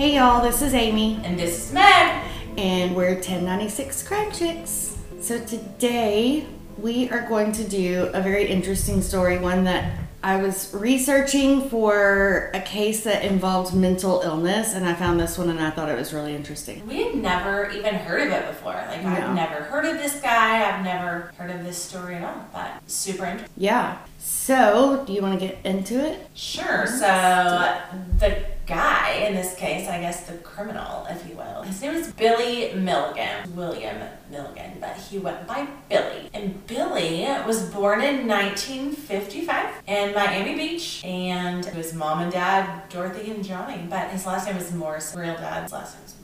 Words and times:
Hey 0.00 0.14
y'all, 0.14 0.42
this 0.42 0.62
is 0.62 0.72
Amy, 0.72 1.20
And 1.24 1.38
this 1.38 1.66
is 1.66 1.72
Meg. 1.74 2.24
and 2.56 2.96
we're 2.96 3.16
1096 3.16 4.08
Crime 4.08 4.32
Chicks. 4.32 4.96
So 5.20 5.38
today 5.44 6.46
we 6.78 7.10
are 7.10 7.28
going 7.28 7.52
to 7.52 7.64
do 7.64 8.08
a 8.14 8.22
very 8.22 8.46
interesting 8.46 9.02
story, 9.02 9.36
one 9.36 9.64
that 9.64 9.92
I 10.22 10.40
was 10.40 10.72
researching 10.72 11.68
for 11.68 12.50
a 12.54 12.62
case 12.62 13.04
that 13.04 13.26
involved 13.26 13.74
mental 13.74 14.22
illness, 14.22 14.74
and 14.74 14.86
I 14.86 14.94
found 14.94 15.20
this 15.20 15.36
one 15.36 15.50
and 15.50 15.60
I 15.60 15.68
thought 15.68 15.90
it 15.90 15.98
was 15.98 16.14
really 16.14 16.34
interesting. 16.34 16.86
We 16.86 17.04
had 17.04 17.16
never 17.16 17.68
even 17.68 17.94
heard 17.96 18.26
of 18.26 18.32
it 18.32 18.46
before. 18.48 18.82
Like, 18.88 19.02
No. 19.02 19.10
I've 19.10 19.34
never 19.34 19.64
heard 19.64 19.84
of 19.84 19.98
this 19.98 20.18
guy. 20.20 20.66
I've 20.66 20.82
never 20.82 21.30
heard 21.36 21.50
of 21.50 21.62
this 21.62 21.76
story 21.76 22.14
at 22.14 22.22
all. 22.24 22.46
But 22.54 22.70
super 22.86 23.26
interesting. 23.26 23.52
Yeah. 23.58 23.98
So, 24.18 25.04
do 25.06 25.12
you 25.12 25.20
want 25.20 25.38
to 25.38 25.46
get 25.46 25.58
into 25.64 26.02
it? 26.02 26.26
Sure. 26.34 26.86
So, 26.86 27.78
the 28.18 28.44
guy 28.66 29.12
in 29.26 29.34
this 29.34 29.54
case, 29.54 29.88
I 29.88 30.00
guess 30.00 30.26
the 30.26 30.34
criminal, 30.38 31.06
if 31.10 31.28
you 31.28 31.36
will, 31.36 31.62
his 31.62 31.80
name 31.82 31.94
is 31.94 32.12
Billy 32.12 32.72
Milligan. 32.74 33.54
William 33.54 33.96
Milligan, 34.30 34.78
but 34.80 34.96
he 34.96 35.18
went 35.18 35.46
by 35.46 35.66
Billy. 35.88 36.30
And 36.32 36.66
Billy 36.66 37.26
was 37.46 37.70
born 37.70 38.00
in 38.00 38.26
1955 38.28 39.82
in 39.86 40.14
Miami 40.14 40.54
Beach. 40.54 41.04
And 41.04 41.64
his 41.64 41.94
mom 41.94 42.20
and 42.20 42.32
dad, 42.32 42.88
Dorothy 42.88 43.30
and 43.30 43.44
Johnny. 43.44 43.86
But 43.88 44.10
his 44.10 44.26
last 44.26 44.46
name 44.46 44.56
was 44.56 44.72
Morrison. 44.72 45.20
Real 45.20 45.34
dad's 45.34 45.72
last 45.72 45.96
name. 45.96 46.19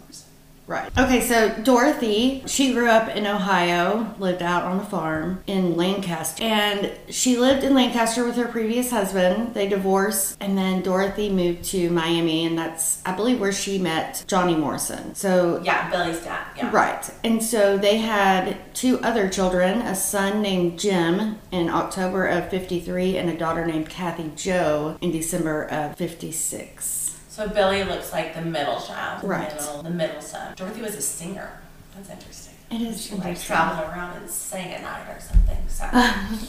Right. 0.66 0.90
Okay, 0.98 1.20
so 1.20 1.54
Dorothy, 1.62 2.42
she 2.46 2.72
grew 2.72 2.88
up 2.88 3.08
in 3.14 3.26
Ohio, 3.26 4.14
lived 4.18 4.42
out 4.42 4.64
on 4.64 4.80
a 4.80 4.84
farm 4.84 5.42
in 5.46 5.76
Lancaster. 5.76 6.42
And 6.42 6.92
she 7.08 7.36
lived 7.38 7.62
in 7.62 7.72
Lancaster 7.74 8.24
with 8.24 8.36
her 8.36 8.48
previous 8.48 8.90
husband. 8.90 9.54
They 9.54 9.68
divorced, 9.68 10.36
and 10.40 10.58
then 10.58 10.82
Dorothy 10.82 11.30
moved 11.30 11.64
to 11.66 11.88
Miami, 11.90 12.44
and 12.44 12.58
that's, 12.58 13.00
I 13.06 13.14
believe, 13.14 13.40
where 13.40 13.52
she 13.52 13.78
met 13.78 14.24
Johnny 14.26 14.56
Morrison. 14.56 15.14
So, 15.14 15.60
Yeah, 15.62 15.88
Billy's 15.90 16.20
dad. 16.24 16.46
Yeah. 16.56 16.70
right. 16.72 17.08
And 17.22 17.42
so 17.42 17.78
they 17.78 17.98
had 17.98 18.56
two 18.74 18.98
other 19.00 19.28
children 19.28 19.82
a 19.82 19.94
son 19.94 20.42
named 20.42 20.78
Jim 20.78 21.38
in 21.52 21.68
October 21.68 22.26
of 22.26 22.50
53, 22.50 23.16
and 23.16 23.30
a 23.30 23.36
daughter 23.36 23.64
named 23.64 23.88
Kathy 23.88 24.32
Jo 24.34 24.96
in 25.00 25.12
December 25.12 25.64
of 25.64 25.96
56. 25.96 27.05
So 27.36 27.46
Billy 27.46 27.84
looks 27.84 28.14
like 28.14 28.34
the 28.34 28.40
middle 28.40 28.80
child, 28.80 29.20
the 29.20 29.26
Right. 29.26 29.54
middle, 29.54 29.82
the 29.82 29.90
middle 29.90 30.22
son. 30.22 30.54
Dorothy 30.56 30.80
was 30.80 30.94
a 30.94 31.02
singer. 31.02 31.50
That's 31.94 32.08
interesting. 32.08 32.54
It 32.70 32.80
is 32.80 33.04
She 33.04 33.14
like 33.14 33.38
traveled 33.38 33.90
around 33.90 34.16
and 34.16 34.30
sang 34.30 34.72
at 34.72 34.80
night 34.80 35.06
or 35.14 35.20
something. 35.20 35.58
So, 35.68 35.84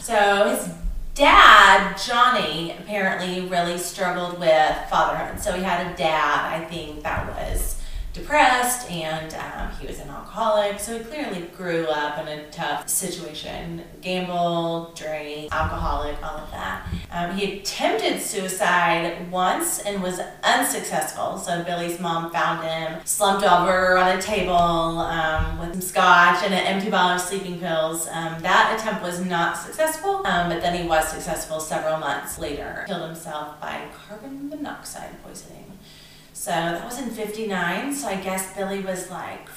so 0.00 0.48
his 0.48 0.70
dad, 1.14 1.98
Johnny, 1.98 2.74
apparently 2.78 3.46
really 3.48 3.76
struggled 3.76 4.40
with 4.40 4.76
fatherhood. 4.88 5.38
So 5.38 5.52
he 5.52 5.62
had 5.62 5.92
a 5.92 5.94
dad, 5.94 6.54
I 6.54 6.64
think, 6.64 7.02
that 7.02 7.26
was 7.36 7.77
depressed 8.18 8.90
and 8.90 9.34
um, 9.34 9.70
he 9.80 9.86
was 9.86 10.00
an 10.00 10.08
alcoholic. 10.08 10.78
So 10.80 10.98
he 10.98 11.04
clearly 11.04 11.42
grew 11.56 11.86
up 11.86 12.18
in 12.18 12.28
a 12.28 12.50
tough 12.50 12.88
situation 12.88 13.82
gamble, 14.00 14.92
drink, 14.94 15.52
alcoholic, 15.52 16.22
all 16.22 16.38
of 16.38 16.50
that. 16.50 16.86
Um, 17.10 17.36
he 17.36 17.58
attempted 17.58 18.20
suicide 18.20 19.30
once 19.30 19.80
and 19.80 20.02
was 20.02 20.20
unsuccessful. 20.42 21.38
So 21.38 21.62
Billy's 21.64 21.98
mom 22.00 22.30
found 22.30 22.66
him 22.66 23.00
slumped 23.04 23.44
over 23.44 23.98
on 23.98 24.16
a 24.16 24.22
table 24.22 24.52
um, 24.52 25.58
with 25.58 25.72
some 25.72 25.80
scotch 25.80 26.44
and 26.44 26.54
an 26.54 26.66
empty 26.66 26.90
bottle 26.90 27.16
of 27.16 27.20
sleeping 27.20 27.58
pills. 27.58 28.08
Um, 28.08 28.40
that 28.42 28.78
attempt 28.78 29.02
was 29.02 29.24
not 29.24 29.56
successful, 29.56 30.26
um, 30.26 30.48
but 30.48 30.60
then 30.60 30.80
he 30.80 30.88
was 30.88 31.08
successful 31.08 31.60
several 31.60 31.98
months 31.98 32.38
later. 32.38 32.84
Killed 32.86 33.02
himself 33.02 33.60
by 33.60 33.82
carbon 34.06 34.48
monoxide 34.48 35.22
poisoning. 35.22 35.77
So 36.38 36.50
that 36.52 36.84
was 36.84 36.98
in 37.00 37.10
59. 37.10 37.92
So 37.92 38.06
I 38.06 38.14
guess 38.16 38.54
Billy 38.54 38.78
was 38.80 39.10
like 39.10 39.48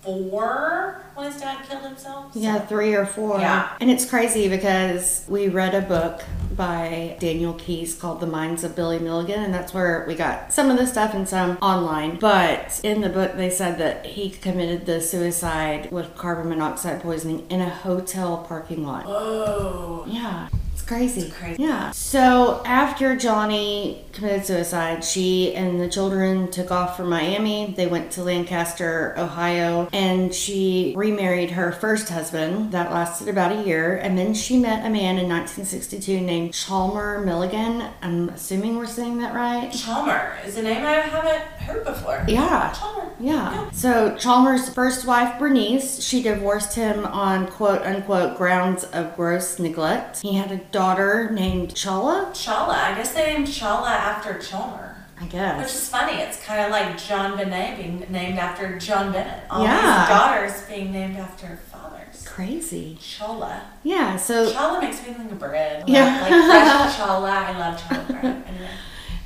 four 0.00 1.02
when 1.14 1.30
his 1.30 1.38
dad 1.40 1.64
killed 1.68 1.82
himself. 1.82 2.32
So- 2.32 2.40
Yeah, 2.40 2.58
three 2.60 2.94
or 2.94 3.04
four. 3.04 3.38
Yeah. 3.38 3.68
And 3.78 3.90
it's 3.90 4.08
crazy 4.08 4.48
because 4.48 5.24
we 5.28 5.48
read 5.48 5.74
a 5.74 5.82
book 5.82 6.22
by 6.56 7.16
Daniel 7.20 7.52
Keyes 7.54 7.94
called 7.94 8.20
The 8.20 8.26
Minds 8.26 8.64
of 8.64 8.74
Billy 8.74 8.98
Milligan, 8.98 9.42
and 9.44 9.52
that's 9.52 9.74
where 9.74 10.06
we 10.08 10.14
got 10.14 10.50
some 10.50 10.70
of 10.70 10.78
the 10.78 10.86
stuff 10.86 11.12
and 11.12 11.28
some 11.28 11.58
online. 11.60 12.18
But 12.18 12.80
in 12.82 13.02
the 13.02 13.10
book, 13.10 13.36
they 13.36 13.50
said 13.50 13.76
that 13.78 14.06
he 14.06 14.30
committed 14.30 14.86
the 14.86 15.02
suicide 15.02 15.92
with 15.92 16.16
carbon 16.16 16.48
monoxide 16.48 17.02
poisoning 17.02 17.46
in 17.50 17.60
a 17.60 17.68
hotel 17.68 18.38
parking 18.48 18.84
lot. 18.86 19.04
Oh. 19.06 20.04
Yeah. 20.08 20.48
Crazy. 20.90 21.20
It's 21.20 21.36
crazy. 21.36 21.62
Yeah. 21.62 21.92
So 21.92 22.64
after 22.66 23.14
Johnny 23.14 24.04
committed 24.12 24.44
suicide, 24.44 25.04
she 25.04 25.54
and 25.54 25.80
the 25.80 25.88
children 25.88 26.50
took 26.50 26.72
off 26.72 26.96
for 26.96 27.04
Miami. 27.04 27.74
They 27.76 27.86
went 27.86 28.10
to 28.12 28.24
Lancaster, 28.24 29.14
Ohio, 29.16 29.88
and 29.92 30.34
she 30.34 30.92
remarried 30.96 31.52
her 31.52 31.70
first 31.70 32.08
husband. 32.08 32.72
That 32.72 32.90
lasted 32.90 33.28
about 33.28 33.52
a 33.52 33.62
year. 33.62 33.98
And 33.98 34.18
then 34.18 34.34
she 34.34 34.58
met 34.58 34.84
a 34.84 34.90
man 34.90 35.16
in 35.18 35.28
1962 35.28 36.20
named 36.20 36.54
Chalmer 36.54 37.24
Milligan. 37.24 37.88
I'm 38.02 38.30
assuming 38.30 38.76
we're 38.76 38.86
saying 38.86 39.18
that 39.18 39.32
right. 39.32 39.70
Chalmer 39.72 40.44
is 40.44 40.56
a 40.56 40.62
name 40.62 40.84
I 40.84 40.94
haven't 40.94 41.42
heard 41.60 41.84
before. 41.84 42.24
Yeah. 42.26 42.74
Chalmer. 42.76 43.12
Yeah. 43.20 43.70
So 43.70 44.16
Chalmers' 44.16 44.68
first 44.68 45.06
wife, 45.06 45.38
Bernice, 45.38 46.02
she 46.02 46.20
divorced 46.20 46.74
him 46.74 47.06
on 47.06 47.46
quote 47.46 47.82
unquote 47.82 48.36
grounds 48.36 48.82
of 48.84 49.14
gross 49.14 49.60
neglect. 49.60 50.22
He 50.22 50.34
had 50.34 50.50
a 50.50 50.56
daughter 50.84 51.28
named 51.30 51.74
Chala, 51.74 52.30
Chala. 52.30 52.72
I 52.72 52.94
guess 52.94 53.12
they 53.12 53.34
named 53.34 53.46
Chala 53.48 53.88
after 53.90 54.32
Chalmer. 54.38 54.94
I 55.20 55.26
guess. 55.26 55.58
Which 55.58 55.74
is 55.74 55.86
funny. 55.90 56.14
It's 56.22 56.42
kind 56.42 56.64
of 56.64 56.70
like 56.70 56.96
John 56.96 57.36
Bennett 57.36 57.76
being 57.76 58.06
named 58.10 58.38
after 58.38 58.78
John 58.78 59.12
Bennett. 59.12 59.44
All 59.50 59.62
Yeah. 59.62 59.76
these 59.76 60.08
daughters 60.08 60.62
being 60.66 60.90
named 60.90 61.18
after 61.18 61.58
fathers. 61.70 62.24
Crazy. 62.26 62.96
Chala. 62.98 63.60
Yeah. 63.82 64.16
So 64.16 64.50
Chala 64.50 64.80
makes 64.80 65.06
me 65.06 65.12
think 65.12 65.30
of 65.30 65.38
bread. 65.38 65.86
Yeah. 65.86 66.18
Like, 66.22 66.30
like 66.30 66.46
fresh 66.46 66.94
chala. 66.96 67.28
I 67.30 67.58
love 67.58 67.78
chala 67.82 68.06
bread. 68.08 68.24
Anyway. 68.48 68.70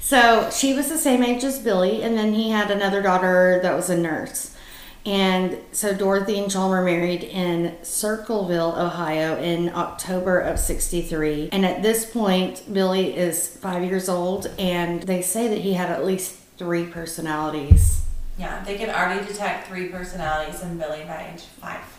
so 0.01 0.51
she 0.51 0.75
was 0.75 0.89
the 0.89 0.99
same 0.99 1.23
age 1.23 1.45
as 1.45 1.61
Billy, 1.61 2.03
and 2.03 2.19
then 2.19 2.35
he 2.35 2.51
had 2.51 2.73
another 2.73 3.01
daughter 3.01 3.61
that 3.63 3.77
was 3.77 3.89
a 3.91 3.97
nurse. 3.97 4.54
And 5.07 5.59
so 5.73 5.93
Dorothy 5.95 6.39
and 6.39 6.51
Chalmer 6.51 6.83
married 6.83 7.25
in 7.25 7.77
Circleville, 7.83 8.75
Ohio 8.79 9.37
in 9.37 9.69
October 9.75 10.39
of 10.39 10.59
63. 10.59 11.51
And 11.53 11.67
at 11.67 11.83
this 11.83 12.11
point, 12.11 12.63
Billy 12.73 13.15
is 13.17 13.49
five 13.49 13.85
years 13.85 14.09
old, 14.09 14.51
and 14.59 15.03
they 15.03 15.21
say 15.21 15.49
that 15.49 15.59
he 15.59 15.75
had 15.75 15.91
at 15.91 16.05
least 16.05 16.37
three 16.57 16.87
personalities. 16.87 18.03
Yeah, 18.39 18.65
they 18.65 18.77
can 18.77 18.89
already 18.91 19.27
detect 19.27 19.69
three 19.69 19.89
personalities 19.89 20.63
in 20.63 20.79
Billy 20.79 21.05
by 21.05 21.33
age 21.35 21.43
five. 21.43 21.94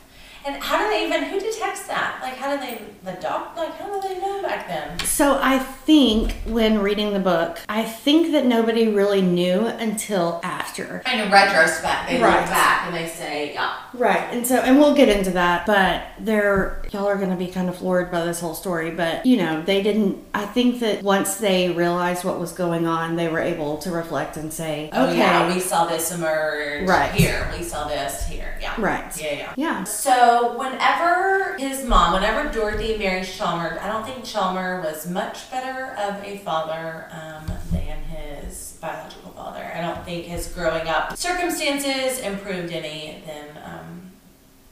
And 0.45 0.61
how 0.61 0.77
do 0.77 0.87
they 0.89 1.05
even, 1.07 1.23
who 1.23 1.39
detects 1.39 1.87
that? 1.87 2.19
Like, 2.21 2.35
how 2.35 2.55
do 2.55 2.59
they, 2.63 2.79
the 3.03 3.13
doc, 3.19 3.55
like, 3.57 3.75
how 3.79 3.99
do 3.99 4.07
they 4.07 4.19
know 4.21 4.43
back 4.43 4.67
then? 4.67 4.99
So 4.99 5.39
I 5.41 5.57
think 5.57 6.33
when 6.45 6.79
reading 6.79 7.13
the 7.13 7.19
book, 7.19 7.59
I 7.67 7.81
think 7.83 8.31
that 8.33 8.45
nobody 8.45 8.87
really 8.89 9.23
knew 9.23 9.65
until 9.65 10.39
after. 10.43 11.01
In 11.11 11.31
retrospect, 11.31 12.09
they 12.09 12.21
Right. 12.21 12.41
look 12.41 12.49
back 12.49 12.85
and 12.85 12.95
they 12.95 13.07
say, 13.07 13.53
yeah. 13.53 13.73
Right. 13.95 14.27
And 14.31 14.45
so 14.45 14.57
and 14.57 14.77
we'll 14.77 14.93
get 14.93 15.09
into 15.09 15.31
that, 15.31 15.65
but 15.65 16.03
they're 16.19 16.83
y'all 16.91 17.07
are 17.07 17.15
gonna 17.15 17.35
be 17.37 17.47
kind 17.47 17.69
of 17.69 17.77
floored 17.77 18.11
by 18.11 18.25
this 18.25 18.39
whole 18.41 18.53
story. 18.53 18.91
But 18.91 19.25
you 19.25 19.37
know, 19.37 19.61
they 19.61 19.81
didn't 19.81 20.21
I 20.33 20.45
think 20.45 20.79
that 20.81 21.01
once 21.01 21.37
they 21.37 21.69
realized 21.71 22.23
what 22.25 22.37
was 22.39 22.51
going 22.51 22.85
on, 22.87 23.15
they 23.15 23.29
were 23.29 23.39
able 23.39 23.77
to 23.79 23.91
reflect 23.91 24.35
and 24.37 24.51
say, 24.53 24.89
Oh, 24.91 25.07
Okay. 25.07 25.17
yeah, 25.19 25.53
we 25.53 25.59
saw 25.61 25.85
this 25.85 26.11
emerge 26.11 26.87
Right. 26.89 27.11
here. 27.13 27.49
We 27.57 27.63
saw 27.63 27.87
this 27.87 28.25
here. 28.27 28.57
Yeah. 28.61 28.73
Right. 28.77 29.05
Yeah, 29.21 29.33
yeah. 29.33 29.53
Yeah. 29.55 29.83
So 29.85 30.34
whenever 30.57 31.57
his 31.57 31.85
mom, 31.85 32.13
whenever 32.13 32.51
Dorothy 32.51 32.97
married 32.97 33.25
Chalmer, 33.25 33.79
I 33.81 33.87
don't 33.87 34.05
think 34.05 34.23
Chalmer 34.23 34.81
was 34.83 35.07
much 35.09 35.49
better 35.51 35.95
of 35.97 36.23
a 36.23 36.37
father 36.39 37.09
um, 37.11 37.51
than 37.71 38.03
his 38.03 38.77
biological 38.81 39.31
father. 39.31 39.71
I 39.75 39.81
don't 39.81 40.03
think 40.05 40.25
his 40.25 40.47
growing 40.47 40.87
up 40.87 41.15
circumstances 41.17 42.19
improved 42.19 42.71
any 42.71 43.23
than 43.25 43.45
um, 43.63 44.11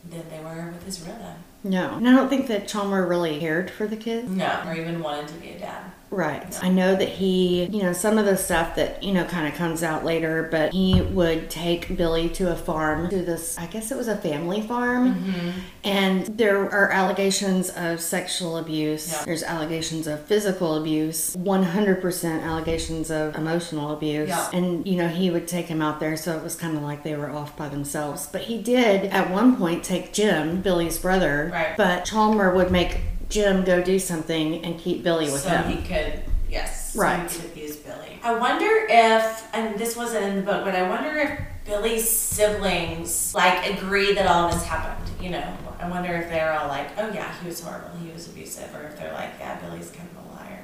than 0.10 0.30
they 0.30 0.40
were 0.44 0.72
with 0.72 0.84
his 0.86 1.02
real 1.02 1.16
dad. 1.16 1.38
No. 1.64 1.96
And 1.96 2.08
I 2.08 2.16
don't 2.16 2.30
think 2.30 2.48
that 2.48 2.68
Chalmer 2.68 3.08
really 3.08 3.40
cared 3.40 3.72
for 3.72 3.88
the 3.88 3.96
kids. 3.96 4.30
No, 4.30 4.64
or 4.68 4.76
even 4.76 5.02
wanted 5.02 5.30
to 5.30 5.34
be 5.36 5.52
a 5.52 5.60
dad. 5.60 5.92
Right. 6.14 6.64
I 6.64 6.70
know 6.70 6.96
that 6.96 7.10
he, 7.10 7.66
you 7.66 7.82
know, 7.82 7.92
some 7.92 8.20
of 8.20 8.26
the 8.26 8.38
stuff 8.38 8.76
that, 8.76 9.02
you 9.02 9.14
know, 9.14 9.26
kind 9.26 9.48
of 9.48 9.56
comes 9.56 9.82
out 9.82 10.06
later, 10.06 10.48
but 10.52 10.72
he 10.72 11.02
would 11.02 11.50
take 11.50 11.98
Billy 11.98 12.30
to 12.30 12.52
a 12.52 12.56
farm, 12.56 13.10
to 13.10 13.24
this, 13.24 13.58
I 13.58 13.66
guess 13.66 13.92
it 13.92 13.98
was 13.98 14.08
a 14.08 14.16
family 14.16 14.62
farm. 14.62 15.16
Mm-hmm. 15.16 15.50
And 15.84 16.26
there 16.38 16.70
are 16.70 16.92
allegations 16.92 17.72
of 17.72 18.00
sexual 18.00 18.58
abuse. 18.58 19.12
Yeah. 19.12 19.26
There's 19.26 19.42
allegations 19.42 20.06
of 20.06 20.24
physical 20.26 20.76
abuse, 20.76 21.36
100% 21.36 22.44
allegations 22.44 23.10
of 23.10 23.36
emotional 23.36 23.92
abuse. 23.92 24.30
Yeah. 24.30 24.50
And, 24.54 24.86
you 24.88 24.98
know, 24.98 25.08
he 25.08 25.32
would 25.32 25.48
take 25.48 25.66
him 25.66 25.82
out 25.82 26.00
there, 26.00 26.16
so 26.16 26.38
it 26.38 26.44
was 26.44 26.56
kind 26.56 26.78
of 26.78 26.84
like 26.84 27.04
they 27.04 27.16
were 27.16 27.32
off 27.32 27.58
by 27.58 27.70
themselves. 27.70 28.28
But 28.32 28.42
he 28.42 28.62
did, 28.62 29.06
at 29.06 29.32
one 29.32 29.58
point, 29.58 29.84
take 29.84 30.14
Jim, 30.14 30.62
Billy's 30.62 31.00
brother. 31.00 31.50
Right. 31.52 31.76
But 31.76 32.06
Chalmer 32.06 32.54
would 32.54 32.72
make 32.72 33.00
Jim 33.34 33.64
go 33.64 33.82
do 33.82 33.98
something 33.98 34.64
and 34.64 34.80
keep 34.80 35.04
Billy 35.04 35.26
with 35.32 35.44
him. 35.44 35.64
so 35.64 35.68
him. 35.70 35.78
he 35.78 35.88
could, 35.88 36.20
yes, 36.50 36.94
so 36.94 37.00
Right. 37.02 37.30
he 37.32 37.40
could 37.40 37.50
abuse 37.52 37.76
Billy. 37.78 38.20
I 38.24 38.36
wonder 38.36 38.70
if, 38.88 39.48
and 39.56 39.78
this 39.80 39.96
wasn't 39.98 40.24
in 40.26 40.36
the 40.36 40.44
book, 40.44 40.64
but 40.64 40.76
I 40.76 40.88
wonder 40.88 41.18
if 41.18 41.40
Billy's 41.66 42.08
siblings 42.08 43.34
like 43.34 43.68
agree 43.70 44.14
that 44.14 44.28
all 44.28 44.50
this 44.52 44.64
happened. 44.64 45.10
You 45.20 45.32
know, 45.32 45.58
I 45.80 45.90
wonder 45.90 46.14
if 46.14 46.30
they're 46.30 46.54
all 46.54 46.68
like, 46.68 46.90
"Oh 47.00 47.10
yeah, 47.12 47.34
he 47.42 47.48
was 47.48 47.60
horrible, 47.62 47.90
he 48.06 48.12
was 48.12 48.28
abusive," 48.28 48.70
or 48.76 48.84
if 48.88 49.00
they're 49.00 49.14
like, 49.14 49.32
"Yeah, 49.40 49.56
Billy's 49.62 49.90
kind 49.90 50.08
of 50.16 50.26
a 50.26 50.36
liar. 50.36 50.60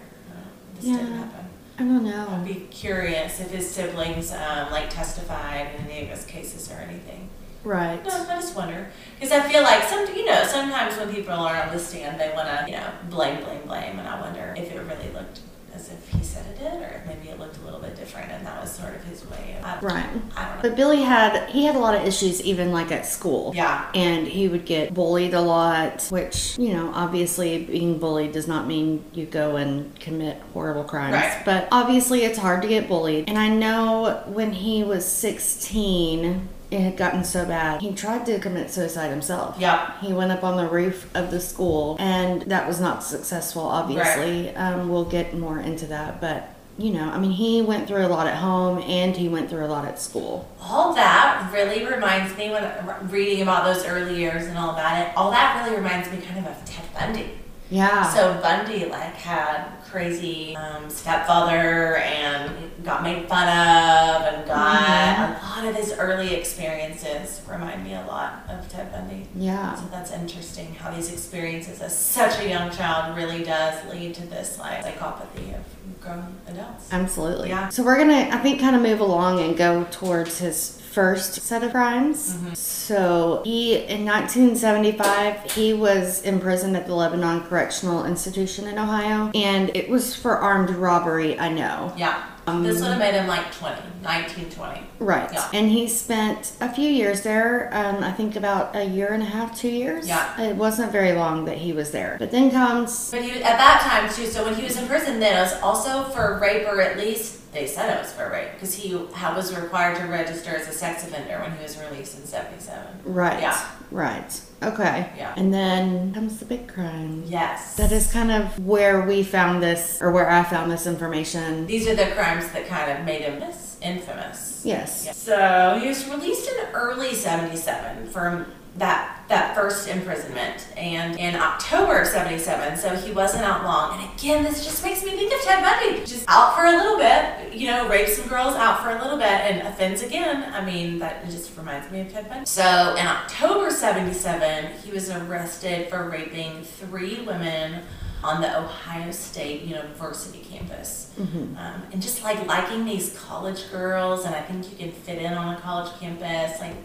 This 0.75 0.85
didn't 0.85 1.07
Yeah. 1.11 1.17
happen." 1.17 1.45
I 1.79 1.83
don't 1.83 2.03
know. 2.03 2.27
I'd 2.29 2.45
be 2.45 2.67
curious 2.69 3.39
if 3.39 3.51
his 3.51 3.69
siblings 3.71 4.31
um, 4.33 4.69
like 4.71 4.89
testified 4.89 5.67
in 5.79 5.89
any 5.89 6.03
of 6.03 6.09
his 6.09 6.25
cases 6.25 6.69
or 6.69 6.75
anything. 6.75 7.29
Right. 7.63 8.03
No, 8.05 8.11
I 8.11 8.35
just 8.35 8.55
wonder 8.55 8.87
because 9.15 9.31
I 9.31 9.41
feel 9.49 9.63
like 9.63 9.83
some, 9.83 10.05
you 10.15 10.25
know, 10.25 10.43
sometimes 10.45 10.97
when 10.97 11.13
people 11.13 11.33
are 11.33 11.55
on 11.61 11.73
the 11.73 11.79
stand, 11.79 12.19
they 12.19 12.31
want 12.33 12.47
to, 12.47 12.65
you 12.71 12.77
know, 12.77 12.89
blame, 13.09 13.43
blame, 13.43 13.61
blame, 13.65 13.99
and 13.99 14.07
I 14.07 14.19
wonder 14.21 14.53
if 14.57 14.71
it 14.71 14.77
really 14.79 15.11
looked 15.13 15.41
as 15.73 15.89
if 15.89 16.09
he 16.09 16.23
said 16.23 16.45
it 16.47 16.57
did, 16.57 16.81
or 16.81 16.87
if 16.87 17.05
maybe 17.05 17.29
it 17.29 17.39
looked 17.39 17.57
a 17.57 17.61
little 17.61 17.79
bit 17.79 17.95
different, 17.95 18.31
and 18.31 18.45
that 18.45 18.59
was 18.59 18.71
sort 18.71 18.95
of 18.95 19.03
his 19.03 19.25
way 19.29 19.55
of. 19.59 19.65
I, 19.65 19.79
Right. 19.79 20.05
I 20.35 20.45
don't 20.45 20.55
know. 20.55 20.59
But 20.61 20.75
Billy 20.75 21.01
had 21.01 21.49
he 21.49 21.65
had 21.65 21.75
a 21.75 21.79
lot 21.79 21.95
of 21.95 22.05
issues 22.05 22.41
even 22.41 22.71
like 22.71 22.91
at 22.91 23.05
school. 23.05 23.53
Yeah. 23.55 23.89
And 23.93 24.27
he 24.27 24.47
would 24.47 24.65
get 24.65 24.93
bullied 24.93 25.33
a 25.33 25.41
lot, 25.41 26.07
which, 26.09 26.57
you 26.57 26.73
know, 26.73 26.91
obviously 26.93 27.63
being 27.65 27.99
bullied 27.99 28.31
does 28.31 28.47
not 28.47 28.67
mean 28.67 29.03
you 29.13 29.25
go 29.25 29.57
and 29.57 29.97
commit 29.99 30.41
horrible 30.53 30.83
crimes. 30.83 31.13
Right. 31.13 31.41
But 31.45 31.67
obviously 31.71 32.23
it's 32.23 32.37
hard 32.37 32.61
to 32.63 32.67
get 32.67 32.87
bullied. 32.87 33.29
And 33.29 33.37
I 33.37 33.49
know 33.49 34.23
when 34.27 34.51
he 34.53 34.83
was 34.83 35.05
16, 35.05 36.49
it 36.71 36.81
had 36.81 36.97
gotten 36.97 37.23
so 37.23 37.45
bad. 37.45 37.81
He 37.81 37.93
tried 37.93 38.25
to 38.27 38.39
commit 38.39 38.69
suicide 38.69 39.09
himself. 39.09 39.57
Yeah. 39.59 39.99
He 40.01 40.13
went 40.13 40.31
up 40.31 40.43
on 40.43 40.57
the 40.57 40.67
roof 40.67 41.09
of 41.15 41.31
the 41.31 41.39
school, 41.39 41.97
and 41.99 42.43
that 42.43 42.67
was 42.67 42.79
not 42.79 43.03
successful, 43.03 43.63
obviously. 43.63 44.55
Um, 44.55 44.89
we'll 44.89 45.05
get 45.05 45.33
more 45.33 45.59
into 45.59 45.87
that. 45.87 46.21
But, 46.21 46.53
you 46.77 46.91
know, 46.93 47.09
I 47.09 47.17
mean, 47.17 47.31
he 47.31 47.61
went 47.61 47.87
through 47.87 48.05
a 48.05 48.07
lot 48.07 48.27
at 48.27 48.35
home 48.35 48.83
and 48.83 49.15
he 49.17 49.27
went 49.27 49.49
through 49.49 49.65
a 49.65 49.67
lot 49.67 49.85
at 49.85 49.99
school. 49.99 50.47
All 50.61 50.93
that 50.93 51.49
really 51.51 51.85
reminds 51.85 52.37
me 52.37 52.51
when 52.51 53.09
reading 53.09 53.41
about 53.41 53.65
those 53.65 53.85
early 53.85 54.17
years 54.17 54.45
and 54.45 54.57
all 54.57 54.75
that. 54.75 55.07
It, 55.07 55.17
all 55.17 55.31
that 55.31 55.63
really 55.63 55.77
reminds 55.77 56.11
me 56.11 56.21
kind 56.21 56.45
of 56.45 56.51
of 56.51 56.65
Ted 56.65 56.85
Bundy. 56.93 57.31
Yeah. 57.71 58.11
So 58.13 58.39
Bundy 58.41 58.85
like 58.85 59.13
had 59.13 59.69
crazy 59.89 60.55
um, 60.55 60.89
stepfather 60.89 61.97
and 61.97 62.68
got 62.83 63.03
made 63.03 63.27
fun 63.27 63.47
of 63.47 64.21
and 64.33 64.47
got 64.47 65.41
a 65.41 65.45
lot 65.45 65.67
of 65.67 65.75
his 65.75 65.93
early 65.93 66.33
experiences 66.35 67.41
remind 67.47 67.83
me 67.83 67.93
a 67.93 68.05
lot 68.05 68.43
of 68.49 68.67
Ted 68.69 68.91
Bundy. 68.91 69.27
yeah. 69.35 69.75
So 69.75 69.87
that's 69.91 70.11
interesting 70.11 70.75
how 70.75 70.91
these 70.91 71.11
experiences 71.11 71.81
as 71.81 71.97
such 71.97 72.39
a 72.39 72.49
young 72.49 72.71
child 72.71 73.17
really 73.17 73.43
does 73.43 73.91
lead 73.91 74.13
to 74.15 74.25
this 74.27 74.59
like 74.59 74.83
psychopathy 74.83 75.55
of 75.55 75.63
grown 76.01 76.35
adults. 76.47 76.91
Absolutely. 76.91 77.49
Yeah. 77.49 77.69
So 77.69 77.83
we're 77.83 77.97
gonna, 77.97 78.29
I 78.31 78.37
think, 78.37 78.59
kind 78.59 78.75
of 78.75 78.81
move 78.81 78.99
along 78.99 79.39
and 79.39 79.57
go 79.57 79.85
towards 79.91 80.39
his 80.39 80.79
first 80.91 81.41
set 81.41 81.63
of 81.63 81.71
crimes. 81.71 82.33
Mm-hmm. 82.35 82.53
So 82.55 83.41
he, 83.45 83.75
in 83.75 84.05
1975, 84.05 85.51
he 85.51 85.73
was 85.73 86.21
imprisoned 86.23 86.75
at 86.75 86.87
the 86.87 86.95
Lebanon 86.95 87.41
Correctional 87.43 88.05
Institution 88.05 88.67
in 88.67 88.77
Ohio, 88.77 89.31
and 89.35 89.75
it 89.75 89.89
was 89.89 90.15
for 90.15 90.37
armed 90.37 90.71
robbery. 90.71 91.37
I 91.39 91.49
know. 91.49 91.93
Yeah. 91.97 92.23
This 92.63 92.81
would 92.81 92.89
have 92.89 92.99
made 92.99 93.13
him 93.13 93.27
like 93.27 93.51
20, 93.53 93.81
19, 94.01 94.49
20. 94.49 94.81
Right. 94.99 95.31
Yeah. 95.31 95.49
And 95.53 95.69
he 95.69 95.87
spent 95.87 96.53
a 96.61 96.71
few 96.71 96.89
years 96.89 97.21
there. 97.21 97.69
Um, 97.73 98.03
I 98.03 98.11
think 98.11 98.35
about 98.35 98.75
a 98.75 98.83
year 98.83 99.09
and 99.13 99.23
a 99.23 99.25
half, 99.25 99.57
two 99.57 99.69
years. 99.69 100.07
Yeah. 100.07 100.39
It 100.41 100.55
wasn't 100.55 100.91
very 100.91 101.13
long 101.13 101.45
that 101.45 101.57
he 101.57 101.73
was 101.73 101.91
there. 101.91 102.17
But 102.19 102.31
then 102.31 102.51
comes 102.51 103.11
But 103.11 103.21
he 103.23 103.43
at 103.43 103.57
that 103.57 103.81
time 103.81 104.13
too. 104.13 104.25
So 104.27 104.43
when 104.45 104.55
he 104.55 104.63
was 104.63 104.77
in 104.77 104.87
prison, 104.87 105.19
then 105.19 105.37
it 105.37 105.41
was 105.41 105.61
also 105.61 106.03
for 106.11 106.39
rape, 106.39 106.67
or 106.67 106.81
at 106.81 106.97
least 106.97 107.38
they 107.51 107.65
said 107.67 107.95
it 107.97 108.01
was 108.01 108.11
for 108.13 108.29
rape, 108.29 108.53
because 108.53 108.73
he 108.75 108.97
ha- 109.13 109.33
was 109.35 109.55
required 109.55 109.97
to 109.97 110.05
register 110.05 110.51
as 110.51 110.67
a 110.67 110.71
sex 110.71 111.03
offender 111.03 111.39
when 111.39 111.55
he 111.57 111.63
was 111.63 111.77
released 111.79 112.17
in 112.17 112.25
'77. 112.25 112.99
right. 113.05 113.41
Yeah. 113.41 113.71
Right. 113.91 114.41
Okay. 114.61 115.09
Yeah. 115.17 115.33
And 115.35 115.51
then 115.53 116.13
comes 116.13 116.37
the 116.37 116.45
big 116.45 116.67
crime. 116.67 117.23
Yes, 117.25 117.75
That 117.77 117.91
is 117.91 118.11
kind 118.11 118.31
of 118.31 118.59
where 118.59 119.01
we 119.01 119.23
found 119.23 119.63
this, 119.63 119.99
or 120.01 120.11
where 120.11 120.29
I 120.29 120.43
found 120.43 120.69
this 120.71 120.85
information. 120.85 121.65
These 121.65 121.87
are 121.87 121.95
the 121.95 122.07
crimes 122.11 122.49
that 122.51 122.67
kind 122.67 122.97
of 122.99 123.05
made 123.05 123.21
him 123.21 123.41
infamous. 123.81 124.61
Yes. 124.63 125.17
So 125.17 125.79
he 125.81 125.87
was 125.87 126.07
released 126.07 126.49
in 126.49 126.57
early 126.73 127.13
'77 127.15 128.09
from 128.09 128.45
that 128.79 129.15
that 129.27 129.53
first 129.53 129.87
imprisonment, 129.87 130.67
and 130.75 131.15
in 131.19 131.35
October 131.35 132.01
of 132.01 132.07
'77. 132.07 132.77
So 132.77 132.95
he 132.95 133.11
wasn't 133.11 133.43
out 133.43 133.63
long. 133.63 133.99
And 133.99 134.11
again, 134.17 134.43
this 134.43 134.65
just 134.65 134.83
makes 134.83 135.03
me 135.03 135.11
think 135.11 135.31
of 135.31 135.41
Ted 135.41 135.63
Bundy, 135.63 135.99
just 135.99 136.25
out 136.27 136.55
for 136.55 136.65
a 136.65 136.71
little 136.71 136.97
bit, 136.97 137.53
you 137.53 137.67
know, 137.67 137.87
rapes 137.87 138.17
some 138.17 138.27
girls 138.27 138.55
out 138.55 138.81
for 138.81 138.89
a 138.89 139.01
little 139.01 139.17
bit, 139.17 139.27
and 139.27 139.67
offends 139.67 140.01
again. 140.01 140.51
I 140.53 140.65
mean, 140.65 140.97
that 140.99 141.25
just 141.29 141.55
reminds 141.57 141.91
me 141.91 142.01
of 142.01 142.11
Ted 142.11 142.27
Bundy. 142.27 142.45
So 142.45 142.95
in 142.97 143.05
October 143.05 143.69
'77, 143.69 144.73
he 144.83 144.91
was 144.91 145.09
arrested 145.11 145.89
for 145.89 146.09
raping 146.09 146.63
three 146.63 147.21
women 147.21 147.83
on 148.23 148.41
the 148.41 148.59
Ohio 148.59 149.11
State 149.11 149.61
University 149.61 150.39
campus. 150.39 151.11
Um, 151.57 151.83
and 151.91 152.01
just 152.01 152.23
like 152.23 152.45
liking 152.47 152.85
these 152.85 153.17
college 153.17 153.69
girls, 153.71 154.25
and 154.25 154.33
I 154.33 154.41
think 154.41 154.69
you 154.71 154.77
can 154.77 154.91
fit 154.91 155.19
in 155.21 155.33
on 155.33 155.55
a 155.55 155.59
college 155.59 155.91
campus. 155.99 156.59
Like, 156.59 156.75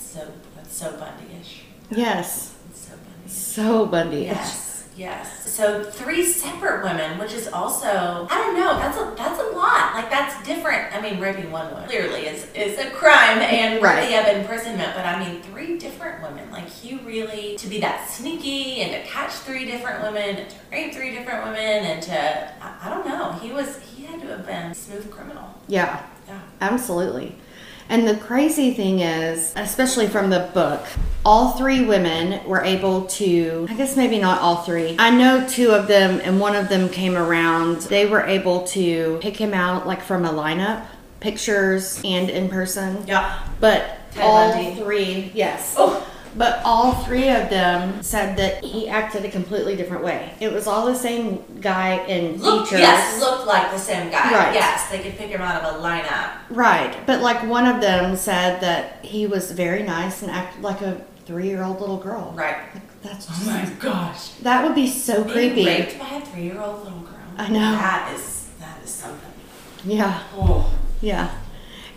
that's 0.00 0.12
so, 0.12 0.32
that's 0.56 0.76
so 0.76 0.92
Bundy-ish. 0.92 1.62
Yes. 1.90 2.54
It's 2.70 2.86
so 2.88 2.94
Bundy. 2.96 3.28
So 3.28 3.86
Bundy. 3.86 4.22
Yes, 4.22 4.88
yes. 4.96 5.50
So 5.50 5.82
three 5.84 6.24
separate 6.24 6.82
women, 6.84 7.18
which 7.18 7.32
is 7.32 7.48
also 7.48 8.26
I 8.30 8.36
don't 8.38 8.54
know. 8.54 8.76
That's 8.78 8.96
a 8.96 9.14
that's 9.16 9.40
a 9.40 9.56
lot. 9.56 9.94
Like 9.94 10.08
that's 10.10 10.46
different. 10.46 10.94
I 10.94 11.00
mean, 11.00 11.20
raping 11.20 11.50
one 11.50 11.70
woman 11.72 11.88
clearly 11.88 12.26
is 12.28 12.46
is 12.54 12.78
a 12.78 12.90
crime 12.90 13.38
and 13.40 13.82
Right. 13.82 14.02
worthy 14.02 14.14
of 14.16 14.36
imprisonment. 14.40 14.94
But 14.94 15.04
I 15.06 15.18
mean, 15.24 15.42
three 15.42 15.78
different 15.78 16.22
women. 16.22 16.50
Like 16.50 16.68
he 16.68 16.96
really 16.98 17.56
to 17.56 17.68
be 17.68 17.80
that 17.80 18.08
sneaky 18.08 18.82
and 18.82 18.92
to 18.92 19.10
catch 19.10 19.32
three 19.32 19.64
different 19.66 20.02
women, 20.02 20.36
and 20.36 20.48
to 20.50 20.56
rape 20.70 20.94
three 20.94 21.10
different 21.10 21.44
women, 21.44 21.58
and 21.84 22.02
to 22.04 22.64
I, 22.64 22.76
I 22.84 22.88
don't 22.88 23.06
know. 23.06 23.32
He 23.32 23.52
was 23.52 23.78
he 23.80 24.04
had 24.04 24.20
to 24.22 24.28
have 24.28 24.46
been 24.46 24.70
a 24.70 24.74
smooth 24.74 25.10
criminal. 25.10 25.54
Yeah. 25.66 26.04
Yeah. 26.28 26.40
Absolutely. 26.60 27.36
And 27.90 28.06
the 28.06 28.14
crazy 28.14 28.72
thing 28.72 29.00
is, 29.00 29.52
especially 29.56 30.06
from 30.06 30.30
the 30.30 30.48
book, 30.54 30.86
all 31.24 31.58
three 31.58 31.84
women 31.84 32.42
were 32.48 32.62
able 32.62 33.06
to, 33.06 33.66
I 33.68 33.74
guess 33.74 33.96
maybe 33.96 34.20
not 34.20 34.40
all 34.40 34.62
three. 34.62 34.94
I 34.96 35.10
know 35.10 35.44
two 35.48 35.72
of 35.72 35.88
them, 35.88 36.20
and 36.22 36.38
one 36.38 36.54
of 36.54 36.68
them 36.68 36.88
came 36.88 37.16
around. 37.16 37.80
They 37.82 38.06
were 38.06 38.22
able 38.22 38.62
to 38.68 39.18
pick 39.20 39.36
him 39.36 39.52
out 39.52 39.88
like 39.88 40.02
from 40.02 40.24
a 40.24 40.30
lineup, 40.32 40.86
pictures 41.18 42.00
and 42.04 42.30
in 42.30 42.48
person. 42.48 43.04
Yeah. 43.08 43.44
But 43.58 43.98
Ted 44.12 44.22
all 44.22 44.52
Bundy. 44.52 44.80
three, 44.80 45.32
yes. 45.34 45.74
Oh. 45.76 46.06
But 46.36 46.60
all 46.64 46.92
three 47.04 47.28
of 47.28 47.50
them 47.50 48.02
said 48.02 48.36
that 48.38 48.62
he 48.64 48.88
acted 48.88 49.24
a 49.24 49.30
completely 49.30 49.74
different 49.76 50.04
way. 50.04 50.32
It 50.40 50.52
was 50.52 50.66
all 50.66 50.86
the 50.86 50.94
same 50.94 51.42
guy 51.60 52.04
in 52.06 52.36
Look, 52.40 52.66
features. 52.68 52.80
yes, 52.80 53.20
looked 53.20 53.46
like 53.46 53.70
the 53.72 53.78
same 53.78 54.10
guy. 54.10 54.32
Right. 54.32 54.54
Yes, 54.54 54.88
they 54.90 55.00
could 55.00 55.16
pick 55.16 55.30
him 55.30 55.40
out 55.40 55.62
of 55.62 55.74
a 55.74 55.78
lineup. 55.82 56.30
Right, 56.50 56.96
but 57.06 57.20
like 57.20 57.42
one 57.48 57.66
of 57.66 57.80
them 57.80 58.14
said 58.16 58.60
that 58.60 59.04
he 59.04 59.26
was 59.26 59.50
very 59.50 59.82
nice 59.82 60.22
and 60.22 60.30
acted 60.30 60.62
like 60.62 60.80
a 60.82 61.00
three-year-old 61.26 61.80
little 61.80 61.96
girl. 61.98 62.32
Right. 62.36 62.56
Like, 62.74 63.02
that's 63.02 63.26
Oh 63.30 63.46
my 63.46 63.68
gosh. 63.80 64.28
that 64.42 64.64
would 64.64 64.74
be 64.74 64.86
so 64.86 65.24
Being 65.24 65.34
creepy. 65.54 65.66
raped 65.66 65.98
by 65.98 66.10
a 66.16 66.20
three-year-old 66.20 66.84
little 66.84 67.00
girl. 67.00 67.16
I 67.38 67.48
know. 67.48 67.72
That 67.72 68.12
is 68.14 68.48
that 68.60 68.78
is 68.84 68.90
something. 68.90 69.32
Yeah, 69.84 70.22
Oh. 70.36 70.70
yeah. 71.00 71.30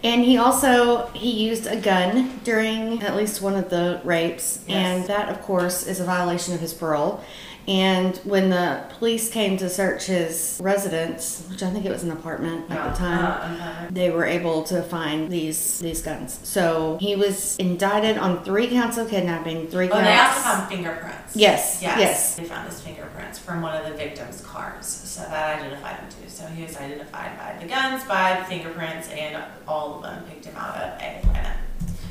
And 0.03 0.25
he 0.25 0.37
also 0.37 1.07
he 1.13 1.31
used 1.31 1.65
a 1.65 1.77
gun 1.77 2.39
during 2.43 3.01
at 3.03 3.15
least 3.15 3.41
one 3.41 3.55
of 3.55 3.69
the 3.69 4.01
rapes, 4.03 4.59
Yes. 4.67 4.75
and 4.99 5.07
that 5.07 5.29
of 5.29 5.41
course 5.43 5.87
is 5.87 5.99
a 6.01 6.03
violation 6.05 6.53
of 6.53 6.59
his 6.59 6.73
parole. 6.73 7.21
And 7.67 8.17
when 8.25 8.49
the 8.49 8.83
police 8.99 9.29
came 9.29 9.55
to 9.57 9.69
search 9.69 10.05
his 10.07 10.59
residence, 10.61 11.43
which 11.49 11.63
I 11.63 11.69
think 11.69 11.85
it 11.85 11.91
was 11.91 12.03
an 12.03 12.11
apartment 12.11 12.69
at 12.69 12.91
the 12.93 12.97
time, 12.99 13.23
Uh, 13.25 13.87
they 13.89 14.09
were 14.09 14.25
able 14.25 14.63
to 14.63 14.81
find 14.83 15.29
these 15.31 15.79
these 15.79 16.01
guns. 16.01 16.39
So 16.43 16.97
he 16.99 17.15
was 17.15 17.55
indicted 17.57 18.17
on 18.17 18.43
three 18.43 18.67
counts 18.67 18.97
of 18.97 19.09
kidnapping, 19.09 19.67
three 19.67 19.87
counts. 19.87 20.01
Oh, 20.01 20.11
they 20.11 20.17
also 20.19 20.39
found 20.41 20.69
fingerprints. 20.69 21.35
Yes, 21.35 21.79
Yes. 21.81 21.97
yes. 21.99 22.35
They 22.35 22.43
found 22.43 22.67
his 22.69 22.81
fingerprints 22.81 23.39
from 23.39 23.61
one 23.61 23.75
of 23.75 23.85
the 23.85 23.93
victims' 23.93 24.41
cars, 24.41 24.85
so 24.85 25.21
that 25.21 25.59
identified 25.59 25.95
him 25.97 26.09
too. 26.09 26.29
So 26.29 26.45
he 26.47 26.63
was 26.63 26.75
identified 26.75 27.37
by 27.37 27.55
the 27.61 27.67
guns, 27.67 28.03
by 28.03 28.37
the 28.39 28.45
fingerprints, 28.45 29.07
and 29.09 29.41
all 29.67 29.95
of 29.95 30.03
them 30.03 30.23
picked 30.29 30.45
him 30.45 30.55
out 30.57 30.75
of 30.75 30.89
a 31.01 31.21
lineup. 31.27 31.57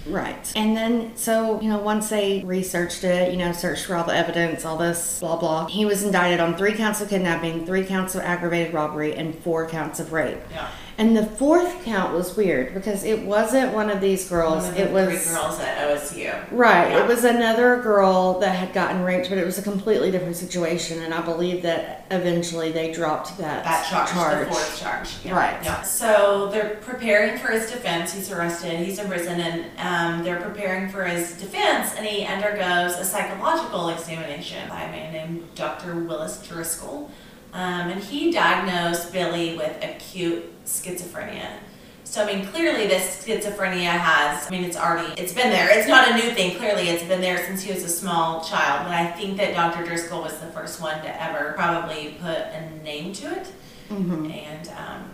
Right. 0.07 0.53
And 0.57 0.77
then, 0.77 1.17
so, 1.17 1.61
you 1.61 1.69
know, 1.69 1.79
once 1.79 2.09
they 2.09 2.43
researched 2.45 3.05
it, 3.05 3.33
you 3.33 3.39
know, 3.39 3.53
searched 3.53 3.87
for 3.87 3.95
all 3.95 4.05
the 4.05 4.15
evidence, 4.15 4.65
all 4.65 4.77
this, 4.77 5.21
blah, 5.21 5.37
blah, 5.37 5.67
he 5.67 5.85
was 5.85 6.03
indicted 6.03 6.41
on 6.41 6.57
three 6.57 6.75
counts 6.75 7.01
of 7.01 7.09
kidnapping, 7.09 7.67
three 7.67 7.85
counts 7.85 8.15
of 8.15 8.23
aggravated 8.23 8.75
robbery, 8.75 9.15
and 9.15 9.35
four 9.39 9.69
counts 9.69 10.01
of 10.01 10.13
rape. 10.13 10.39
Yeah. 10.51 10.69
And 10.99 11.17
the 11.17 11.25
fourth 11.25 11.85
count 11.85 12.13
was 12.13 12.37
weird 12.37 12.75
because 12.75 13.03
it 13.05 13.23
wasn't 13.23 13.73
one 13.73 13.89
of 13.89 14.01
these 14.01 14.29
girls. 14.29 14.65
One 14.65 14.71
of 14.71 14.75
the 14.77 14.83
it 14.83 14.93
was 14.93 15.25
three 15.25 15.35
girls 15.35 15.59
at 15.61 15.89
OSU. 15.89 16.53
Right. 16.53 16.91
Yeah. 16.91 17.05
It 17.05 17.09
was 17.09 17.25
another 17.25 17.81
girl 17.83 18.39
that 18.41 18.55
had 18.55 18.73
gotten 18.75 19.03
raped, 19.03 19.29
but 19.29 19.39
it 19.39 19.45
was 19.45 19.59
a 19.59 19.63
completely 19.63 20.11
different 20.11 20.37
situation, 20.37 21.03
and 21.03 21.15
I 21.15 21.23
believe 21.23 21.63
that 21.63 22.07
eventually 22.11 22.73
they 22.73 22.93
dropped 22.93 23.39
that, 23.39 23.65
That 23.65 23.87
charge, 23.89 24.47
the 24.47 24.53
fourth 24.53 24.79
charge. 24.79 25.09
Yeah. 25.25 25.37
Right. 25.37 25.65
Yeah. 25.65 25.83
So 25.83 26.49
they're 26.53 26.77
preparing 26.83 27.39
for 27.39 27.49
his 27.49 27.71
defense. 27.71 28.13
He's 28.13 28.31
arrested. 28.31 28.79
He's 28.81 28.99
in 28.99 29.09
prison, 29.09 29.41
and 29.41 29.65
um, 29.79 30.25
they're 30.25 30.41
preparing 30.41 30.91
for 30.91 31.05
his 31.05 31.33
defense, 31.33 31.95
and 31.97 32.07
he 32.07 32.25
undergoes 32.27 32.97
a 32.99 33.05
psychological 33.05 33.89
examination 33.89 34.69
by 34.69 34.83
a 34.83 34.91
man 34.91 35.13
named 35.13 35.55
Dr. 35.55 35.97
Willis 35.97 36.47
Driscoll, 36.47 37.11
um, 37.53 37.91
and 37.91 38.03
he 38.03 38.31
diagnosed 38.33 39.13
Billy 39.13 39.57
with 39.57 39.77
acute 39.83 40.65
schizophrenia. 40.65 41.59
So 42.05 42.23
I 42.23 42.27
mean, 42.27 42.47
clearly 42.47 42.87
this 42.87 43.25
schizophrenia 43.25 43.91
has. 43.91 44.47
I 44.47 44.51
mean, 44.51 44.65
it's 44.65 44.77
already 44.77 45.19
it's 45.21 45.33
been 45.33 45.51
there. 45.51 45.69
It's 45.71 45.89
not 45.89 46.11
a 46.11 46.15
new 46.15 46.31
thing. 46.35 46.57
Clearly, 46.59 46.89
it's 46.89 47.05
been 47.05 47.21
there 47.21 47.39
since 47.39 47.63
he 47.63 47.73
was 47.73 47.85
a 47.85 47.89
small 47.89 48.43
child. 48.45 48.87
But 48.87 48.93
I 48.93 49.07
think 49.13 49.39
that 49.39 49.55
Dr. 49.55 49.85
Driscoll 49.85 50.23
was 50.23 50.39
the 50.39 50.49
first 50.49 50.81
one 50.81 51.01
to 51.03 51.23
ever 51.23 51.53
probably 51.55 52.17
put 52.21 52.39
a 52.39 52.71
name 52.83 53.13
to 53.15 53.33
it 53.33 53.47
hmm 53.89 54.31
and 54.31 54.69
um, 54.69 55.11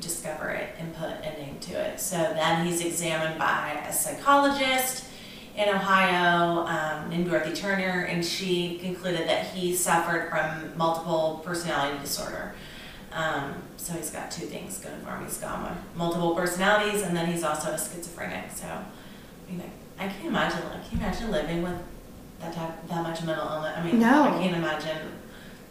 discover 0.00 0.50
it 0.50 0.74
and 0.78 0.94
put 0.94 1.10
a 1.10 1.32
name 1.40 1.58
to 1.60 1.72
it. 1.72 2.00
So 2.00 2.16
then 2.16 2.66
he's 2.66 2.84
examined 2.84 3.38
by 3.38 3.84
a 3.88 3.92
psychologist 3.92 5.04
in 5.56 5.68
Ohio 5.68 6.64
um, 6.66 7.10
named 7.10 7.26
Dorothy 7.28 7.52
Turner, 7.54 8.04
and 8.06 8.24
she 8.24 8.78
concluded 8.78 9.28
that 9.28 9.46
he 9.48 9.74
suffered 9.74 10.30
from 10.30 10.76
multiple 10.76 11.42
personality 11.44 11.98
disorder. 11.98 12.54
Um, 13.12 13.54
so 13.76 13.92
he's 13.92 14.10
got 14.10 14.30
two 14.30 14.46
things 14.46 14.78
going 14.78 14.98
for 15.00 15.10
him. 15.10 15.24
He's 15.24 15.36
got 15.38 15.70
multiple 15.96 16.34
personalities, 16.34 17.02
and 17.02 17.14
then 17.16 17.26
he's 17.30 17.44
also 17.44 17.70
a 17.72 17.78
schizophrenic. 17.78 18.50
So, 18.54 18.66
I 18.66 19.50
mean, 19.50 19.62
I, 19.98 20.04
I 20.06 20.08
can't 20.08 20.26
imagine. 20.26 20.60
Like, 20.70 20.88
can 20.88 20.98
you 20.98 21.04
imagine 21.04 21.30
living 21.30 21.62
with 21.62 21.78
that 22.40 22.54
type, 22.54 22.88
that 22.88 23.02
much 23.02 23.22
mental 23.22 23.46
illness? 23.46 23.74
I 23.76 23.84
mean, 23.84 24.00
No. 24.00 24.24
I 24.24 24.30
can't 24.42 24.56
imagine. 24.56 24.98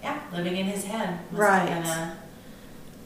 Yeah, 0.03 0.19
living 0.33 0.57
in 0.57 0.65
his 0.67 0.83
head 0.85 1.19
must 1.31 1.41
Right. 1.41 1.69
have 1.69 1.83
been 1.83 1.91
a 1.91 2.17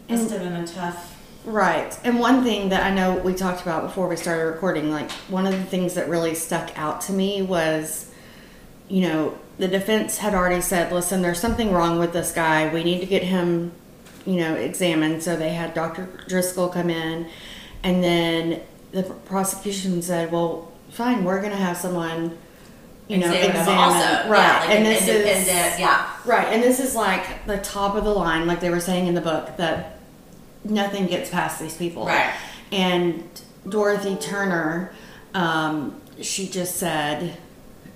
must 0.10 0.24
And- 0.24 0.32
have 0.32 0.42
been 0.42 0.64
a 0.64 0.68
tough. 0.68 1.15
Right. 1.46 1.98
And 2.04 2.20
one 2.20 2.44
thing 2.44 2.70
that 2.70 2.84
I 2.84 2.94
know 2.94 3.18
we 3.18 3.34
talked 3.34 3.62
about 3.62 3.84
before 3.84 4.08
we 4.08 4.16
started 4.16 4.46
recording, 4.46 4.90
like 4.90 5.12
one 5.30 5.46
of 5.46 5.54
the 5.54 5.64
things 5.64 5.94
that 5.94 6.10
really 6.10 6.34
stuck 6.34 6.78
out 6.78 7.02
to 7.02 7.14
me 7.14 7.42
was, 7.42 8.12
you 8.90 9.02
know, 9.02 9.38
the 9.58 9.68
defense 9.68 10.18
had 10.18 10.34
already 10.34 10.62
said, 10.62 10.92
listen, 10.92 11.22
there's 11.22 11.40
something 11.40 11.72
wrong 11.72 12.00
with 12.00 12.14
this 12.14 12.32
guy. 12.32 12.74
We 12.74 12.84
need 12.84 13.00
to 13.00 13.06
get 13.06 13.24
him, 13.24 13.72
you 14.26 14.38
know, 14.38 14.56
examined. 14.56 15.24
So 15.24 15.36
they 15.36 15.50
had 15.50 15.74
Dr. 15.74 16.10
Driscoll 16.28 16.70
come 16.70 16.90
in. 16.90 17.28
And 17.84 18.04
then 18.04 18.62
the 18.92 19.04
prosecution 19.04 20.02
said, 20.02 20.32
well, 20.32 20.72
fine, 20.90 21.24
we're 21.24 21.40
going 21.40 21.52
to 21.52 21.58
have 21.58 21.78
someone, 21.78 22.38
you 23.08 23.18
know, 23.18 23.28
examine 23.28 23.52
him 23.52 23.62
examine. 23.62 23.78
also. 23.78 24.30
Right. 24.30 24.40
Yeah, 24.40 24.60
like 24.60 24.70
and 24.70 24.78
an 24.80 24.84
this 24.86 25.08
is. 25.08 25.48
Uh, 25.48 25.76
yeah. 25.80 26.12
Right, 26.26 26.48
and 26.48 26.64
this 26.64 26.80
is 26.80 26.96
like 26.96 27.46
the 27.46 27.60
top 27.60 27.96
of 27.96 28.04
the 28.04 28.10
line, 28.14 28.48
like 28.48 28.60
they 28.60 28.72
were 28.72 28.80
saying 28.80 29.06
in 29.08 29.14
the 29.14 29.22
book, 29.22 29.58
that 29.58 29.95
nothing 30.66 31.08
gets 31.08 31.30
past 31.30 31.60
these 31.60 31.78
people. 31.78 32.06
Right. 32.06 32.34
And 32.72 33.24
Dorothy 33.68 34.16
Turner, 34.16 34.94
um, 35.34 36.02
she 36.22 36.48
just 36.48 36.76
said, 36.76 37.38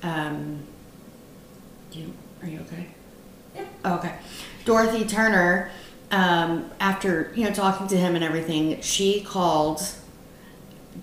um, 0.04 0.60
you, 1.92 2.14
are 2.42 2.48
you 2.48 2.60
okay? 2.62 2.88
Yeah. 3.56 3.66
Oh, 3.86 3.96
okay. 3.96 4.14
Dorothy 4.66 5.06
Turner, 5.06 5.72
um, 6.12 6.70
after, 6.80 7.32
you 7.36 7.44
know, 7.44 7.54
talking 7.54 7.88
to 7.88 7.98
him 7.98 8.16
and 8.16 8.24
everything, 8.24 8.82
she 8.82 9.22
called 9.22 9.82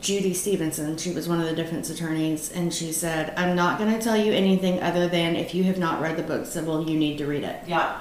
Judy 0.01 0.35
Stevenson. 0.35 0.97
She 0.99 1.13
was 1.13 1.29
one 1.29 1.41
of 1.41 1.47
the 1.47 1.55
defense 1.55 1.91
attorneys, 1.91 2.51
and 2.53 2.73
she 2.73 2.93
said, 2.93 3.33
I'm 3.37 3.57
not 3.57 3.79
going 3.79 3.93
to 3.93 4.01
tell 4.01 4.17
you 4.17 4.33
anything 4.33 4.83
other 4.83 5.09
than 5.09 5.37
if 5.37 5.55
you 5.55 5.65
have 5.65 5.79
not 5.79 6.01
read 6.01 6.17
the 6.17 6.23
book, 6.23 6.47
Sybil, 6.47 6.89
you 6.89 6.99
need 6.99 7.19
to 7.19 7.27
read 7.27 7.45
it. 7.45 7.61
Yeah. 7.67 8.01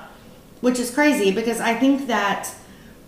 Which 0.62 0.80
is 0.80 0.92
crazy 0.92 1.32
because 1.32 1.60
I 1.60 1.76
think 1.76 2.08
that 2.08 2.54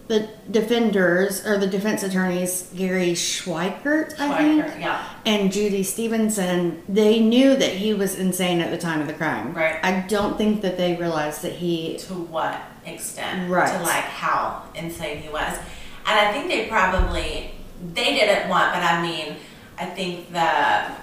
the 0.08 0.30
defenders 0.50 1.46
or 1.46 1.58
the 1.58 1.68
defense 1.68 2.02
attorneys, 2.02 2.72
Gary 2.76 3.12
Schweickart, 3.12 4.18
I 4.20 4.38
think, 4.38 4.66
Schweickart, 4.66 4.80
yeah. 4.80 5.10
and 5.26 5.52
Judy 5.52 5.84
Stevenson, 5.84 6.82
they 6.88 7.20
knew 7.20 7.56
that 7.56 7.74
he 7.74 7.94
was 7.94 8.18
insane 8.18 8.62
at 8.62 8.72
the 8.72 8.78
time 8.78 9.02
of 9.02 9.08
the 9.08 9.14
crime. 9.14 9.54
Right. 9.54 9.84
I 9.84 10.06
don't 10.08 10.38
think 10.38 10.62
that 10.62 10.78
they 10.78 10.96
realized 10.96 11.42
that 11.42 11.54
he. 11.54 11.98
To 11.98 12.14
what 12.14 12.62
extent? 12.86 13.50
Right. 13.50 13.72
To 13.78 13.84
like 13.84 14.06
how 14.06 14.64
insane 14.76 15.18
he 15.18 15.30
was, 15.30 15.58
and 16.06 16.20
I 16.20 16.32
think 16.32 16.48
they 16.48 16.68
probably 16.68 17.52
they 17.94 18.16
didn't 18.16 18.50
want, 18.50 18.74
but 18.74 18.84
I 18.84 19.02
mean, 19.02 19.36
I 19.78 19.86
think 19.86 20.32
the 20.32 20.96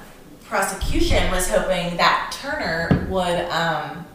prosecution 0.46 1.30
was 1.30 1.48
hoping 1.48 1.96
that 1.98 2.34
Turner 2.40 3.06
would 3.10 3.40
um, 3.50 4.06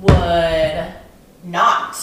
would 0.00 0.94
not 1.44 1.96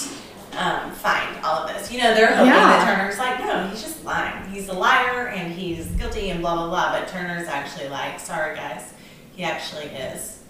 um, 0.58 0.92
find 0.92 1.44
all 1.44 1.64
of 1.64 1.70
this. 1.74 1.92
You 1.92 2.00
know, 2.00 2.14
they're 2.14 2.36
hoping 2.36 2.52
that 2.52 2.98
Turner's 2.98 3.18
like, 3.18 3.40
no, 3.40 3.68
he's 3.68 3.82
just 3.82 4.04
lying. 4.04 4.50
He's 4.52 4.70
a 4.70 4.74
liar 4.74 5.28
and 5.28 5.54
he's 5.54 5.88
guilty 5.88 6.30
and 6.30 6.42
blah 6.42 6.56
blah 6.56 6.70
blah. 6.70 7.00
But 7.00 7.08
Turner's 7.08 7.48
actually 7.48 7.90
like, 7.90 8.20
sorry 8.20 8.56
guys, 8.56 8.94
he 9.36 9.44
actually 9.44 9.86
is 9.86 10.44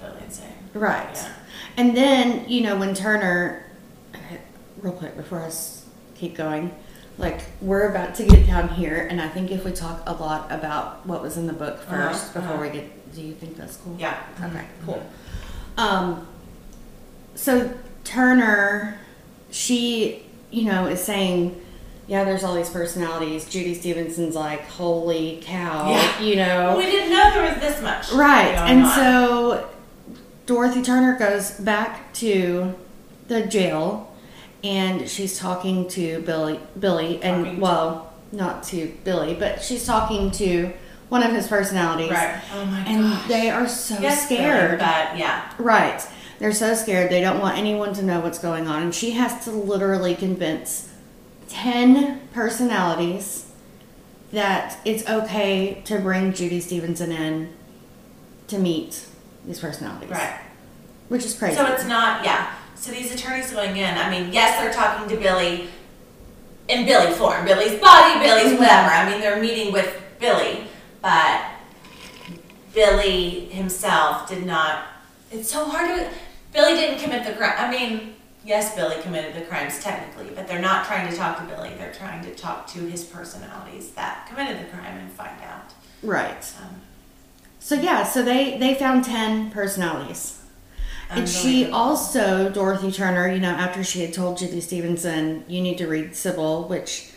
totally 0.00 0.24
insane. 0.24 0.52
Right. 0.74 1.10
Yeah. 1.14 1.32
And 1.76 1.96
then, 1.96 2.48
you 2.48 2.62
know, 2.62 2.76
when 2.76 2.94
Turner, 2.94 3.70
real 4.80 4.92
quick 4.92 5.16
before 5.16 5.40
I 5.40 5.50
keep 6.14 6.36
going, 6.36 6.74
like, 7.18 7.40
we're 7.60 7.88
about 7.90 8.14
to 8.16 8.24
get 8.24 8.46
down 8.46 8.68
here, 8.70 9.06
and 9.10 9.20
I 9.20 9.28
think 9.28 9.50
if 9.50 9.64
we 9.64 9.72
talk 9.72 10.02
a 10.06 10.12
lot 10.12 10.50
about 10.50 11.06
what 11.06 11.22
was 11.22 11.36
in 11.36 11.46
the 11.46 11.52
book 11.52 11.80
1st 11.86 11.90
Uh-huh, 11.90 12.40
before 12.40 12.54
uh-huh. 12.54 12.62
we 12.62 12.70
get, 12.70 13.14
do 13.14 13.22
you 13.22 13.34
think 13.34 13.56
that's 13.56 13.76
cool? 13.76 13.96
Yeah. 13.98 14.22
Okay, 14.42 14.64
cool. 14.86 15.06
Um, 15.76 16.26
so 17.34 17.72
Turner, 18.04 18.98
she, 19.52 20.22
you 20.50 20.64
know, 20.64 20.86
is 20.86 21.00
saying, 21.02 21.60
yeah, 22.08 22.24
there's 22.24 22.42
all 22.42 22.54
these 22.54 22.68
personalities. 22.70 23.48
Judy 23.48 23.74
Stevenson's 23.74 24.34
like, 24.34 24.62
holy 24.66 25.38
cow, 25.42 25.88
Yeah. 25.90 26.20
you 26.20 26.36
know. 26.36 26.76
We 26.76 26.86
didn't 26.86 27.10
know 27.10 27.30
there 27.32 27.52
was 27.52 27.60
this 27.60 27.80
much. 27.80 28.10
Right. 28.12 28.54
And 28.56 28.82
on. 28.84 28.94
so 28.96 29.68
Dorothy 30.46 30.82
Turner 30.82 31.16
goes 31.16 31.52
back 31.52 32.12
to 32.14 32.74
the 33.28 33.46
jail 33.46 34.12
and 34.64 35.08
she's 35.08 35.38
talking 35.38 35.88
to 35.88 36.20
Billy 36.22 36.58
Billy 36.78 37.22
and 37.22 37.44
Talking 37.44 37.60
well, 37.60 38.12
not 38.32 38.62
to 38.64 38.92
Billy, 39.04 39.34
but 39.34 39.62
she's 39.62 39.84
talking 39.86 40.30
to 40.32 40.72
one 41.08 41.22
of 41.22 41.30
his 41.32 41.46
personalities. 41.46 42.10
Right. 42.10 42.40
Oh 42.54 42.64
my 42.66 42.80
And 42.80 43.30
they 43.30 43.50
are 43.50 43.68
so 43.68 43.98
Yes, 44.00 44.24
scared. 44.24 44.78
But 44.78 45.18
yeah. 45.18 45.50
Right. 45.58 46.04
They're 46.42 46.52
so 46.52 46.74
scared. 46.74 47.08
They 47.08 47.20
don't 47.20 47.38
want 47.38 47.56
anyone 47.56 47.94
to 47.94 48.02
know 48.02 48.18
what's 48.18 48.40
going 48.40 48.66
on. 48.66 48.82
And 48.82 48.92
she 48.92 49.12
has 49.12 49.44
to 49.44 49.52
literally 49.52 50.16
convince 50.16 50.92
10 51.50 52.20
personalities 52.34 53.46
that 54.32 54.76
it's 54.84 55.08
okay 55.08 55.82
to 55.84 56.00
bring 56.00 56.32
Judy 56.32 56.58
Stevenson 56.58 57.12
in 57.12 57.52
to 58.48 58.58
meet 58.58 59.06
these 59.46 59.60
personalities. 59.60 60.10
Right. 60.10 60.40
Which 61.08 61.24
is 61.24 61.38
crazy. 61.38 61.54
So 61.54 61.64
it's 61.66 61.86
not, 61.86 62.24
yeah. 62.24 62.52
So 62.74 62.90
these 62.90 63.14
attorneys 63.14 63.52
going 63.52 63.76
in, 63.76 63.96
I 63.96 64.10
mean, 64.10 64.32
yes, 64.32 64.60
they're 64.60 64.72
talking 64.72 65.08
to 65.10 65.22
Billy 65.22 65.68
in 66.66 66.86
Billy 66.86 67.12
form, 67.12 67.44
Billy's 67.44 67.80
body, 67.80 68.18
Billy's 68.18 68.54
Mhm. 68.54 68.58
whatever. 68.58 68.90
I 68.90 69.08
mean, 69.08 69.20
they're 69.20 69.40
meeting 69.40 69.72
with 69.72 69.96
Billy, 70.18 70.66
but 71.02 71.40
Billy 72.74 73.46
himself 73.52 74.28
did 74.28 74.44
not. 74.44 74.86
It's 75.30 75.48
so 75.48 75.66
hard 75.66 76.00
to. 76.00 76.08
Billy 76.52 76.74
didn't 76.74 76.98
commit 77.00 77.24
the 77.26 77.32
crime. 77.32 77.54
I 77.56 77.70
mean, 77.70 78.14
yes, 78.44 78.74
Billy 78.74 79.00
committed 79.02 79.34
the 79.34 79.42
crimes 79.46 79.82
technically, 79.82 80.32
but 80.34 80.46
they're 80.46 80.60
not 80.60 80.86
trying 80.86 81.10
to 81.10 81.16
talk 81.16 81.38
to 81.38 81.44
Billy. 81.54 81.70
They're 81.78 81.92
trying 81.92 82.22
to 82.24 82.34
talk 82.34 82.66
to 82.68 82.80
his 82.80 83.04
personalities 83.04 83.90
that 83.92 84.26
committed 84.28 84.60
the 84.60 84.70
crime 84.70 84.98
and 84.98 85.10
find 85.10 85.40
out. 85.42 85.72
right. 86.02 86.52
Um, 86.62 86.80
So 87.60 87.74
yeah, 87.76 88.02
so 88.04 88.22
they 88.22 88.58
they 88.58 88.74
found 88.74 89.04
10 89.04 89.50
personalities. 89.52 90.38
And 91.08 91.28
she 91.28 91.70
also, 91.70 92.48
Dorothy 92.48 92.90
Turner, 92.90 93.28
you 93.28 93.38
know, 93.38 93.50
after 93.50 93.84
she 93.84 94.00
had 94.00 94.14
told 94.14 94.38
Judy 94.38 94.62
Stevenson, 94.62 95.44
you 95.46 95.60
need 95.60 95.76
to 95.76 95.86
read 95.86 96.16
Sybil, 96.16 96.66
which 96.68 97.10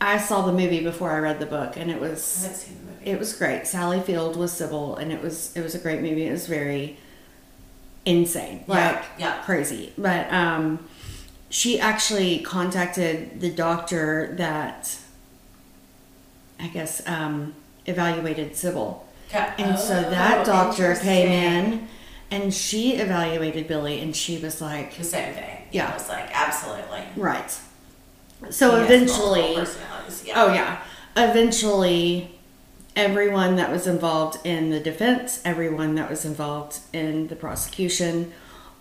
I 0.00 0.18
saw 0.18 0.42
the 0.42 0.52
movie 0.52 0.82
before 0.82 1.12
I 1.12 1.18
read 1.20 1.38
the 1.38 1.46
book, 1.46 1.76
and 1.76 1.88
it 1.90 2.00
was 2.00 2.42
haven't 2.42 2.58
seen 2.58 2.76
the 2.84 2.92
movie. 2.92 3.10
it 3.12 3.18
was 3.18 3.32
great. 3.32 3.66
Sally 3.66 4.00
Field 4.00 4.34
was 4.36 4.52
Sybil, 4.52 4.96
and 4.96 5.12
it 5.12 5.22
was 5.22 5.56
it 5.56 5.62
was 5.62 5.74
a 5.74 5.78
great 5.78 6.00
movie. 6.02 6.26
It 6.26 6.32
was 6.32 6.46
very 6.48 6.96
insane, 8.06 8.64
like 8.66 9.04
yeah. 9.18 9.42
crazy. 9.42 9.92
But 9.98 10.32
um, 10.32 10.88
she 11.50 11.78
actually 11.78 12.38
contacted 12.38 13.40
the 13.40 13.50
doctor 13.50 14.34
that 14.38 14.96
I 16.58 16.68
guess 16.68 17.06
um, 17.06 17.54
evaluated 17.84 18.56
Sybil. 18.56 19.06
Okay. 19.28 19.52
And 19.58 19.78
so 19.78 19.98
Oh, 20.06 20.10
that 20.10 20.46
doctor 20.46 20.94
came 20.94 21.28
in 21.28 21.88
and 22.30 22.54
she 22.54 22.94
evaluated 22.94 23.66
Billy 23.66 24.00
and 24.00 24.14
she 24.14 24.38
was 24.38 24.60
like, 24.60 24.96
The 24.96 25.04
same 25.04 25.34
thing. 25.34 25.62
Yeah. 25.72 25.90
It 25.90 25.94
was 25.94 26.08
like, 26.08 26.30
absolutely. 26.32 27.02
right. 27.16 27.58
So 28.50 28.76
He 28.76 28.84
eventually. 28.84 29.54
Yeah. 30.24 30.34
oh 30.36 30.52
yeah, 30.52 30.82
eventually, 31.16 32.35
everyone 32.96 33.56
that 33.56 33.70
was 33.70 33.86
involved 33.86 34.44
in 34.44 34.70
the 34.70 34.80
defense, 34.80 35.40
everyone 35.44 35.94
that 35.96 36.08
was 36.10 36.24
involved 36.24 36.78
in 36.92 37.28
the 37.28 37.36
prosecution, 37.36 38.32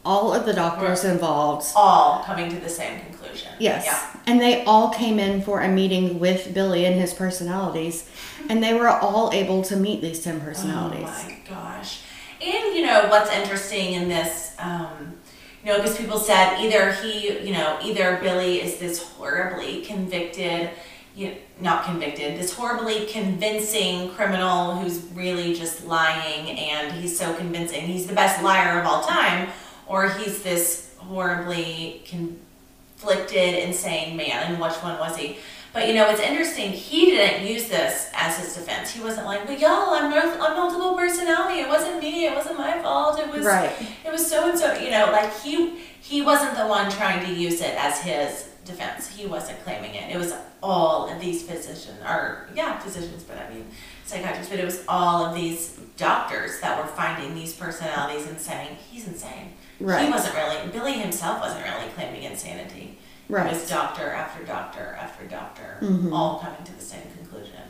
all 0.05 0.33
of 0.33 0.45
the 0.45 0.53
doctors 0.53 1.03
involved, 1.03 1.67
all 1.75 2.23
coming 2.23 2.49
to 2.49 2.55
the 2.57 2.69
same 2.69 2.99
conclusion. 3.01 3.49
yes, 3.59 3.85
Yeah. 3.85 4.19
and 4.27 4.39
they 4.39 4.63
all 4.63 4.89
came 4.91 5.19
in 5.19 5.41
for 5.41 5.61
a 5.61 5.67
meeting 5.67 6.19
with 6.19 6.53
Billy 6.53 6.85
and 6.85 6.99
his 6.99 7.13
personalities, 7.13 8.09
and 8.49 8.63
they 8.63 8.73
were 8.73 8.87
all 8.87 9.31
able 9.33 9.63
to 9.63 9.75
meet 9.75 10.01
these 10.01 10.23
ten 10.23 10.39
personalities. 10.41 11.07
Oh 11.09 11.23
my 11.27 11.37
gosh. 11.49 11.99
And 12.41 12.75
you 12.75 12.85
know 12.85 13.07
what's 13.09 13.31
interesting 13.31 13.93
in 13.93 14.07
this, 14.07 14.55
um, 14.59 15.15
you 15.63 15.71
know, 15.71 15.77
because 15.77 15.97
people 15.97 16.19
said 16.19 16.59
either 16.59 16.91
he, 16.93 17.39
you 17.47 17.53
know, 17.53 17.79
either 17.83 18.19
Billy 18.21 18.61
is 18.61 18.77
this 18.77 19.01
horribly 19.01 19.81
convicted, 19.81 20.69
you 21.15 21.35
not 21.61 21.85
convicted, 21.85 22.37
this 22.37 22.53
horribly 22.53 23.05
convincing 23.05 24.09
criminal 24.11 24.75
who's 24.75 25.03
really 25.13 25.53
just 25.55 25.85
lying, 25.85 26.49
and 26.49 26.91
he's 26.91 27.17
so 27.17 27.33
convincing, 27.35 27.81
he's 27.81 28.05
the 28.05 28.13
best 28.13 28.43
liar 28.43 28.79
of 28.79 28.85
all 28.85 29.01
time, 29.01 29.49
or 29.87 30.09
he's 30.09 30.43
this 30.43 30.93
horribly 30.97 32.03
conflicted, 32.05 33.55
insane 33.55 34.17
man. 34.17 34.51
And 34.51 34.61
which 34.61 34.73
one 34.75 34.99
was 34.99 35.15
he? 35.15 35.37
But 35.71 35.87
you 35.87 35.93
know, 35.93 36.09
it's 36.09 36.21
interesting. 36.21 36.71
He 36.71 37.07
didn't 37.07 37.45
use 37.45 37.67
this 37.67 38.09
as 38.13 38.37
his 38.37 38.55
defense. 38.55 38.91
He 38.91 39.01
wasn't 39.01 39.25
like, 39.25 39.45
"Well, 39.45 39.59
y'all, 39.59 39.93
I'm, 39.93 40.13
I'm 40.13 40.55
multiple 40.55 40.95
personality. 40.95 41.59
It 41.59 41.67
wasn't 41.67 42.01
me. 42.01 42.25
It 42.25 42.33
wasn't 42.33 42.57
my 42.57 42.81
fault. 42.81 43.19
It 43.19 43.29
was 43.29 43.45
Right. 43.45 43.71
It 44.05 44.11
was 44.11 44.25
so 44.25 44.49
and 44.49 44.57
so." 44.57 44.73
You 44.73 44.89
know, 44.91 45.09
like 45.11 45.37
he 45.41 45.77
he 46.01 46.21
wasn't 46.21 46.57
the 46.57 46.65
one 46.65 46.89
trying 46.89 47.25
to 47.25 47.33
use 47.33 47.59
it 47.59 47.75
as 47.77 47.99
his 48.01 48.49
defense. 48.65 49.07
He 49.07 49.25
wasn't 49.27 49.63
claiming 49.63 49.95
it. 49.95 50.13
It 50.13 50.17
was 50.17 50.33
all 50.61 51.07
of 51.09 51.21
these 51.21 51.43
physicians, 51.43 51.99
or 52.05 52.47
yeah, 52.55 52.77
physicians, 52.79 53.23
but 53.23 53.37
I 53.37 53.49
mean 53.53 53.67
psychiatrists. 54.05 54.49
But 54.51 54.59
it 54.59 54.65
was 54.65 54.83
all 54.87 55.25
of 55.25 55.35
these 55.35 55.79
doctors 55.97 56.59
that 56.61 56.77
were 56.81 56.89
finding 56.91 57.33
these 57.35 57.53
personalities 57.53 58.27
and 58.27 58.39
saying 58.39 58.77
he's 58.91 59.07
insane. 59.07 59.53
Right. 59.79 60.05
He 60.05 60.11
wasn't 60.11 60.35
really. 60.35 60.57
Billy 60.71 60.93
himself 60.93 61.39
wasn't 61.41 61.63
really 61.63 61.89
claiming 61.95 62.23
insanity. 62.23 62.97
Right. 63.29 63.47
It 63.47 63.53
was 63.53 63.69
doctor 63.69 64.09
after 64.09 64.43
doctor 64.45 64.97
after 64.99 65.25
doctor, 65.25 65.77
Mhm. 65.81 66.13
all 66.13 66.39
coming 66.39 66.63
to 66.63 66.73
the 66.73 66.81
same 66.83 67.01
conclusion. 67.17 67.61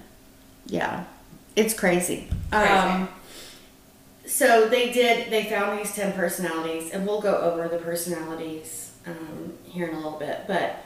Yeah, 0.65 1.03
it's 1.55 1.73
crazy. 1.73 2.27
Crazy. 2.51 2.67
Um, 2.71 3.09
so 4.25 4.67
they 4.67 4.91
did. 4.91 5.29
They 5.31 5.43
found 5.45 5.77
these 5.79 5.93
ten 5.93 6.13
personalities, 6.13 6.91
and 6.91 7.05
we'll 7.07 7.21
go 7.21 7.35
over 7.37 7.67
the 7.67 7.77
personalities 7.77 8.91
um, 9.07 9.53
here 9.65 9.87
in 9.87 9.93
a 9.93 9.97
little 9.97 10.17
bit. 10.19 10.41
But 10.47 10.83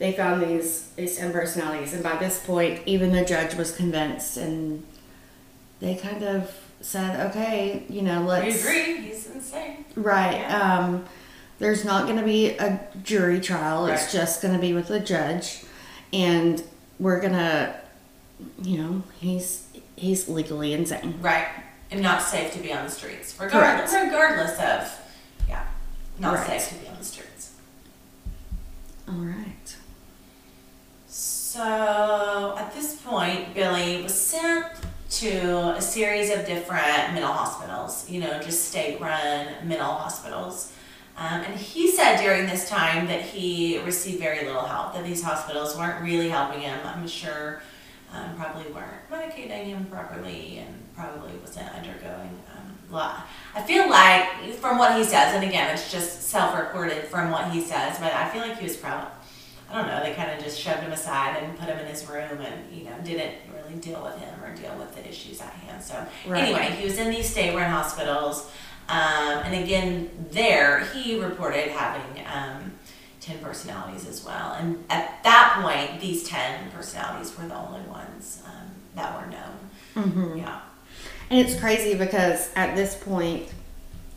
they 0.00 0.12
found 0.12 0.42
these 0.42 0.88
these 0.96 1.16
ten 1.16 1.30
personalities, 1.32 1.92
and 1.94 2.02
by 2.02 2.16
this 2.16 2.44
point, 2.44 2.80
even 2.86 3.12
the 3.12 3.24
judge 3.24 3.54
was 3.54 3.70
convinced, 3.70 4.36
and 4.36 4.82
they 5.78 5.94
kind 5.94 6.24
of 6.24 6.52
said, 6.80 7.28
"Okay, 7.30 7.84
you 7.88 8.02
know, 8.02 8.22
let's." 8.22 8.44
We 8.46 8.60
agree. 8.60 9.02
He's 9.08 9.30
insane. 9.30 9.84
Right. 9.94 10.38
Yeah. 10.40 10.78
Um, 10.78 11.04
there's 11.60 11.84
not 11.84 12.06
going 12.06 12.16
to 12.18 12.24
be 12.24 12.56
a 12.56 12.80
jury 13.04 13.38
trial. 13.38 13.86
It's 13.86 14.10
just 14.12 14.40
going 14.42 14.54
to 14.54 14.60
be 14.60 14.72
with 14.72 14.90
a 14.90 14.98
judge, 14.98 15.62
and 16.12 16.62
we're 16.98 17.20
gonna, 17.20 17.78
you 18.62 18.78
know, 18.78 19.02
he's 19.20 19.66
he's 19.96 20.26
legally 20.28 20.72
insane. 20.72 21.18
Right. 21.20 21.46
And 21.90 22.00
not 22.02 22.22
safe 22.22 22.52
to 22.54 22.58
be 22.60 22.72
on 22.72 22.84
the 22.86 22.90
streets. 22.90 23.36
Regardless, 23.38 23.92
regardless 23.92 24.52
of, 24.60 24.98
yeah, 25.48 25.66
not 26.20 26.34
Right. 26.36 26.60
safe 26.60 26.78
to 26.78 26.84
be 26.84 26.88
on 26.88 26.96
the 26.98 27.04
streets. 27.04 27.50
All 29.08 29.16
right. 29.16 29.59
So 31.52 32.54
at 32.56 32.72
this 32.72 32.94
point, 32.94 33.54
Billy 33.54 34.04
was 34.04 34.14
sent 34.14 34.66
to 35.10 35.74
a 35.76 35.82
series 35.82 36.30
of 36.30 36.46
different 36.46 37.12
mental 37.12 37.32
hospitals, 37.32 38.08
you 38.08 38.20
know, 38.20 38.40
just 38.40 38.68
state 38.68 39.00
run 39.00 39.48
mental 39.64 39.90
hospitals. 39.90 40.72
Um, 41.16 41.40
and 41.40 41.58
he 41.58 41.90
said 41.90 42.22
during 42.22 42.46
this 42.46 42.68
time 42.68 43.08
that 43.08 43.22
he 43.22 43.80
received 43.80 44.20
very 44.20 44.46
little 44.46 44.64
help, 44.64 44.94
that 44.94 45.02
these 45.02 45.24
hospitals 45.24 45.76
weren't 45.76 46.00
really 46.04 46.28
helping 46.28 46.60
him. 46.60 46.78
I'm 46.84 47.08
sure 47.08 47.62
um, 48.12 48.36
probably 48.36 48.70
weren't 48.70 49.10
medicating 49.10 49.64
him 49.64 49.86
properly 49.86 50.58
and 50.58 50.94
probably 50.94 51.32
wasn't 51.38 51.68
undergoing 51.74 52.38
um, 52.56 52.78
a 52.90 52.94
lot. 52.94 53.26
I 53.56 53.62
feel 53.62 53.90
like, 53.90 54.54
from 54.54 54.78
what 54.78 54.96
he 54.96 55.02
says, 55.02 55.34
and 55.34 55.42
again, 55.42 55.74
it's 55.74 55.90
just 55.90 56.22
self 56.28 56.56
reported 56.56 57.08
from 57.08 57.32
what 57.32 57.50
he 57.50 57.60
says, 57.60 57.98
but 57.98 58.12
I 58.12 58.28
feel 58.28 58.42
like 58.42 58.56
he 58.56 58.66
was 58.66 58.76
probably 58.76 59.10
I 59.70 59.76
don't 59.78 59.86
know, 59.86 60.02
they 60.02 60.14
kind 60.14 60.30
of 60.36 60.42
just 60.42 60.58
shoved 60.60 60.80
him 60.80 60.92
aside 60.92 61.36
and 61.42 61.56
put 61.58 61.68
him 61.68 61.78
in 61.78 61.86
his 61.86 62.08
room 62.08 62.40
and, 62.40 62.72
you 62.76 62.84
know, 62.84 62.92
didn't 63.04 63.34
really 63.54 63.78
deal 63.80 64.02
with 64.02 64.18
him 64.18 64.42
or 64.42 64.54
deal 64.56 64.74
with 64.76 64.94
the 64.94 65.08
issues 65.08 65.40
at 65.40 65.52
hand. 65.52 65.82
So, 65.82 66.04
Right. 66.26 66.42
anyway, 66.44 66.76
he 66.76 66.84
was 66.84 66.98
in 66.98 67.10
these 67.10 67.28
state 67.28 67.54
run 67.54 67.70
hospitals. 67.70 68.50
Um, 68.88 68.98
and 69.44 69.62
again, 69.64 70.10
there 70.32 70.80
he 70.86 71.20
reported 71.20 71.68
having 71.68 72.24
um, 72.26 72.72
10 73.20 73.38
personalities 73.38 74.08
as 74.08 74.24
well. 74.24 74.54
And 74.58 74.84
at 74.90 75.22
that 75.22 75.60
point, 75.62 76.00
these 76.00 76.24
10 76.28 76.70
personalities 76.72 77.36
were 77.38 77.46
the 77.46 77.54
only 77.56 77.82
ones 77.82 78.42
um, 78.46 78.70
that 78.96 79.14
were 79.20 79.30
known. 79.30 79.70
Mm-hmm. 79.94 80.38
Yeah. 80.38 80.60
And 81.30 81.38
it's 81.46 81.58
crazy 81.60 81.94
because 81.94 82.50
at 82.56 82.74
this 82.74 82.96
point, 82.96 83.46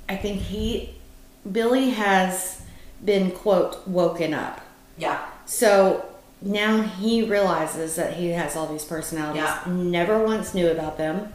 I 0.09 0.15
think 0.15 0.41
he, 0.41 0.95
Billy 1.51 1.91
has 1.91 2.63
been 3.05 3.29
quote 3.29 3.87
woken 3.87 4.33
up. 4.33 4.61
Yeah. 4.97 5.23
So 5.45 6.05
now 6.41 6.81
he 6.81 7.23
realizes 7.23 7.95
that 7.95 8.15
he 8.15 8.29
has 8.29 8.55
all 8.55 8.67
these 8.67 8.83
personalities. 8.85 9.43
Yeah. 9.43 9.63
Never 9.67 10.23
once 10.23 10.53
knew 10.53 10.69
about 10.69 10.97
them. 10.97 11.31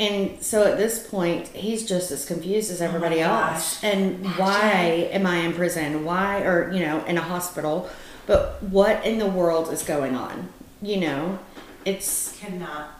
And 0.00 0.40
so 0.42 0.62
at 0.64 0.76
this 0.78 1.04
point, 1.08 1.48
he's 1.48 1.84
just 1.88 2.12
as 2.12 2.24
confused 2.24 2.70
as 2.70 2.80
oh 2.80 2.84
everybody 2.84 3.16
Oh 3.20 3.34
else. 3.34 3.82
And 3.82 4.20
Imagine. 4.20 4.38
why 4.38 4.72
am 5.12 5.26
I 5.26 5.38
in 5.38 5.52
prison? 5.54 6.04
Why, 6.04 6.42
or, 6.42 6.70
you 6.72 6.80
know, 6.80 7.04
in 7.06 7.18
a 7.18 7.22
hospital? 7.22 7.90
But 8.26 8.62
what 8.62 9.04
in 9.04 9.18
the 9.18 9.26
world 9.26 9.72
is 9.72 9.82
going 9.82 10.14
on? 10.14 10.50
You 10.80 10.98
know, 11.00 11.38
it's 11.84 12.38
Cannot 12.38 12.90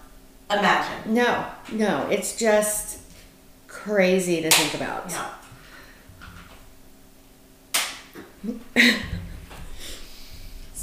imagine. 0.51 1.15
no, 1.15 1.47
no, 1.71 2.09
it's 2.11 2.37
just 2.37 2.99
crazy 3.69 4.43
to 4.43 4.51
think 4.51 4.75
about. 4.75 5.13
Yeah. 8.45 8.95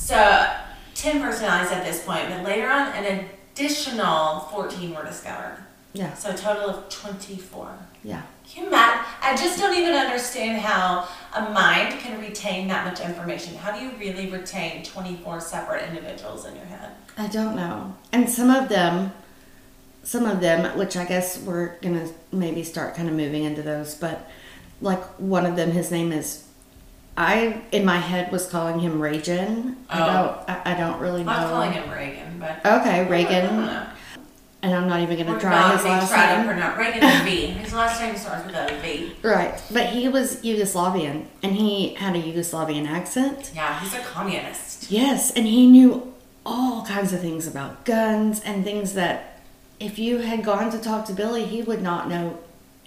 so, 0.06 0.52
10 0.94 1.20
personalities 1.22 1.72
at 1.72 1.84
this 1.84 2.04
point, 2.06 2.30
but 2.30 2.44
later 2.44 2.68
on, 2.70 2.88
an 2.94 3.26
additional 3.54 4.42
14 4.52 4.94
were 4.94 5.04
discovered. 5.04 5.58
Yeah, 5.94 6.14
So, 6.14 6.30
a 6.32 6.34
total 6.38 6.70
of 6.70 6.90
24. 6.90 7.72
yeah. 8.04 8.22
Can 8.48 8.64
you 8.64 8.70
imagine? 8.70 9.04
I 9.24 9.36
just 9.36 9.58
don't 9.58 9.76
even 9.76 9.94
understand 9.96 10.62
how 10.62 11.08
a 11.36 11.50
mind 11.52 12.00
can 12.00 12.22
retain 12.22 12.68
that 12.68 12.86
much 12.86 13.00
information. 13.00 13.56
How 13.56 13.72
do 13.78 13.84
you 13.84 13.92
really 13.98 14.30
retain 14.30 14.84
24 14.84 15.42
separate 15.42 15.90
individuals 15.90 16.46
in 16.46 16.56
your 16.56 16.66
head? 16.66 16.92
I 17.18 17.26
don't 17.28 17.56
know. 17.56 17.96
And 18.12 18.30
some 18.30 18.52
of 18.52 18.70
them, 18.70 19.12
some 20.04 20.26
of 20.26 20.42
them, 20.42 20.78
which 20.78 20.96
I 20.96 21.06
guess 21.06 21.40
we're 21.40 21.80
gonna 21.82 22.08
maybe 22.32 22.64
start 22.64 22.94
kind 22.96 23.10
of 23.10 23.16
moving 23.16 23.46
into 23.46 23.64
those, 23.64 23.96
but 23.96 24.30
like 24.80 25.04
one 25.18 25.46
of 25.48 25.56
them, 25.56 25.72
his 25.72 25.90
name 25.90 26.12
is. 26.12 26.45
I 27.18 27.62
in 27.72 27.86
my 27.86 27.98
head 27.98 28.32
was 28.32 28.46
calling 28.48 28.80
him 28.80 29.00
Reagan. 29.00 29.78
I 29.90 30.02
Oh. 30.02 30.14
don't. 30.14 30.50
I, 30.50 30.74
I 30.74 30.74
don't 30.76 31.00
really 31.00 31.24
know. 31.24 31.32
I'm 31.32 31.50
calling 31.50 31.72
him 31.72 31.90
Reagan, 31.90 32.40
but. 32.40 32.58
Okay, 32.66 33.00
I 33.00 33.08
Reagan, 33.08 33.70
and 34.62 34.74
I'm 34.76 34.88
not 34.90 35.00
even 35.00 35.18
gonna 35.18 35.32
We're 35.34 35.40
try 35.40 35.76
his 35.76 35.86
last 35.86 36.10
try 36.12 36.32
to 36.32 36.38
name. 36.40 36.48
pronounce 36.48 36.78
Reagan 36.78 37.04
is 37.04 37.22
V. 37.22 37.46
His 37.64 37.74
last 37.74 38.02
name 38.02 38.16
starts 38.18 38.46
with 38.46 38.56
a 38.56 38.80
V. 38.82 39.14
Right, 39.22 39.62
but 39.72 39.88
he 39.88 40.10
was 40.10 40.38
Yugoslavian, 40.44 41.26
and 41.42 41.56
he 41.56 41.94
had 41.94 42.16
a 42.16 42.22
Yugoslavian 42.22 42.86
accent. 42.88 43.52
Yeah, 43.56 43.80
he's 43.80 43.94
a 43.94 44.00
communist. 44.00 44.92
Yes, 44.92 45.32
and 45.32 45.46
he 45.48 45.68
knew 45.68 46.14
all 46.46 46.86
kinds 46.86 47.14
of 47.14 47.22
things 47.22 47.48
about 47.48 47.86
guns 47.86 48.42
and 48.42 48.64
things 48.66 48.94
that 48.94 49.40
if 49.80 49.98
you 49.98 50.18
had 50.20 50.44
gone 50.44 50.70
to 50.72 50.80
talk 50.80 51.06
to 51.06 51.14
Billy, 51.14 51.46
he 51.46 51.62
would 51.62 51.82
not 51.82 52.10
know. 52.10 52.40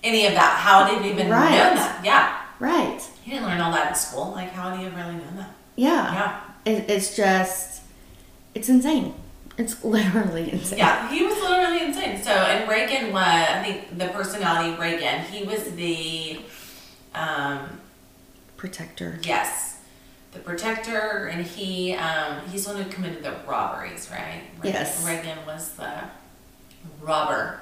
Any 0.05 0.27
of 0.27 0.35
that? 0.35 0.59
How 0.61 0.87
did 0.89 1.03
he 1.03 1.11
even 1.11 1.29
Right. 1.31 1.51
know 1.51 1.75
that? 1.75 2.01
Yeah, 2.05 2.37
Right. 2.61 3.01
He 3.29 3.35
didn't 3.35 3.47
learn 3.47 3.61
all 3.61 3.73
that 3.73 3.91
in 3.91 3.95
school. 3.95 4.31
Like, 4.33 4.51
how 4.53 4.75
do 4.75 4.83
you 4.83 4.89
really 4.89 5.13
know 5.15 5.31
that? 5.37 5.51
Yeah. 5.77 6.15
Yeah, 6.15 6.41
It, 6.73 6.89
it's 6.89 7.15
just, 7.15 7.83
it's 8.55 8.71
insane. 8.71 9.15
It's 9.59 9.85
literally 9.97 10.51
insane. 10.51 10.79
yeah, 10.79 11.11
he 11.11 11.23
was 11.27 11.39
literally 11.39 11.85
insane. 11.85 12.23
So, 12.23 12.31
and 12.31 12.67
Reagan 12.67 13.13
was, 13.13 13.23
I 13.23 13.63
think, 13.63 13.99
the 13.99 14.07
personality 14.09 14.81
Reagan. 14.81 15.25
He 15.25 15.45
was 15.45 15.65
the, 15.73 16.41
um, 17.15 17.81
Protector. 18.57 19.19
yes, 19.23 19.81
the 20.33 20.39
protector, 20.39 21.29
and 21.31 21.45
he, 21.47 21.93
um, 21.95 22.41
he's 22.51 22.65
the 22.65 22.73
one 22.73 22.83
who 22.83 22.91
committed 22.91 23.23
the 23.23 23.35
robberies, 23.47 24.09
right? 24.11 24.41
Reagan, 24.63 24.73
Yes. 24.81 25.07
Reagan 25.07 25.39
was 25.47 25.73
the 25.73 25.93
robber. 27.03 27.61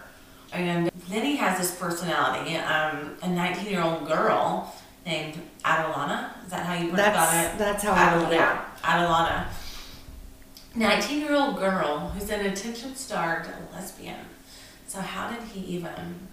And 0.53 0.91
then 1.09 1.25
he 1.25 1.37
has 1.37 1.59
this 1.59 1.75
personality, 1.75 2.55
um, 2.57 3.17
a 3.23 3.29
19 3.29 3.67
year 3.69 3.83
old 3.83 4.07
girl 4.07 4.73
named 5.07 5.41
Adalana. 5.65 6.31
Is 6.45 6.51
that 6.51 6.67
how 6.67 6.75
you 6.75 6.89
pronounce 6.89 7.55
it? 7.55 7.59
that's 7.59 7.83
how 7.85 7.93
I 7.93 8.17
Adel- 8.17 8.33
yeah, 8.33 8.65
Adalana. 8.83 9.47
19 10.75 11.21
year 11.21 11.35
old 11.35 11.57
girl 11.57 12.11
who's 12.11 12.29
an 12.29 12.45
attention 12.45 12.95
starved 12.95 13.49
lesbian. 13.73 14.19
So, 14.89 15.01
how 15.01 15.31
did 15.31 15.43
he 15.49 15.61
even? 15.61 16.29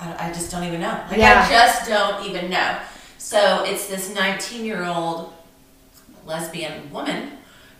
I, 0.00 0.28
I 0.28 0.32
just 0.32 0.50
don't 0.50 0.64
even 0.64 0.80
know. 0.80 1.00
Like, 1.08 1.18
Yeah. 1.18 1.44
I 1.46 1.50
just 1.50 1.86
don't 1.88 2.26
even 2.26 2.50
know. 2.50 2.78
So, 3.18 3.62
it's 3.64 3.86
this 3.86 4.12
19 4.12 4.64
year 4.64 4.82
old 4.84 5.32
lesbian 6.26 6.90
woman 6.92 7.32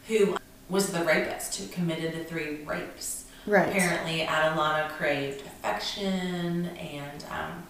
who 0.07 0.37
was 0.69 0.93
the 0.93 1.03
rapist 1.05 1.57
who 1.59 1.67
committed 1.69 2.15
the 2.15 2.25
three 2.25 2.63
rapes. 2.65 3.25
Right. 3.47 3.69
Apparently, 3.69 4.21
Adalana 4.21 4.89
craved 4.91 5.43
affection, 5.43 6.67
and 6.79 7.25
um, 7.31 7.65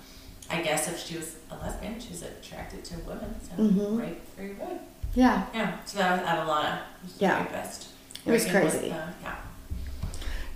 I 0.50 0.60
guess 0.62 0.88
if 0.88 0.98
she 1.04 1.16
was 1.16 1.36
a 1.50 1.56
lesbian, 1.56 1.98
she 2.00 2.10
was 2.10 2.22
attracted 2.22 2.84
to 2.86 2.94
women, 3.06 3.34
so 3.42 3.62
Mhm. 3.62 3.98
rape 4.00 4.20
three 4.36 4.52
women. 4.52 4.78
Yeah. 5.14 5.44
Yeah, 5.54 5.72
so 5.84 5.98
that 5.98 6.46
was 6.46 6.64
the 7.18 7.24
Yeah. 7.24 7.38
rapist. 7.40 7.86
It 8.26 8.30
was 8.30 8.44
crazy. 8.46 8.78
the- 8.78 8.86
yeah. 9.22 9.34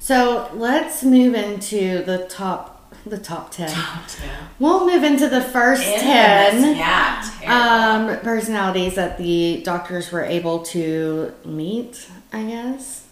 So 0.00 0.48
let's 0.54 1.02
move 1.02 1.34
into 1.34 2.02
the 2.04 2.18
top 2.28 2.74
the 3.06 3.18
top 3.18 3.50
ten. 3.50 3.68
Top 3.70 4.02
ten. 4.06 4.28
We'll 4.58 4.84
move 4.86 5.02
into 5.04 5.28
the 5.28 5.40
first 5.40 5.82
Infamous, 5.82 6.02
ten 6.02 6.76
Yeah, 6.76 7.30
terrible. 7.40 8.12
um, 8.14 8.18
personalities 8.20 8.96
that 8.96 9.16
the 9.18 9.62
doctors 9.64 10.10
were 10.12 10.24
able 10.24 10.58
to 10.74 11.32
meet. 11.44 12.06
I 12.32 12.42
guess. 12.42 13.02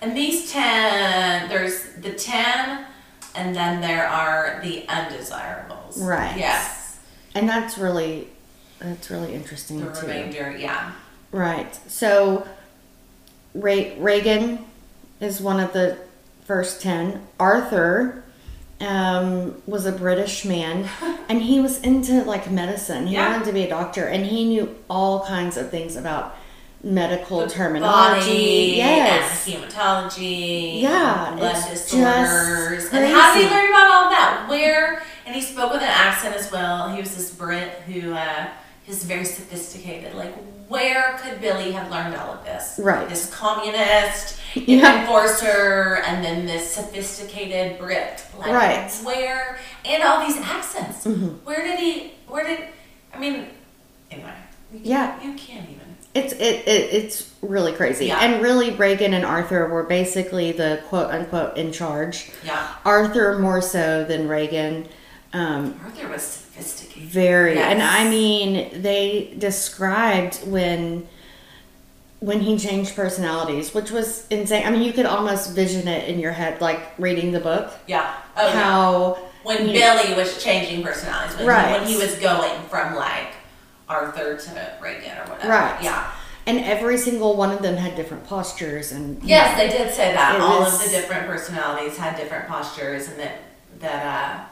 and 0.00 0.16
these 0.16 0.50
ten, 0.52 1.48
there's 1.48 1.82
the 2.00 2.10
ten, 2.10 2.84
and 3.34 3.54
then 3.54 3.80
there 3.80 4.06
are 4.08 4.60
the 4.62 4.86
undesirables. 4.88 6.00
Right. 6.00 6.36
Yes. 6.38 6.98
And 7.34 7.48
that's 7.48 7.78
really 7.78 8.28
that's 8.78 9.10
really 9.10 9.34
interesting 9.34 9.80
The 9.84 9.92
too. 9.92 10.06
remainder, 10.06 10.56
yeah. 10.56 10.92
Right. 11.32 11.74
So 11.90 12.46
Ray, 13.54 13.96
Reagan 13.98 14.64
is 15.20 15.40
one 15.40 15.60
of 15.60 15.72
the 15.72 15.96
first 16.44 16.82
10. 16.82 17.26
Arthur 17.40 18.22
um, 18.80 19.62
was 19.66 19.86
a 19.86 19.92
British 19.92 20.44
man 20.44 20.88
and 21.28 21.40
he 21.40 21.60
was 21.60 21.80
into 21.80 22.22
like 22.24 22.50
medicine. 22.50 23.06
He 23.06 23.14
Yeah. 23.14 23.30
wanted 23.30 23.46
to 23.46 23.52
be 23.52 23.62
a 23.64 23.68
doctor 23.68 24.06
and 24.06 24.26
he 24.26 24.44
knew 24.44 24.74
all 24.90 25.24
kinds 25.24 25.56
of 25.56 25.70
things 25.70 25.96
about 25.96 26.36
medical 26.84 27.40
The 27.40 27.48
terminology. 27.48 28.20
body, 28.30 28.74
yes. 28.76 29.46
hematology, 29.48 30.80
Yeah, 30.82 31.34
blood 31.36 31.54
disorders. 31.70 32.82
just 32.82 32.92
And 32.92 33.06
how 33.12 33.34
did 33.34 33.48
he 33.48 33.54
learn 33.54 33.70
about 33.70 33.90
all 33.90 34.10
that? 34.10 34.46
Where? 34.48 35.02
And 35.26 35.34
he 35.34 35.40
spoke 35.40 35.72
with 35.72 35.82
an 35.82 35.88
accent 35.88 36.36
as 36.36 36.52
well. 36.52 36.90
He 36.90 37.00
was 37.00 37.16
this 37.16 37.30
Brit 37.30 37.70
who 37.86 38.12
uh, 38.12 38.48
is 38.86 39.04
very 39.04 39.24
sophisticated. 39.24 40.14
Like, 40.14 40.34
where 40.68 41.18
could 41.22 41.40
Billy 41.40 41.72
have 41.72 41.90
learned 41.90 42.16
all 42.16 42.34
of 42.34 42.44
this? 42.44 42.78
Right. 42.82 43.08
This 43.08 43.34
communist 43.34 44.38
Yeah. 44.54 45.00
enforcer, 45.00 46.02
and 46.06 46.22
then 46.24 46.46
this 46.46 46.70
sophisticated 46.70 47.78
Brit. 47.78 48.24
Like, 48.38 48.52
Right. 48.52 48.90
Where? 49.02 49.58
And 49.86 50.02
all 50.02 50.26
these 50.26 50.36
accents. 50.38 51.04
Mhm. 51.06 51.42
Where 51.44 51.62
did 51.62 51.78
he? 51.78 52.12
Where 52.28 52.44
did? 52.46 52.60
I 53.14 53.18
mean, 53.18 53.46
anyway. 54.10 54.32
you- 54.72 54.80
Yeah. 54.82 55.20
You 55.22 55.32
can't 55.34 55.68
even. 55.70 55.83
It's 56.14 56.32
it, 56.34 56.40
it 56.68 56.92
it's 56.94 57.32
really 57.42 57.72
crazy. 57.72 58.06
Yeah. 58.06 58.18
And 58.20 58.42
really 58.42 58.70
Reagan 58.70 59.14
and 59.14 59.24
Arthur 59.24 59.66
were 59.68 59.82
basically 59.82 60.52
the 60.52 60.80
quote 60.88 61.10
unquote 61.10 61.56
in 61.56 61.72
charge. 61.72 62.30
Yeah. 62.44 62.68
Arthur 62.84 63.38
more 63.38 63.60
so 63.60 64.04
than 64.04 64.28
Reagan. 64.28 64.86
Um, 65.32 65.78
Arthur 65.84 66.08
was 66.08 66.22
sophisticated. 66.22 67.08
Very. 67.10 67.58
And 67.58 67.82
I 67.82 68.08
mean, 68.08 68.80
they 68.82 69.34
described 69.38 70.36
when 70.46 71.08
when 72.20 72.40
he 72.40 72.56
changed 72.56 72.94
personalities, 72.96 73.74
which 73.74 73.90
was 73.90 74.26
insane. 74.28 74.64
I 74.66 74.70
mean, 74.70 74.82
you 74.82 74.92
could 74.94 75.04
almost 75.04 75.50
vision 75.54 75.86
it 75.88 76.08
in 76.08 76.18
your 76.20 76.32
head, 76.32 76.60
like 76.60 76.80
reading 76.98 77.32
the 77.32 77.40
book. 77.40 77.70
Yeah. 77.86 78.14
Oh, 78.36 78.46
yeah. 78.46 78.52
how 78.62 79.18
When 79.42 79.66
he- 79.66 79.72
Billy 79.74 80.14
was 80.14 80.42
changing 80.42 80.82
personalities, 80.82 81.36
when, 81.36 81.46
Right. 81.46 81.72
he, 81.72 81.78
when 81.80 81.86
he 81.88 81.96
was 81.98 82.14
going 82.14 82.62
from 82.70 82.94
like 82.94 83.33
Arthur 83.88 84.36
to 84.36 84.72
Reagan 84.80 85.18
or 85.18 85.30
whatever. 85.30 85.48
Right. 85.50 85.82
Yeah. 85.82 86.10
and 86.46 86.58
every 86.60 86.98
single 86.98 87.36
one 87.36 87.50
of 87.50 87.62
them 87.62 87.76
had 87.76 87.96
different 87.96 88.24
postures 88.26 88.92
and 88.92 89.22
Yes, 89.22 89.56
they 89.56 89.68
did 89.68 89.92
say 89.94 90.12
that. 90.12 90.40
All 90.40 90.60
was- 90.60 90.74
of 90.74 90.84
the 90.90 90.96
different 90.96 91.26
personalities 91.26 91.96
had 91.96 92.16
different 92.16 92.46
postures, 92.48 93.08
and 93.08 93.18
that 93.18 93.32
that 93.80 94.06
uh, 94.06 94.44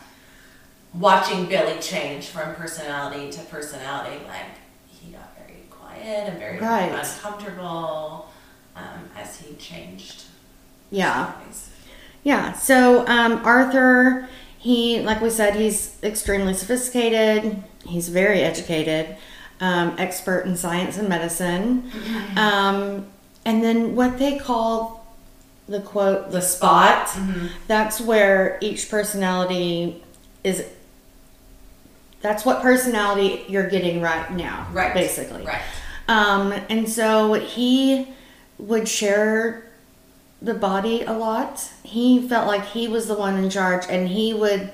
watching 0.94 1.46
Billy 1.46 1.78
change 1.80 2.26
from 2.28 2.54
personality 2.54 3.30
to 3.32 3.40
personality, 3.44 4.16
like 4.26 4.46
he 4.88 5.12
got 5.12 5.36
very 5.38 5.60
quiet 5.70 6.28
and 6.28 6.38
very 6.38 6.58
Right. 6.58 6.90
uncomfortable 6.92 8.28
um, 8.76 9.08
as 9.18 9.38
he 9.40 9.54
changed. 9.56 10.24
yeah. 10.90 11.32
Yeah. 12.24 12.52
So 12.52 13.04
um, 13.08 13.44
Arthur, 13.44 14.28
he 14.58 15.00
like 15.00 15.20
we 15.20 15.28
said, 15.30 15.56
he's 15.56 15.96
extremely 16.02 16.54
sophisticated. 16.54 17.62
He's 17.84 18.08
very 18.08 18.40
educated, 18.42 19.16
um, 19.60 19.94
expert 19.98 20.40
in 20.46 20.56
science 20.56 20.96
and 20.98 21.08
medicine, 21.08 21.90
um, 22.36 23.06
and 23.44 23.62
then 23.62 23.96
what 23.96 24.18
they 24.18 24.38
call 24.38 25.04
the 25.68 25.80
quote 25.80 26.30
the 26.32 26.40
spot. 26.40 27.06
Mhm. 27.08 27.48
That's 27.66 28.00
where 28.00 28.58
each 28.60 28.90
personality 28.90 30.02
is. 30.44 30.64
That's 32.20 32.44
what 32.44 32.62
personality 32.62 33.44
you're 33.48 33.68
getting 33.68 34.00
right 34.00 34.30
now, 34.32 34.68
Right. 34.72 34.94
Basically, 34.94 35.44
Right. 35.44 35.60
um, 36.08 36.52
and 36.68 36.88
so 36.88 37.34
he 37.34 38.08
would 38.58 38.86
share 38.88 39.64
the 40.40 40.54
body 40.54 41.02
a 41.02 41.12
lot. 41.12 41.64
He 41.82 42.26
felt 42.28 42.46
like 42.46 42.64
he 42.66 42.86
was 42.86 43.06
the 43.08 43.14
one 43.14 43.36
in 43.38 43.50
charge 43.50 43.84
and 43.88 44.08
he 44.08 44.32
would 44.34 44.70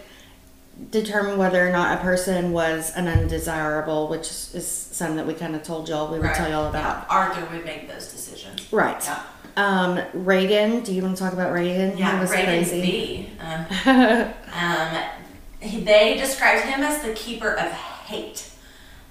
determine 0.90 1.38
whether 1.38 1.66
or 1.66 1.72
not 1.72 1.98
a 1.98 2.00
person 2.02 2.52
was 2.52 2.92
an 2.96 3.08
undesirable, 3.08 4.08
which 4.08 4.22
is, 4.30 4.54
is 4.54 4.66
something 4.66 5.16
that 5.16 5.26
we 5.26 5.34
kind 5.34 5.54
of 5.54 5.62
told 5.62 5.88
y'all, 5.88 6.06
we 6.10 6.18
would 6.18 6.26
right. 6.26 6.34
tell 6.36 6.48
y'all 6.48 6.68
about. 6.68 7.06
Yeah. 7.08 7.16
Arthur 7.16 7.46
would 7.54 7.64
make 7.64 7.88
those 7.88 8.10
decisions. 8.12 8.72
Right. 8.72 9.02
Yeah. 9.04 9.22
Um, 9.56 10.00
Reagan, 10.14 10.82
do 10.84 10.94
you 10.94 11.02
want 11.02 11.16
to 11.16 11.22
talk 11.22 11.32
about 11.32 11.52
Reagan? 11.52 11.92
he 11.96 11.98
Yeah, 12.00 12.20
was 12.20 12.30
Reagan's 12.30 12.68
crazy. 12.68 12.80
B. 12.82 13.30
Um, 14.52 15.02
he- 15.60 15.80
they 15.80 16.16
described 16.16 16.64
him 16.66 16.80
as 16.82 17.02
the 17.02 17.12
keeper 17.14 17.50
of 17.52 17.72
hate. 17.72 18.50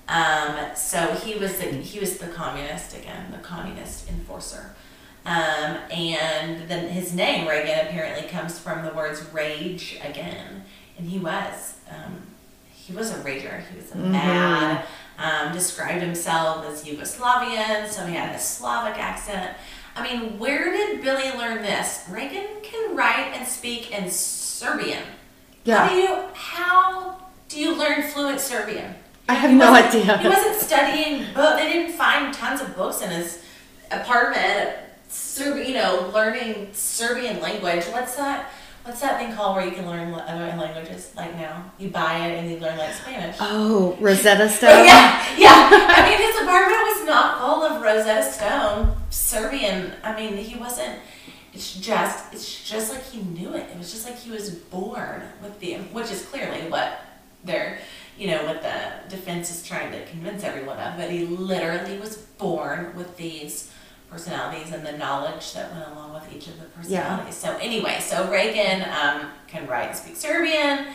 Um, 0.08 0.74
so 0.76 1.00
he 1.16 1.36
was 1.36 1.58
the 1.58 1.66
he 1.66 2.00
was 2.00 2.18
the 2.18 2.28
communist 2.28 2.96
again, 2.98 3.30
the 3.32 3.40
communist 3.40 4.10
enforcer. 4.10 4.74
Um, 5.26 5.36
and 5.92 6.70
then 6.70 6.88
his 6.88 7.14
name 7.14 7.46
Reagan 7.46 7.86
apparently 7.86 8.30
comes 8.30 8.58
from 8.58 8.86
the 8.86 8.94
words 8.94 9.22
rage 9.34 10.00
again, 10.02 10.64
and 10.98 11.08
he 11.10 11.20
was 11.20 11.76
um, 11.90 12.22
he 12.74 12.94
was 12.94 13.12
a 13.12 13.16
rager. 13.16 13.62
He 13.72 13.78
was 13.78 13.92
a 13.92 13.96
Mhm. 13.96 14.12
mad. 14.12 14.86
Um, 15.20 15.52
described 15.52 16.02
himself 16.04 16.64
as 16.68 16.84
Yugoslavian, 16.84 17.90
so 17.90 18.06
he 18.06 18.14
had 18.16 18.36
a 18.36 18.40
Slavic 18.40 19.00
accent. 19.00 19.58
I 19.96 20.04
mean, 20.04 20.38
where 20.38 20.72
did 20.72 21.02
Billy 21.02 21.32
learn 21.32 21.64
this? 21.64 22.04
Reagan 22.08 22.46
can 22.62 22.96
write 22.96 23.34
and 23.34 23.48
speak 23.48 23.90
in 23.92 24.12
Serbian. 24.12 25.02
Yeah. 25.64 25.88
How 25.88 25.90
do 25.90 25.96
you 25.96 26.18
how 26.36 27.16
do 27.50 27.60
you 27.60 27.74
learn 27.76 28.04
fluent 28.12 28.40
Serbian? 28.40 28.94
I 29.28 29.34
have 29.34 29.52
no 29.52 29.74
idea. 29.74 30.18
He 30.20 30.28
wasn't 30.30 30.56
studying 30.62 31.34
book. 31.34 31.58
They 31.58 31.68
didn't 31.74 31.94
find 31.98 32.32
tons 32.34 32.62
of 32.62 32.76
books 32.76 33.02
in 33.02 33.10
his 33.10 33.40
apartment. 33.92 34.70
Serb, 35.10 35.58
you 35.66 35.74
know, 35.74 36.12
learning 36.14 36.70
Serbian 36.74 37.42
language. 37.42 37.86
What's 37.86 38.16
that? 38.16 38.52
What's 38.88 39.02
that 39.02 39.20
thing 39.20 39.34
called 39.36 39.58
where 39.58 39.66
you 39.66 39.74
can 39.74 39.86
learn 39.86 40.14
other 40.14 40.56
languages? 40.58 41.12
Like 41.14 41.36
now, 41.36 41.70
you 41.78 41.90
buy 41.90 42.26
it 42.26 42.40
and 42.40 42.50
you 42.50 42.58
learn 42.58 42.78
like 42.78 42.94
Spanish. 42.94 43.36
Oh, 43.38 43.98
Rosetta 44.00 44.48
Stone. 44.48 44.86
yeah, 44.86 45.26
yeah. 45.38 45.70
I 45.92 46.08
mean, 46.08 46.18
his 46.18 46.42
apartment 46.42 46.80
was 46.84 47.06
not 47.06 47.38
full 47.42 47.64
of 47.64 47.82
Rosetta 47.82 48.32
Stone 48.32 48.96
Serbian. 49.10 49.92
I 50.04 50.16
mean, 50.16 50.38
he 50.38 50.58
wasn't. 50.58 51.00
It's 51.54 51.78
just, 51.78 52.34
it's 52.34 52.64
just 52.64 52.94
like 52.94 53.04
he 53.04 53.24
knew 53.24 53.54
it. 53.56 53.70
It 53.70 53.78
was 53.78 53.92
just 53.92 54.06
like 54.06 54.18
he 54.18 54.32
was 54.32 54.52
born 54.52 55.22
with 55.44 55.60
the, 55.60 55.74
which 55.92 56.10
is 56.10 56.26
clearly 56.26 56.70
what 56.70 57.02
they're, 57.44 57.80
you 58.18 58.28
know, 58.28 58.46
what 58.46 58.62
the 58.62 59.10
defense 59.10 59.54
is 59.54 59.68
trying 59.68 59.92
to 59.92 60.06
convince 60.06 60.46
everyone 60.46 60.78
of. 60.78 60.96
But 60.96 61.12
he 61.12 61.26
literally 61.26 62.00
was 62.00 62.16
born 62.16 62.96
with 62.96 63.18
these 63.18 63.70
personalities 64.10 64.72
and 64.74 64.86
the 64.86 64.98
knowledge 64.98 65.54
that 65.54 65.72
went 65.74 65.88
along 65.92 66.14
with 66.14 66.34
each 66.34 66.48
of 66.48 66.60
the 66.60 66.66
personalities. 66.66 67.36
So 67.36 67.58
anyway, 67.58 68.00
so 68.00 68.30
Reagan 68.32 68.84
um, 68.90 69.32
can 69.48 69.68
write 69.68 69.90
and 69.90 69.98
speak 69.98 70.16
Serbian, 70.16 70.88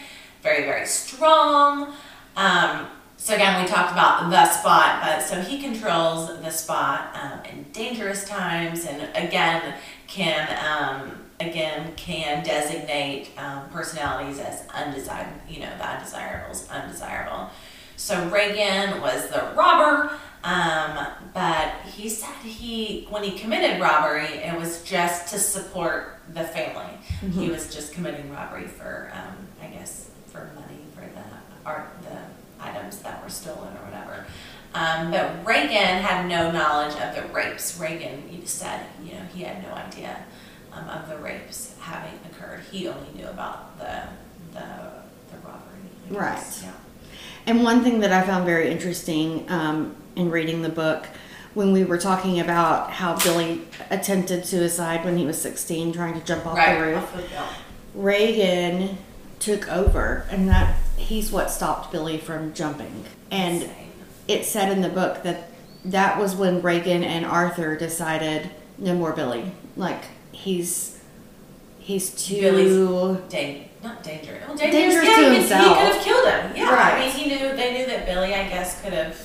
very 0.42 0.64
very 0.64 0.87
strong. 0.87 1.94
Um, 2.37 2.88
so 3.16 3.35
again, 3.35 3.62
we 3.62 3.68
talked 3.68 3.92
about 3.92 4.31
the 4.31 4.46
spot, 4.46 5.01
but 5.01 5.20
so 5.20 5.40
he 5.40 5.61
controls 5.61 6.27
the 6.27 6.51
spot 6.51 7.14
um, 7.14 7.44
in 7.44 7.64
dangerous 7.70 8.29
times, 8.29 8.85
and 8.85 9.09
again 9.14 9.75
can 10.09 10.48
um, 10.66 11.12
again 11.38 11.92
can 11.94 12.42
designate 12.42 13.31
um, 13.38 13.68
personalities 13.70 14.40
as 14.40 14.66
undesirable. 14.75 15.40
You 15.48 15.61
know, 15.61 15.70
the 15.79 15.88
undesirables, 15.88 16.68
undesirable. 16.68 17.51
So 17.96 18.29
Reagan 18.29 19.01
was 19.01 19.29
the 19.29 19.53
robber. 19.55 20.18
Um, 20.44 21.07
but 21.33 21.72
he 21.94 22.09
said 22.09 22.35
he, 22.44 23.07
when 23.11 23.22
he 23.22 23.38
committed 23.38 23.81
robbery, 23.81 24.26
it 24.26 24.59
was 24.59 24.83
just 24.83 25.33
to 25.33 25.38
support 25.38 26.18
the 26.35 26.44
family. 26.44 26.98
He 27.33 27.48
was 27.48 27.72
just 27.72 27.92
committing 27.92 28.31
robbery 28.33 28.66
for, 28.66 29.12
um, 29.14 29.37
I 29.62 29.66
guess, 29.68 30.11
for 30.26 30.50
money 30.57 30.81
for 30.94 31.02
the 31.02 31.24
art, 31.64 31.90
the 32.02 32.18
items 32.64 32.98
that 33.00 33.22
were 33.22 33.31
stolen 33.31 33.72
or 33.76 33.85
whatever. 33.85 34.26
Um, 34.74 35.11
but 35.11 35.46
Reagan 35.46 36.02
had 36.02 36.26
no 36.28 36.50
knowledge 36.50 36.94
of 36.96 37.14
the 37.14 37.22
rapes. 37.33 37.78
Reagan 37.78 38.28
he 38.28 38.44
said, 38.46 38.87
you 39.05 39.12
know, 39.12 39.22
he 39.35 39.42
had 39.42 39.62
no 39.62 39.72
idea 39.74 40.24
um, 40.72 40.88
of 40.88 41.09
the 41.09 41.18
rapes 41.18 41.74
having 41.78 42.18
occurred. 42.31 42.62
He 42.70 42.88
only 42.88 43.12
knew 43.14 43.26
about 43.28 43.78
the 43.78 44.02
the, 44.52 44.61
the 45.31 45.38
robbery. 45.44 45.81
Right. 46.11 46.42
Yeah. 46.62 46.72
And 47.46 47.64
one 47.64 47.83
thing 47.83 48.00
that 48.00 48.12
I 48.12 48.22
found 48.22 48.44
very 48.46 48.70
interesting 48.70 49.44
um, 49.50 49.96
in 50.16 50.31
reading 50.31 50.62
the 50.62 50.68
book, 50.68 51.07
when 51.55 51.72
we 51.72 51.85
were 51.85 51.98
talking 51.98 52.40
about 52.40 52.90
how 52.90 53.16
Billy 53.18 53.62
attempted 53.90 54.46
suicide 54.46 55.05
when 55.05 55.16
he 55.18 55.26
was 55.26 55.40
16, 55.40 55.92
trying 55.92 56.14
to 56.18 56.24
jump 56.24 56.46
off 56.46 56.57
Right. 56.57 56.78
the 56.78 56.85
roof, 56.87 57.37
off. 57.38 57.59
Reagan 57.94 58.96
took 59.38 59.68
over, 59.68 60.24
and 60.31 60.48
that 60.48 60.76
he's 60.96 61.31
what 61.33 61.50
stopped 61.50 61.90
Billy 61.92 62.16
from 62.18 62.55
jumping. 62.55 63.05
And 63.31 63.68
it 64.28 64.44
said 64.44 64.70
in 64.70 64.83
the 64.83 64.88
book 64.88 65.22
that 65.24 65.48
that 65.85 66.18
was 66.18 66.37
when 66.37 66.62
Reagan 66.62 67.02
and 67.02 67.26
Arthur 67.26 67.76
decided 67.76 68.50
no 68.78 68.94
more 68.94 69.12
Billy. 69.12 69.50
Like 69.76 70.05
he's 70.31 71.00
he's 71.81 72.11
too 72.11 72.40
Billy's 72.40 73.18
Dan- 73.28 73.64
not 73.83 74.02
danger. 74.05 74.40
Well, 74.46 74.57
dangerous. 74.57 75.05
Dangerous 75.05 75.09
yeah, 75.09 75.16
to 75.28 75.35
himself. 75.35 75.64
He 75.66 75.85
could 75.85 75.94
have 75.94 76.05
killed 76.05 76.28
him. 76.28 76.52
Yeah. 76.57 76.72
Right. 76.74 76.94
I 76.94 77.00
mean, 77.00 77.11
he 77.11 77.26
knew. 77.28 77.57
They 77.72 77.78
knew 77.78 77.87
that 77.87 78.04
Billy, 78.04 78.35
I 78.35 78.48
guess, 78.48 78.82
could 78.82 78.92
have 78.92 79.16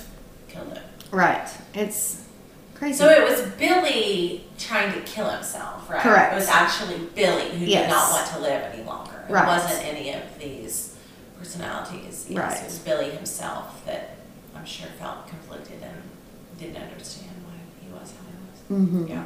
killed 0.48 0.74
him. 0.74 0.84
right. 1.12 1.50
It's 1.74 2.24
crazy. 2.76 2.98
So 2.98 3.10
it 3.10 3.28
was 3.30 3.42
Billy 3.58 4.46
trying 4.58 4.94
to 4.94 5.02
kill 5.02 5.30
himself, 5.30 5.90
right? 5.90 6.00
Correct. 6.02 6.32
It 6.32 6.36
was 6.38 6.48
actually 6.48 6.98
Billy 7.14 7.50
who 7.58 7.66
Yes. 7.66 7.84
did 7.84 7.90
not 7.90 8.12
want 8.12 8.28
to 8.28 8.40
live 8.40 8.74
any 8.74 8.84
longer. 8.84 9.26
It 9.28 9.32
Right. 9.34 9.46
wasn't 9.48 9.84
any 9.86 10.14
of 10.14 10.22
these 10.40 10.96
personalities. 11.38 12.26
Yes, 12.30 12.38
Right. 12.40 12.58
It 12.62 12.66
was 12.66 12.80
Billy 12.80 13.10
himself 13.10 13.86
that 13.86 14.12
I'm 14.56 14.66
sure 14.66 14.88
felt 14.98 15.28
conflicted 15.28 15.84
and 15.84 16.02
didn't 16.58 16.82
understand 16.82 17.32
why 17.46 17.54
he 17.82 17.92
was 17.92 18.12
how 18.12 18.24
he 18.32 18.74
was. 18.74 18.88
Mhm. 18.90 19.10
Yeah. 19.10 19.24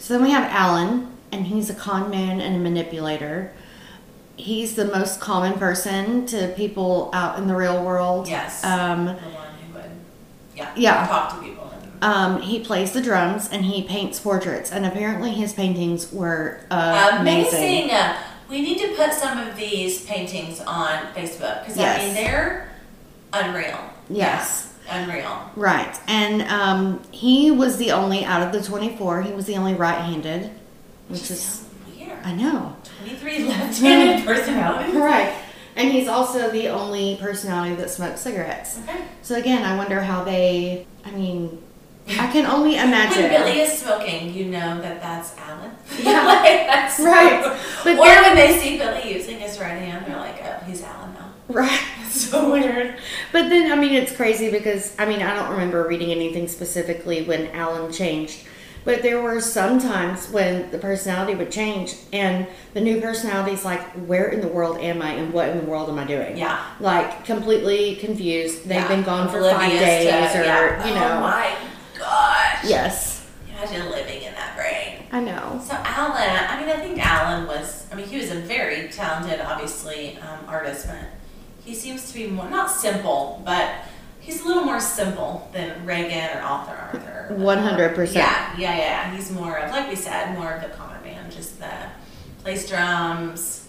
So 0.00 0.14
then 0.14 0.22
we 0.24 0.30
have 0.32 0.50
Alan, 0.50 1.16
and 1.30 1.46
he's 1.46 1.70
a 1.70 1.74
con 1.74 2.10
man 2.10 2.40
and 2.40 2.56
a 2.56 2.58
manipulator. 2.58 3.52
He's 4.36 4.74
the 4.74 4.86
most 4.86 5.20
common 5.20 5.54
person 5.58 6.26
to 6.26 6.48
people 6.56 7.10
out 7.12 7.38
in 7.38 7.46
the 7.46 7.54
real 7.54 7.84
world. 7.84 8.28
Yes. 8.28 8.64
Um, 8.64 9.06
the 9.06 9.12
one 9.12 9.18
who 9.66 9.74
would, 9.74 9.90
yeah, 10.56 10.70
Yeah. 10.74 11.06
talk 11.06 11.34
to 11.34 11.42
people. 11.42 11.70
Um, 12.00 12.40
he 12.40 12.58
plays 12.58 12.90
the 12.92 13.00
drums 13.00 13.48
and 13.52 13.64
he 13.64 13.82
paints 13.82 14.18
portraits, 14.18 14.72
and 14.72 14.84
apparently 14.84 15.30
his 15.30 15.52
paintings 15.52 16.12
were 16.12 16.58
amazing. 16.70 17.20
Amazing. 17.20 17.90
Uh, 17.92 18.16
We 18.50 18.60
need 18.60 18.78
to 18.80 18.88
put 18.96 19.12
some 19.14 19.38
of 19.38 19.56
these 19.56 20.04
paintings 20.04 20.60
on 20.60 21.06
Facebook 21.14 21.60
because 21.64 21.78
I 21.78 21.98
mean 21.98 22.14
they're 22.14 22.68
unreal. 23.32 23.78
Yes. 24.10 24.72
Yeah, 24.86 24.98
unreal. 25.04 25.50
Right, 25.56 25.96
and 26.08 26.42
um, 26.42 27.00
he 27.12 27.50
was 27.50 27.76
the 27.78 27.92
only 27.92 28.24
out 28.24 28.42
of 28.42 28.52
the 28.52 28.60
twenty-four. 28.68 29.22
He 29.22 29.32
was 29.32 29.46
the 29.46 29.56
only 29.56 29.74
right-handed, 29.74 30.50
which 31.08 31.30
is. 31.30 31.64
I 32.24 32.32
know. 32.34 32.76
Twenty-three 32.98 33.44
left-handed 33.44 34.24
personalities. 34.26 34.94
Right, 34.94 35.34
and 35.76 35.90
he's 35.90 36.08
also 36.08 36.50
the 36.50 36.68
only 36.68 37.16
personality 37.20 37.74
that 37.76 37.90
smokes 37.90 38.20
cigarettes. 38.20 38.78
Okay. 38.82 39.02
So 39.22 39.36
again, 39.36 39.64
I 39.64 39.76
wonder 39.76 40.00
how 40.02 40.24
they. 40.24 40.86
I 41.04 41.10
mean, 41.12 41.62
I 42.08 42.30
can 42.32 42.46
only 42.46 42.76
imagine. 42.88 43.22
When 43.24 43.30
Billy 43.42 43.60
is 43.60 43.72
smoking, 43.78 44.32
you 44.34 44.46
know 44.46 44.80
that 44.80 45.00
that's 45.02 45.36
Alan. 45.38 45.70
Yeah. 46.02 46.24
like, 46.26 46.66
that's 46.66 46.98
Right. 47.00 47.42
But 47.84 47.98
or 47.98 48.04
then- 48.04 48.22
when 48.22 48.36
they 48.36 48.58
see 48.58 48.78
Billy 48.78 49.12
using 49.14 49.38
his 49.38 49.58
right 49.60 49.68
hand, 49.78 50.06
they're 50.06 50.16
like, 50.16 50.40
"Oh, 50.42 50.64
he's 50.66 50.82
Alan 50.82 51.12
now." 51.14 51.28
Right. 51.48 51.80
It's 52.06 52.28
so 52.30 52.50
weird. 52.52 52.94
But 53.32 53.48
then, 53.48 53.72
I 53.72 53.76
mean, 53.76 53.94
it's 53.94 54.14
crazy 54.14 54.50
because, 54.50 54.94
I 54.98 55.06
mean, 55.06 55.22
I 55.22 55.34
don't 55.34 55.50
remember 55.50 55.86
reading 55.88 56.10
anything 56.10 56.46
specifically 56.48 57.22
when 57.24 57.48
Alan 57.48 57.90
changed. 57.92 58.44
But 58.84 59.02
there 59.02 59.22
were 59.22 59.40
some 59.40 59.78
times 59.78 60.28
when 60.30 60.70
the 60.72 60.78
personality 60.78 61.34
would 61.36 61.52
change, 61.52 61.94
and 62.12 62.46
the 62.74 62.80
new 62.80 63.00
personality's 63.00 63.64
like, 63.64 63.80
where 64.06 64.26
in 64.28 64.40
the 64.40 64.48
world 64.48 64.78
am 64.78 65.00
I, 65.02 65.12
and 65.12 65.32
what 65.32 65.48
in 65.50 65.58
the 65.58 65.64
world 65.64 65.88
am 65.88 65.98
I 65.98 66.04
doing? 66.04 66.36
Yeah. 66.36 66.60
Like, 66.80 67.24
completely 67.24 67.96
confused. 67.96 68.64
They've 68.64 68.78
Yeah. 68.78 68.88
been 68.88 69.02
gone 69.04 69.28
for 69.28 69.40
five 69.42 69.70
days, 69.70 70.32
to- 70.32 70.40
or, 70.40 70.44
yeah. 70.44 70.84
you 70.86 70.92
Oh 70.92 70.94
know. 70.98 71.20
my 71.20 71.52
gosh. 71.98 72.64
Yes. 72.64 73.26
Imagine 73.56 73.90
living 73.90 74.22
in 74.22 74.34
that 74.34 74.56
brain. 74.56 75.04
I 75.12 75.20
know. 75.20 75.60
So 75.64 75.74
Alan, 75.84 76.16
I 76.48 76.58
mean, 76.60 76.68
I 76.68 76.80
think 76.80 76.98
Alan 77.06 77.46
was. 77.46 77.86
I 77.92 77.94
mean, 77.94 78.06
he 78.06 78.16
was 78.16 78.30
a 78.32 78.36
very 78.40 78.88
talented, 78.88 79.40
obviously, 79.40 80.18
um, 80.18 80.38
artist, 80.48 80.86
but 80.88 80.96
he 81.64 81.72
seems 81.74 82.08
to 82.10 82.14
be 82.18 82.26
more 82.26 82.48
not 82.50 82.68
simple, 82.70 83.40
but 83.44 83.68
he's 84.22 84.42
a 84.42 84.46
little 84.46 84.64
more 84.64 84.80
simple 84.80 85.48
than 85.52 85.84
Reagan 85.84 86.36
or 86.36 86.40
Arthur 86.40 86.74
Arthur. 86.74 87.34
100%. 87.34 87.98
Uh, 87.98 88.02
yeah, 88.12 88.54
yeah, 88.58 88.76
yeah. 88.76 89.14
He's 89.14 89.30
more 89.30 89.58
of, 89.58 89.70
like 89.70 89.88
we 89.88 89.96
said, 89.96 90.38
more 90.38 90.52
of 90.52 90.62
the 90.62 90.68
common 90.70 91.02
man. 91.02 91.30
Just 91.30 91.58
the 91.58 91.70
plays 92.42 92.68
drums, 92.68 93.68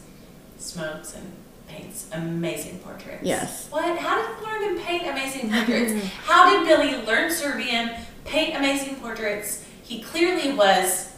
smokes, 0.57 1.15
and 1.15 1.31
paints 1.67 2.07
amazing 2.13 2.79
portraits. 2.79 3.23
Yes. 3.23 3.67
What? 3.69 3.97
How 3.97 4.15
did 4.21 4.35
he 4.37 4.45
learn 4.45 4.75
to 4.77 4.83
paint 4.83 5.07
amazing 5.07 5.51
portraits? 5.51 6.05
How 6.23 6.49
did 6.49 6.67
Billy 6.67 7.05
learn 7.05 7.31
Serbian, 7.31 7.91
paint 8.25 8.55
amazing 8.55 8.95
portraits? 8.97 9.65
He 9.83 10.01
clearly 10.01 10.53
was. 10.53 11.09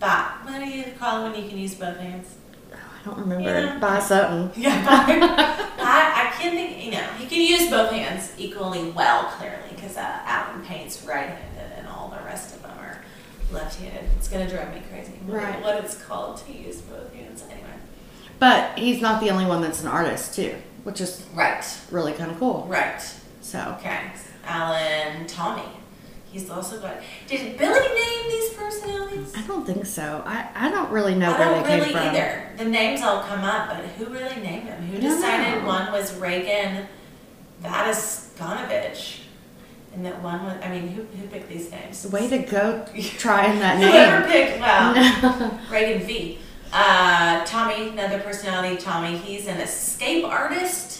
Ba- 0.00 0.34
what 0.42 0.58
do 0.58 0.66
you 0.66 0.84
call 0.98 1.24
it 1.26 1.30
when 1.30 1.42
you 1.42 1.48
can 1.48 1.58
use 1.58 1.74
both 1.74 1.96
hands? 1.98 2.34
Oh, 2.72 2.76
I 2.76 3.04
don't 3.04 3.18
remember. 3.18 3.44
Yeah. 3.48 3.78
Buy 3.78 4.00
something. 4.00 4.60
Yeah, 4.62 4.84
I, 4.88 5.70
I 5.78 6.03
think. 6.50 6.84
You 6.84 6.92
know, 6.92 7.02
he 7.18 7.26
can 7.26 7.40
use 7.40 7.70
both 7.70 7.90
hands 7.90 8.32
equally 8.38 8.90
well, 8.90 9.24
clearly, 9.24 9.56
because 9.74 9.96
uh, 9.96 10.00
Alan 10.24 10.64
paints 10.64 11.02
right-handed, 11.04 11.78
and 11.78 11.88
all 11.88 12.08
the 12.08 12.24
rest 12.24 12.54
of 12.56 12.62
them 12.62 12.72
are 12.78 13.00
left-handed. 13.52 14.04
It's 14.16 14.28
gonna 14.28 14.48
drive 14.48 14.72
me 14.74 14.82
crazy. 14.90 15.12
what- 15.26 15.36
Right. 15.42 15.62
What 15.62 15.76
it's 15.84 15.96
called 16.02 16.38
to 16.46 16.52
use 16.52 16.80
both 16.80 17.12
hands, 17.14 17.42
anyway. 17.50 17.68
But 18.38 18.78
he's 18.78 19.00
not 19.00 19.20
the 19.20 19.30
only 19.30 19.46
one 19.46 19.62
that's 19.62 19.80
an 19.82 19.88
artist, 19.88 20.34
too, 20.34 20.54
which 20.84 21.00
is 21.00 21.24
Right. 21.34 21.64
really 21.90 22.12
kind 22.12 22.30
of 22.30 22.38
cool. 22.38 22.66
Right. 22.68 23.00
So, 23.40 23.76
Okay. 23.78 24.00
Alan, 24.46 25.26
Tommy. 25.26 25.62
He's 26.34 26.50
also 26.50 26.80
got. 26.80 26.96
Did 27.28 27.56
Billy 27.56 27.78
name 27.94 28.28
these 28.28 28.50
personalities? 28.54 29.32
I 29.36 29.46
don't 29.46 29.64
think 29.64 29.86
so. 29.86 30.20
I, 30.26 30.48
I 30.56 30.68
don't 30.68 30.90
really 30.90 31.14
know 31.14 31.32
I 31.32 31.38
where 31.38 31.48
don't 31.48 31.62
they 31.64 31.74
really 31.76 31.84
came 31.92 31.92
from. 31.92 32.08
either. 32.08 32.50
The 32.56 32.64
names 32.64 33.02
all 33.02 33.22
come 33.22 33.44
up, 33.44 33.68
but 33.68 33.84
who 33.84 34.06
really 34.06 34.42
named 34.42 34.66
them? 34.66 34.82
Who 34.82 35.00
decided 35.00 35.62
know. 35.62 35.68
one 35.68 35.92
was 35.92 36.12
Reagan 36.18 36.88
Vadisganovich? 37.62 39.20
And 39.94 40.04
that 40.04 40.20
one 40.22 40.42
was, 40.44 40.56
I 40.60 40.68
mean, 40.70 40.88
who, 40.88 41.02
who 41.04 41.28
picked 41.28 41.48
these 41.48 41.70
names? 41.70 42.04
Way 42.10 42.28
to 42.28 42.38
go 42.38 42.84
trying 43.16 43.60
that 43.60 43.78
name. 43.78 43.90
Whoever 43.92 44.26
picked, 44.26 44.58
well, 44.60 44.92
No. 45.40 45.58
Reagan 45.70 46.04
V. 46.04 46.38
Uh, 46.72 47.44
Tommy, 47.46 47.90
another 47.90 48.18
personality, 48.18 48.76
Tommy, 48.76 49.16
he's 49.18 49.46
an 49.46 49.58
escape 49.60 50.24
artist. 50.24 50.93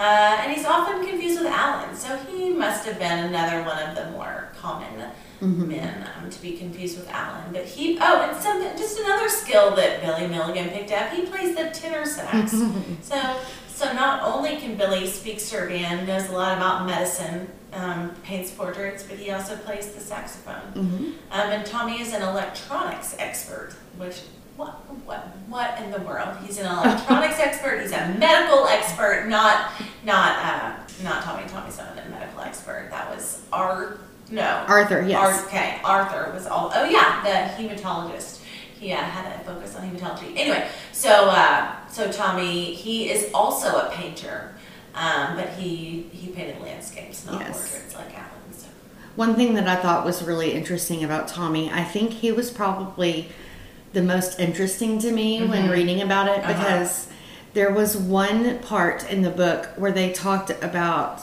Uh, 0.00 0.38
and 0.40 0.50
he's 0.52 0.64
often 0.64 1.06
confused 1.06 1.38
with 1.42 1.52
Alan, 1.52 1.94
so 1.94 2.16
he 2.32 2.48
must 2.48 2.86
have 2.86 2.98
been 2.98 3.26
another 3.26 3.62
one 3.64 3.78
of 3.86 3.94
the 3.94 4.10
more 4.12 4.48
common 4.58 5.10
Mm-hmm. 5.42 5.68
men 5.68 6.06
um, 6.22 6.28
to 6.28 6.42
be 6.42 6.52
confused 6.58 6.98
with 6.98 7.08
Alan. 7.08 7.50
But 7.50 7.64
he, 7.64 7.96
oh, 7.98 8.20
and 8.20 8.36
something, 8.42 8.76
just 8.76 8.98
another 9.00 9.26
skill 9.30 9.74
that 9.74 10.02
Billy 10.02 10.26
Milligan 10.28 10.68
picked 10.68 10.92
up. 10.92 11.10
He 11.12 11.22
plays 11.24 11.56
the 11.56 11.70
tenor 11.70 12.04
sax. 12.04 12.50
so, 13.02 13.40
so 13.66 13.90
not 13.94 14.22
only 14.22 14.56
can 14.58 14.76
Billy 14.76 15.06
speak 15.06 15.40
Serbian, 15.40 16.06
knows 16.06 16.28
a 16.28 16.32
lot 16.32 16.58
about 16.58 16.84
medicine, 16.86 17.48
um, 17.72 18.10
paints 18.22 18.50
portraits, 18.50 19.02
but 19.02 19.16
he 19.18 19.30
also 19.30 19.56
plays 19.56 19.88
the 19.92 20.00
saxophone. 20.00 20.72
Mhm. 20.74 21.04
Um, 21.32 21.50
and 21.52 21.64
Tommy 21.64 22.02
is 22.02 22.12
an 22.12 22.20
electronics 22.20 23.16
expert, 23.18 23.72
which 23.96 24.20
what 24.60 24.74
what 25.06 25.26
what 25.48 25.80
in 25.80 25.90
the 25.90 26.00
world? 26.00 26.36
He's 26.44 26.58
an 26.58 26.66
electronics 26.66 27.38
expert. 27.40 27.80
He's 27.80 27.92
a 27.92 28.14
medical 28.18 28.66
expert, 28.66 29.26
not 29.28 29.72
not 30.04 30.38
uh, 30.38 30.76
not 31.02 31.22
Tommy 31.22 31.48
Tommy's 31.48 31.78
not 31.78 31.92
a 31.92 32.08
medical 32.10 32.42
expert. 32.42 32.88
That 32.90 33.08
was 33.10 33.42
our 33.52 33.98
no 34.30 34.64
Arthur, 34.68 35.02
yes. 35.02 35.18
Ar- 35.18 35.46
okay, 35.46 35.80
Arthur 35.82 36.30
was 36.34 36.46
all. 36.46 36.70
Oh 36.74 36.84
yeah, 36.84 37.22
the 37.24 37.62
hematologist. 37.62 38.40
He 38.78 38.92
uh, 38.92 38.96
had 38.96 39.40
a 39.40 39.44
focus 39.44 39.74
on 39.76 39.90
hematology. 39.90 40.36
Anyway, 40.36 40.68
so 40.92 41.10
uh, 41.30 41.74
so 41.88 42.12
Tommy, 42.12 42.74
he 42.74 43.10
is 43.10 43.30
also 43.34 43.68
a 43.78 43.90
painter, 43.92 44.54
um, 44.94 45.36
but 45.36 45.48
he 45.50 46.02
he 46.12 46.28
painted 46.32 46.60
landscapes, 46.60 47.24
not 47.26 47.40
Yes. 47.40 47.70
portraits 47.70 47.94
like 47.94 48.14
Alan. 48.14 48.52
So. 48.52 48.68
One 49.16 49.34
thing 49.34 49.54
that 49.54 49.66
I 49.66 49.76
thought 49.76 50.04
was 50.04 50.22
really 50.22 50.52
interesting 50.52 51.02
about 51.02 51.28
Tommy, 51.28 51.70
I 51.70 51.82
think 51.82 52.12
he 52.12 52.30
was 52.30 52.50
probably 52.50 53.28
the 53.92 54.02
most 54.02 54.38
interesting 54.38 54.98
to 55.00 55.10
me 55.10 55.42
when 55.46 55.68
Mhm. 55.68 55.72
reading 55.72 56.00
about 56.02 56.28
it 56.28 56.38
Uh-huh. 56.38 56.52
because 56.52 57.06
there 57.54 57.70
was 57.72 57.96
one 57.96 58.58
part 58.60 59.04
in 59.10 59.22
the 59.22 59.30
book 59.30 59.68
where 59.76 59.90
they 59.92 60.10
talked 60.12 60.50
about, 60.62 61.20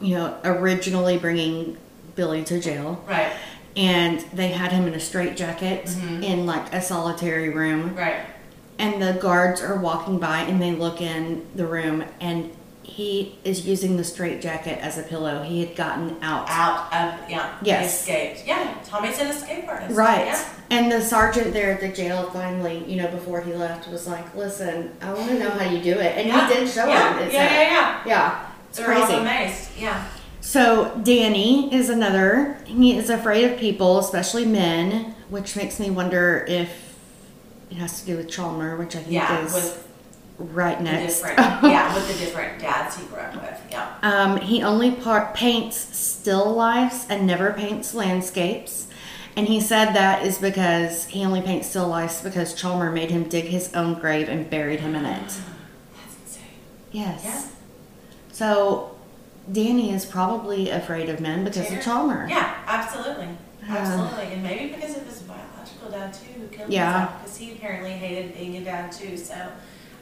you 0.00 0.14
know, 0.16 0.34
originally 0.44 1.18
bringing 1.18 1.76
Billy 2.14 2.42
to 2.44 2.60
jail. 2.60 3.02
Right. 3.08 3.28
And 3.76 4.24
they 4.32 4.48
had 4.48 4.72
him 4.72 4.86
in 4.86 4.94
a 4.94 5.00
straitjacket 5.00 5.86
Mm-hmm. 5.86 6.22
in 6.22 6.46
like 6.46 6.72
a 6.72 6.80
solitary 6.80 7.48
room. 7.48 7.94
Right. 7.96 8.16
And 8.78 9.02
the 9.02 9.12
guards 9.14 9.60
are 9.60 9.76
walking 9.76 10.18
by 10.18 10.38
and 10.40 10.62
they 10.62 10.72
look 10.72 11.00
in 11.00 11.42
the 11.54 11.66
room 11.66 12.04
and 12.20 12.50
he 12.88 13.36
is 13.44 13.66
using 13.66 13.96
the 13.96 14.04
straitjacket 14.04 14.78
as 14.78 14.96
a 14.98 15.02
pillow. 15.02 15.42
He 15.42 15.64
had 15.64 15.76
gotten 15.76 16.16
out. 16.22 16.48
Out 16.48 16.86
of 16.86 17.30
yeah. 17.30 17.56
Yes. 17.62 18.06
He 18.06 18.12
escaped. 18.12 18.46
Yeah. 18.46 18.74
Tommy's 18.84 19.18
an 19.20 19.28
escape 19.28 19.68
artist. 19.68 19.94
Right. 19.96 20.26
Yeah. 20.26 20.48
And 20.70 20.90
the 20.90 21.00
sergeant 21.02 21.52
there 21.52 21.72
at 21.72 21.80
the 21.80 21.88
jail 21.88 22.30
finally, 22.30 22.84
you 22.90 22.96
know, 22.96 23.08
before 23.08 23.40
he 23.42 23.52
left, 23.52 23.88
was 23.88 24.06
like, 24.06 24.34
listen, 24.34 24.90
I 25.02 25.12
want 25.12 25.28
to 25.28 25.38
know 25.38 25.50
how 25.50 25.70
you 25.70 25.82
do 25.82 25.92
it. 25.92 26.16
And 26.16 26.28
Yeah. 26.28 26.48
he 26.48 26.54
did 26.54 26.68
show 26.68 26.86
yeah. 26.86 27.14
him. 27.14 27.24
It's 27.24 27.34
yeah, 27.34 27.44
yeah, 27.44 27.70
yeah. 27.70 28.02
Yeah. 28.06 28.46
It's 28.70 28.78
They're 28.78 28.94
all 28.94 29.10
amazed. 29.10 29.70
Yeah. 29.78 30.04
So 30.40 30.98
Danny 31.04 31.72
is 31.74 31.90
another. 31.90 32.58
He 32.64 32.96
is 32.96 33.10
afraid 33.10 33.44
of 33.50 33.58
people, 33.58 33.98
especially 33.98 34.46
men, 34.46 35.14
which 35.28 35.56
makes 35.56 35.78
me 35.78 35.90
wonder 35.90 36.44
if 36.48 36.96
it 37.70 37.76
has 37.76 38.00
to 38.00 38.06
do 38.06 38.16
with 38.16 38.28
Chalmer, 38.30 38.78
which 38.78 38.96
I 38.96 39.00
think 39.00 39.12
Yeah. 39.12 39.44
is 39.44 39.52
With 39.52 39.87
right 40.38 40.80
next. 40.80 41.22
yeah, 41.38 41.94
with 41.94 42.06
the 42.08 42.24
different 42.24 42.60
dads 42.60 42.96
he 42.96 43.04
grew 43.06 43.18
up 43.18 43.34
with. 43.34 43.60
Yeah. 43.70 43.94
Um, 44.02 44.36
he 44.38 44.62
only 44.62 44.90
par- 44.92 45.32
paints 45.34 45.76
still 45.96 46.52
lifes 46.52 47.06
and 47.08 47.26
never 47.26 47.52
paints 47.52 47.94
landscapes. 47.94 48.86
And 49.36 49.46
he 49.46 49.60
said 49.60 49.92
that 49.92 50.24
is 50.26 50.38
because 50.38 51.06
he 51.06 51.24
only 51.24 51.42
paints 51.42 51.68
still 51.68 51.86
lifes 51.86 52.20
because 52.22 52.54
Chalmer 52.60 52.92
made 52.92 53.10
him 53.10 53.24
dig 53.24 53.44
his 53.44 53.72
own 53.74 53.94
grave 53.94 54.28
and 54.28 54.48
buried 54.50 54.80
him 54.80 54.94
in 54.96 55.04
it. 55.04 55.18
That's 55.94 56.16
insane. 56.24 56.42
Yes. 56.90 57.22
Yeah. 57.24 57.42
So 58.32 58.96
Danny 59.50 59.92
is 59.92 60.04
probably 60.04 60.70
afraid 60.70 61.08
of 61.08 61.20
men 61.20 61.44
because 61.44 61.70
of 61.72 61.78
Chalmer. 61.80 62.28
Yeah, 62.28 62.54
absolutely. 62.66 63.28
Absolutely. 63.68 64.32
And 64.32 64.42
maybe 64.42 64.72
because 64.74 64.96
of 64.96 65.06
his 65.06 65.18
biological 65.20 65.90
dad 65.90 66.14
too, 66.14 66.40
who 66.40 66.46
killed 66.48 66.72
Yeah. 66.72 67.00
himself. 67.00 67.22
Because 67.22 67.36
he 67.36 67.52
apparently 67.52 67.90
hated 67.90 68.34
being 68.34 68.56
a 68.56 68.64
dad 68.64 68.90
too. 68.90 69.14
So, 69.18 69.34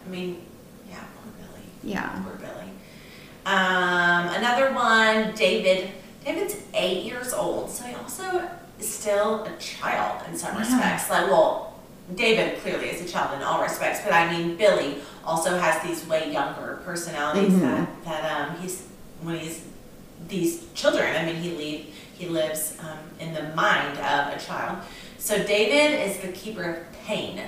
I 0.06 0.10
mean, 0.10 0.42
yeah, 0.88 1.00
poor 1.22 1.32
Billy. 1.38 1.64
Yeah. 1.82 2.22
Poor 2.24 2.34
Billy. 2.36 2.70
Um, 3.44 4.28
another 4.34 4.72
one, 4.72 5.34
David. 5.34 5.90
David's 6.24 6.56
eight 6.74 7.04
years 7.04 7.32
old, 7.32 7.70
so 7.70 7.84
he 7.84 7.94
also 7.94 8.48
is 8.80 8.92
still 8.92 9.44
a 9.44 9.52
child 9.58 10.22
in 10.28 10.36
some 10.36 10.54
Yeah. 10.54 10.60
respects. 10.60 11.08
Like, 11.10 11.26
well, 11.28 11.74
David 12.14 12.60
clearly 12.62 12.88
is 12.90 13.00
a 13.08 13.12
child 13.12 13.36
in 13.36 13.42
all 13.44 13.62
respects, 13.62 14.00
but 14.04 14.12
I 14.12 14.30
mean, 14.32 14.56
Billy 14.56 14.96
also 15.24 15.56
has 15.58 15.82
these 15.82 16.06
way 16.08 16.32
younger 16.32 16.80
personalities 16.84 17.52
Mhm. 17.52 17.60
that 18.04 18.04
that 18.04 18.40
um, 18.50 18.56
he's 18.60 18.82
when 19.22 19.38
he's 19.38 19.62
these 20.28 20.64
children. 20.74 21.14
I 21.16 21.24
mean, 21.24 21.36
he 21.36 21.50
leave 21.56 21.94
he 22.18 22.26
lives 22.28 22.74
um, 22.80 22.98
in 23.20 23.34
the 23.34 23.42
mind 23.54 23.98
of 23.98 24.34
a 24.34 24.38
child. 24.38 24.78
So 25.18 25.38
David 25.42 26.00
is 26.08 26.18
the 26.18 26.28
keeper 26.28 26.62
of 26.64 26.76
pain. 27.06 27.40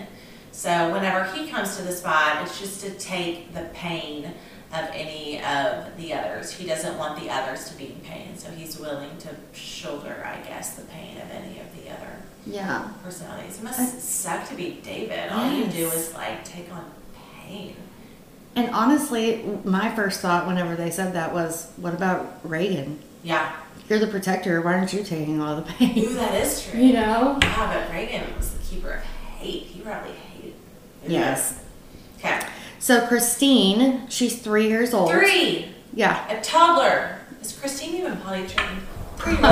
So 0.59 0.93
whenever 0.93 1.23
he 1.37 1.47
comes 1.49 1.77
to 1.77 1.83
the 1.85 1.93
spot, 1.93 2.43
it's 2.43 2.59
just 2.59 2.81
to 2.81 2.91
take 2.91 3.55
the 3.55 3.69
pain 3.75 4.25
of 4.73 4.89
any 4.93 5.41
of 5.41 5.97
the 5.97 6.13
others. 6.13 6.51
He 6.51 6.67
doesn't 6.67 6.99
want 6.99 7.21
the 7.23 7.31
others 7.31 7.69
to 7.71 7.77
be 7.77 7.87
in 7.87 8.01
pain, 8.01 8.37
so 8.37 8.51
he's 8.51 8.77
willing 8.77 9.17
to 9.19 9.29
shoulder, 9.57 10.27
I 10.27 10.45
guess, 10.45 10.75
the 10.75 10.83
pain 10.87 11.17
of 11.19 11.31
any 11.31 11.61
of 11.61 11.67
the 11.77 11.89
other 11.93 12.11
Yeah. 12.45 12.89
personalities. 13.05 13.59
It 13.59 13.63
must 13.63 14.01
suck 14.03 14.49
to 14.49 14.57
be 14.57 14.81
David. 14.83 15.31
All 15.31 15.49
you 15.49 15.67
do 15.67 15.87
is 15.91 16.13
like 16.15 16.45
take 16.45 16.73
on 16.73 16.91
pain. 17.47 17.77
And 18.57 18.69
honestly, 18.71 19.45
my 19.63 19.95
first 19.95 20.19
thought 20.19 20.49
whenever 20.49 20.75
they 20.75 20.91
said 20.91 21.13
that 21.15 21.33
was, 21.33 21.69
what 21.77 21.95
about 21.95 22.43
Ragen? 22.47 22.97
Yeah. 23.23 23.53
You're 23.89 24.01
the 24.01 24.09
protector. 24.09 24.61
Why 24.61 24.75
aren't 24.75 24.93
you 24.93 25.05
taking 25.05 25.41
all 25.41 25.55
the 25.55 25.63
Ooh, 25.63 25.75
pain? 25.77 26.15
that 26.17 26.35
is 26.35 26.67
true. 26.69 26.81
You 26.81 26.95
know? 26.95 27.39
Yeah, 27.43 27.73
but 27.89 27.95
Ragen 27.95 28.37
was 28.37 28.51
the 28.51 28.59
keeper 28.65 28.95
of 28.95 29.03
hate. 29.39 29.63
He 29.63 29.81
probably 29.83 30.11
hated. 30.11 30.25
Yes. 31.07 31.61
Okay. 32.19 32.41
So 32.79 33.07
Christine, 33.07 34.09
she's 34.09 34.41
three 34.41 34.69
years 34.69 34.95
old. 34.95 35.11
Three. 35.11 35.67
Yeah. 35.93 36.27
A 36.31 36.41
toddler. 36.43 37.19
Is 37.41 37.53
Christine 37.59 37.97
even 37.97 38.17
potty 38.19 38.47
trained? 38.47 38.81
Three 39.19 39.33
year 39.37 39.45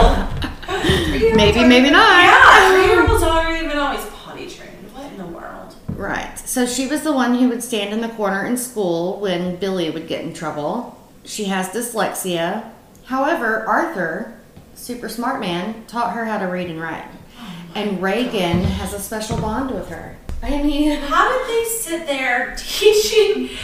old. 1.30 1.36
Maybe, 1.36 1.64
maybe 1.64 1.90
not. 1.90 2.22
Yeah, 2.22 2.70
three 2.70 2.86
year 2.86 3.08
olds 3.08 3.22
aren't 3.22 3.62
even 3.64 3.76
always 3.78 4.04
potty 4.06 4.48
trained. 4.48 4.92
What 4.94 5.10
in 5.10 5.18
the 5.18 5.26
world? 5.26 5.74
Right. 5.88 6.38
So 6.38 6.66
she 6.66 6.86
was 6.86 7.02
the 7.02 7.12
one 7.12 7.36
who 7.36 7.48
would 7.48 7.62
stand 7.62 7.92
in 7.92 8.00
the 8.00 8.08
corner 8.08 8.46
in 8.46 8.56
school 8.56 9.18
when 9.20 9.56
Billy 9.56 9.90
would 9.90 10.06
get 10.06 10.22
in 10.22 10.32
trouble. 10.34 11.00
She 11.24 11.44
has 11.44 11.68
dyslexia. 11.70 12.70
However, 13.06 13.64
Arthur, 13.66 14.38
super 14.74 15.08
smart 15.08 15.40
man, 15.40 15.84
taught 15.86 16.12
her 16.14 16.24
how 16.26 16.38
to 16.38 16.46
read 16.46 16.70
and 16.70 16.80
write. 16.80 17.06
Oh 17.40 17.52
and 17.74 17.98
Ragen 17.98 18.62
has 18.62 18.92
a 18.92 19.00
special 19.00 19.38
bond 19.40 19.70
with 19.72 19.88
her. 19.88 20.16
I 20.42 20.62
mean, 20.62 20.98
How 21.00 21.28
did 21.28 21.48
they 21.48 21.64
sit 21.68 22.06
there 22.06 22.54
teaching 22.58 23.56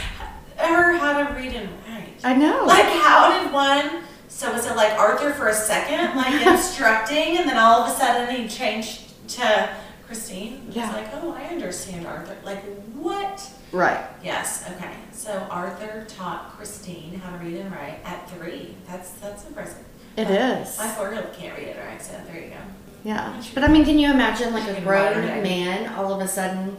her 0.57 0.97
how 0.97 1.23
to 1.27 1.33
read 1.33 1.53
and 1.53 1.69
write? 1.87 2.13
I 2.23 2.33
know. 2.35 2.65
Like, 2.65 2.85
how 2.85 3.41
did 3.41 3.51
one? 3.53 4.03
So 4.27 4.51
was 4.51 4.65
it 4.65 4.75
like 4.75 4.91
Arthur 4.99 5.31
for 5.33 5.47
a 5.47 5.53
second, 5.53 6.15
like 6.17 6.45
instructing, 6.47 7.37
and 7.37 7.47
then 7.49 7.57
all 7.57 7.81
of 7.83 7.91
a 7.91 7.95
sudden 7.97 8.35
he 8.35 8.47
changed 8.47 9.01
to 9.29 9.69
Christine? 10.07 10.63
It's 10.67 10.75
Yeah. 10.75 10.91
like, 10.91 11.07
oh, 11.13 11.31
I 11.33 11.43
understand 11.45 12.05
Arthur. 12.07 12.35
Like, 12.43 12.63
what? 12.93 13.47
right. 13.71 14.05
Yes. 14.23 14.69
Okay. 14.75 14.91
So 15.13 15.47
Arthur 15.49 16.05
taught 16.09 16.55
Christine 16.57 17.13
how 17.19 17.31
to 17.31 17.37
read 17.43 17.57
and 17.57 17.71
write 17.71 17.99
at 18.03 18.29
three. 18.31 18.75
That's 18.87 19.11
that's 19.11 19.45
impressive. 19.47 19.85
It 20.17 20.27
Uh, 20.27 20.61
is. 20.61 20.77
My 20.77 20.87
four-year-old 20.89 21.33
can't 21.33 21.57
read 21.57 21.69
it 21.69 21.77
or 21.77 21.85
write, 21.87 22.01
so 22.03 22.13
there 22.27 22.41
you 22.43 22.49
go. 22.49 22.55
Yeah. 23.03 23.41
But 23.53 23.63
I 23.63 23.67
mean, 23.67 23.83
can 23.85 23.99
you 23.99 24.09
imagine 24.11 24.53
like 24.53 24.67
a 24.69 24.79
grown 24.81 25.21
man 25.43 25.93
all 25.95 26.13
of 26.13 26.21
a 26.21 26.27
sudden? 26.27 26.77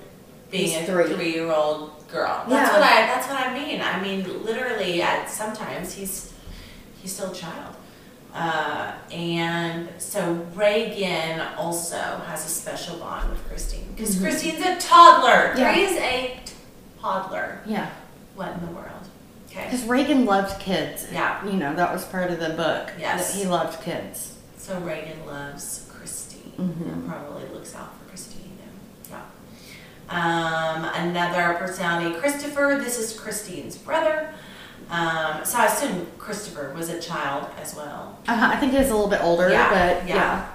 being 0.50 0.82
a 0.82 0.86
three. 0.86 1.12
three. 1.12 1.32
year 1.34 1.50
old 1.50 1.90
girl. 2.08 2.44
That's 2.48 2.70
Yeah. 2.70 2.78
what 2.78 2.82
I 2.82 3.06
that's 3.06 3.26
what 3.28 3.40
I 3.44 3.52
mean. 3.58 3.80
I 3.80 4.00
mean 4.00 4.44
literally 4.44 5.02
at 5.02 5.28
sometimes 5.28 5.94
he's 5.94 6.32
he's 7.02 7.12
still 7.12 7.32
a 7.32 7.34
child. 7.34 7.74
Uh, 8.32 8.92
and 9.12 9.88
so 9.98 10.46
Ragen 10.54 11.56
also 11.56 11.96
has 12.26 12.44
a 12.46 12.48
special 12.48 12.98
bond 12.98 13.30
with 13.30 13.46
Christine 13.48 13.86
because 13.96 14.16
Mhm. 14.16 14.22
Christine's 14.22 14.64
a 14.64 14.76
toddler. 14.76 15.54
Yeah. 15.56 15.74
Is 15.76 15.96
a 15.98 16.38
toddler. 17.00 17.60
Yeah. 17.66 17.88
What 18.36 18.48
in 18.52 18.60
the 18.66 18.72
world? 18.72 19.08
Okay. 19.50 19.64
Because 19.64 19.82
Ragen 19.84 20.24
loved 20.24 20.60
kids. 20.60 21.06
Yeah. 21.12 21.44
You 21.44 21.54
know, 21.54 21.74
that 21.74 21.92
was 21.92 22.04
part 22.04 22.30
of 22.30 22.38
the 22.38 22.50
book. 22.50 22.90
Yes. 22.98 23.32
That 23.32 23.38
he 23.40 23.46
loved 23.46 23.82
kids. 23.82 24.32
So 24.56 24.74
Ragen 24.80 25.26
loves 25.26 25.83
Mhm. 26.58 26.92
and 26.92 27.08
probably 27.08 27.44
looks 27.52 27.74
out 27.74 27.92
for 27.98 28.08
Christine. 28.08 28.58
Yeah. 29.10 29.20
Um, 30.08 30.84
another 30.94 31.54
personality, 31.58 32.18
Christopher. 32.18 32.78
This 32.82 32.98
is 32.98 33.18
Christine's 33.18 33.76
brother. 33.76 34.30
Um, 34.90 35.44
so 35.44 35.58
I 35.58 35.66
assume 35.66 36.06
Christopher 36.18 36.72
was 36.76 36.88
a 36.90 37.00
child 37.00 37.46
as 37.60 37.74
well. 37.74 38.18
Uh-huh. 38.28 38.50
I 38.52 38.56
think 38.56 38.72
he 38.72 38.78
was 38.78 38.90
a 38.90 38.94
little 38.94 39.08
bit 39.08 39.22
older, 39.22 39.48
Yeah, 39.48 39.70
but 39.70 40.08
yeah. 40.08 40.14
yeah. 40.14 40.46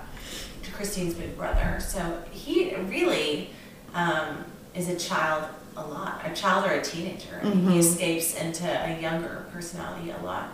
Christine's 0.74 1.14
big 1.16 1.36
brother. 1.38 1.80
So 1.86 2.22
he 2.32 2.74
really 2.76 3.50
um, 3.94 4.46
is 4.76 4.88
a 4.88 4.96
child 4.96 5.46
a 5.76 5.82
lot, 5.82 6.22
a 6.26 6.34
child 6.34 6.66
or 6.66 6.72
a 6.74 6.82
teenager. 6.82 7.40
Mhm. 7.44 7.72
He 7.72 7.80
escapes 7.80 8.36
into 8.36 8.66
a 8.68 9.00
younger 9.02 9.46
personality 9.52 10.12
a 10.12 10.24
lot. 10.26 10.50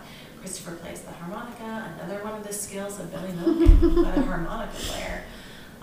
Christopher 0.46 0.76
plays 0.76 1.00
the 1.00 1.10
harmonica, 1.10 1.92
another 1.98 2.22
one 2.22 2.34
of 2.34 2.46
the 2.46 2.52
skills 2.52 3.00
of 3.00 3.10
Billy 3.10 3.32
Milligan, 3.32 4.04
but 4.04 4.14
harmonica 4.24 4.76
player. 4.76 5.24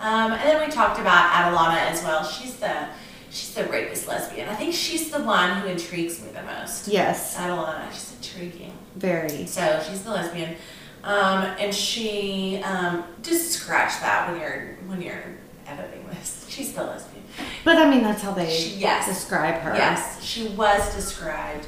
Um, 0.00 0.32
and 0.32 0.40
then 0.40 0.66
we 0.66 0.72
talked 0.72 0.98
about 0.98 1.30
Adalana 1.32 1.90
as 1.90 2.02
well. 2.02 2.24
She's 2.24 2.56
the 2.56 2.86
she's 3.28 3.52
the 3.52 3.64
rapist 3.64 4.08
lesbian. 4.08 4.48
I 4.48 4.54
think 4.54 4.72
she's 4.72 5.10
the 5.10 5.22
one 5.22 5.60
who 5.60 5.68
intrigues 5.68 6.22
me 6.22 6.30
the 6.30 6.40
most. 6.44 6.88
Yes. 6.88 7.36
Adalana, 7.36 7.92
she's 7.92 8.14
intriguing. 8.16 8.72
Very. 8.96 9.44
So 9.46 9.82
she's 9.86 10.02
the 10.02 10.12
lesbian, 10.12 10.56
um, 11.02 11.44
and 11.60 11.74
she 11.74 12.62
um, 12.64 13.04
just 13.22 13.50
scratch 13.52 14.00
that 14.00 14.30
when 14.30 14.40
you're 14.40 14.78
when 14.86 15.02
you're 15.02 15.24
editing 15.66 16.06
this. 16.08 16.46
She's 16.48 16.72
the 16.72 16.84
lesbian. 16.84 17.22
But 17.66 17.76
I 17.76 17.90
mean, 17.90 18.02
that's 18.02 18.22
how 18.22 18.32
they 18.32 18.48
She- 18.50 18.76
yes. 18.76 19.06
describe 19.06 19.56
her. 19.56 19.74
Yes, 19.74 20.22
she 20.24 20.48
was 20.48 20.94
described 20.94 21.66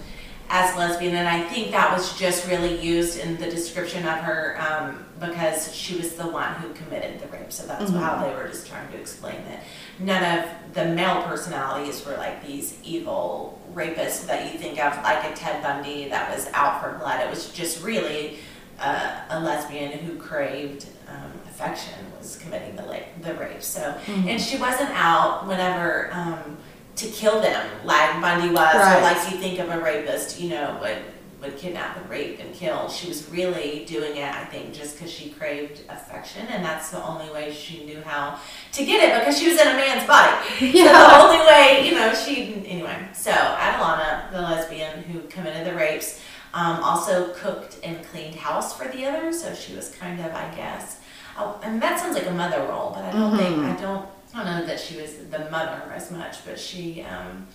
as 0.49 0.77
lesbian, 0.77 1.17
and 1.17 1.29
I 1.29 1.43
think 1.43 1.73
that 1.73 1.93
was 1.97 2.17
just 2.19 2.47
really 2.49 2.81
used 2.81 3.19
in 3.19 3.37
the 3.39 3.47
description 3.51 4.07
of 4.07 4.19
her 4.21 4.59
um, 4.61 5.05
because 5.19 5.75
she 5.75 5.97
was 5.97 6.13
the 6.15 6.27
one 6.27 6.55
who 6.55 6.73
committed 6.75 7.21
the 7.21 7.27
rape. 7.29 7.53
So 7.53 7.67
that's 7.67 7.91
Mhm. 7.91 8.01
how 8.01 8.23
they 8.25 8.35
were 8.35 8.49
just 8.49 8.67
trying 8.67 8.89
to 8.93 8.97
explain 8.99 9.37
that 9.49 9.63
none 9.99 10.39
of 10.39 10.45
the 10.75 10.85
male 10.85 11.23
personalities 11.23 12.05
were 12.07 12.17
like 12.17 12.47
these 12.47 12.75
evil 12.85 13.61
rapists 13.75 14.27
that 14.27 14.53
you 14.53 14.59
think 14.59 14.79
of, 14.85 14.97
like 15.03 15.25
a 15.25 15.35
Ted 15.35 15.63
Bundy 15.63 16.09
that 16.11 16.35
was 16.35 16.49
out 16.55 16.81
for 16.83 16.93
blood. 16.99 17.21
It 17.21 17.31
was 17.31 17.49
just 17.51 17.83
really 17.83 18.39
uh, 18.79 19.21
a 19.31 19.41
lesbian 19.41 19.91
who 19.93 20.17
craved 20.19 20.87
um, 21.09 21.33
affection 21.49 21.95
was 22.19 22.37
committing 22.37 22.77
the 22.77 22.83
la- 22.85 22.99
the 23.23 23.33
rape. 23.35 23.63
So 23.63 23.95
Mhm. 24.07 24.29
and 24.29 24.41
she 24.41 24.59
wasn't 24.59 24.91
out 24.93 25.47
whenever 25.47 26.11
um, 26.13 26.59
to 26.97 27.07
kill 27.09 27.41
them 27.41 27.67
like 27.85 28.21
Bundy 28.21 28.49
was, 28.53 28.75
or 28.75 28.79
Right. 28.79 29.03
like 29.03 29.31
you 29.31 29.39
think 29.39 29.59
of 29.59 29.69
a 29.71 29.79
rapist, 29.81 30.41
you 30.41 30.49
know, 30.51 30.79
would, 30.81 30.99
would 31.43 31.59
kidnap 31.59 31.97
and 31.99 32.09
rape 32.09 32.41
and 32.41 32.55
kill. 32.55 32.89
She 32.89 33.07
was 33.09 33.29
really 33.31 33.85
doing 33.85 34.17
it, 34.17 34.35
I 34.35 34.45
think, 34.47 34.73
just 34.73 34.97
because 34.97 35.13
she 35.13 35.29
craved 35.31 35.83
affection, 35.91 36.47
and 36.49 36.65
that's 36.65 36.91
the 36.91 37.03
only 37.05 37.29
way 37.31 37.53
she 37.53 37.85
knew 37.85 38.01
how 38.03 38.39
to 38.73 38.85
get 38.87 39.03
it 39.05 39.19
because 39.21 39.39
she 39.39 39.49
was 39.51 39.61
in 39.61 39.69
a 39.69 39.75
man's 39.75 40.07
body. 40.07 40.35
Yeah. 40.61 40.85
So 40.93 41.09
the 41.09 41.25
only 41.25 41.47
way, 41.47 41.87
you 41.87 41.95
know, 41.95 42.15
she 42.15 42.65
anyway. 42.67 43.09
So 43.13 43.31
Adalana, 43.31 44.31
the 44.33 44.41
lesbian 44.41 45.03
who 45.03 45.21
committed 45.29 45.67
the 45.67 45.75
rapes, 45.77 46.21
um, 46.55 46.83
also 46.83 47.35
cooked 47.35 47.77
and 47.85 48.03
cleaned 48.07 48.35
house 48.37 48.75
for 48.77 48.89
the 48.89 49.05
others. 49.05 49.43
So 49.43 49.53
she 49.55 49.75
was 49.77 49.91
kind 49.91 50.19
of, 50.21 50.33
I 50.35 50.51
guess, 50.57 51.01
oh, 51.39 51.61
and 51.63 51.83
that 51.83 52.01
sounds 52.01 52.15
like 52.17 52.27
a 52.27 52.31
mother 52.33 52.61
role, 52.67 52.93
but 52.95 53.05
I 53.05 53.13
don't 53.13 53.37
think 53.37 53.59
I 53.59 53.77
don't. 53.79 54.09
I 54.37 54.45
don't 54.45 54.61
know 54.61 54.67
that 54.67 54.79
she 54.79 55.01
was 55.01 55.17
the 55.17 55.51
mother 55.51 55.91
as 55.95 56.11
much, 56.11 56.45
but 56.45 56.61
she 56.61 57.01
um, 57.03 57.47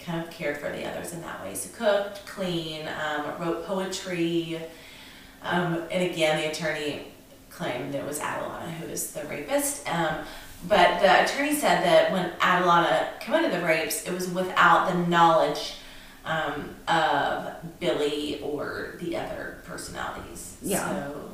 kind 0.00 0.20
of 0.22 0.30
cared 0.30 0.58
for 0.58 0.70
the 0.70 0.84
others 0.84 1.12
in 1.12 1.20
that 1.20 1.40
way. 1.40 1.54
So 1.54 1.70
cooked, 1.76 2.26
clean, 2.26 2.88
um, 2.88 3.40
wrote 3.40 3.64
poetry, 3.64 4.60
um, 5.42 5.84
and 5.90 6.10
again, 6.10 6.40
the 6.40 6.50
attorney 6.50 7.12
claimed 7.50 7.94
that 7.94 8.00
it 8.00 8.06
was 8.06 8.18
Adalana 8.18 8.70
who 8.72 8.88
was 8.88 9.12
the 9.12 9.24
rapist. 9.26 9.88
Um, 9.88 10.24
but 10.66 11.00
the 11.00 11.24
attorney 11.24 11.54
said 11.54 11.84
that 11.84 12.10
when 12.10 12.30
Adalana 12.40 13.20
committed 13.20 13.52
the 13.52 13.64
rapes, 13.64 14.04
it 14.04 14.12
was 14.12 14.28
without 14.28 14.90
the 14.90 14.98
knowledge 15.06 15.76
um, 16.24 16.74
of 16.88 17.78
Billy 17.78 18.40
or 18.40 18.96
the 19.00 19.16
other 19.16 19.58
personalities. 19.64 20.56
Yeah. 20.60 20.88
So, 20.88 21.25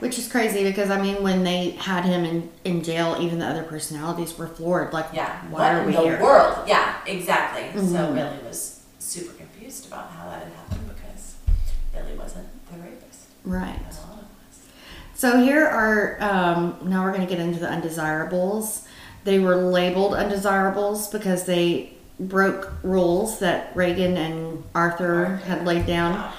Which 0.00 0.18
is 0.18 0.30
crazy 0.30 0.64
because 0.64 0.90
I 0.90 1.00
mean, 1.00 1.22
when 1.22 1.44
they 1.44 1.70
had 1.72 2.04
him 2.04 2.24
in, 2.24 2.50
in 2.64 2.82
jail, 2.82 3.16
even 3.20 3.38
the 3.38 3.46
other 3.46 3.62
personalities 3.62 4.36
were 4.36 4.48
floored. 4.48 4.92
Like, 4.92 5.06
yeah. 5.12 5.40
why 5.50 5.74
what 5.74 5.82
are 5.82 5.86
we 5.86 5.96
in 5.96 6.02
the 6.02 6.08
here? 6.08 6.22
world? 6.22 6.66
Yeah, 6.66 6.96
exactly. 7.06 7.64
So 7.80 7.86
Mhm. 7.96 8.14
Billy 8.14 8.38
was 8.46 8.80
super 8.98 9.32
confused 9.34 9.86
about 9.86 10.10
how 10.10 10.24
that 10.30 10.42
had 10.42 10.52
happened 10.52 10.88
because 10.88 11.34
Billy 11.92 12.16
wasn't 12.18 12.48
the 12.72 12.78
rapist. 12.78 13.20
Right. 13.44 13.78
So 15.14 15.38
here 15.38 15.66
are 15.66 16.16
um, 16.22 16.78
now 16.84 17.04
we're 17.04 17.12
going 17.14 17.26
to 17.26 17.32
get 17.32 17.38
into 17.40 17.58
the 17.60 17.68
undesirables. 17.68 18.86
They 19.24 19.38
were 19.38 19.56
labeled 19.56 20.14
undesirables 20.14 21.08
because 21.08 21.44
they 21.44 21.92
broke 22.18 22.72
rules 22.82 23.38
that 23.40 23.74
Ragen 23.74 24.16
and 24.16 24.64
Arthur 24.74 25.36
had 25.46 25.66
laid 25.66 25.84
down. 25.86 26.32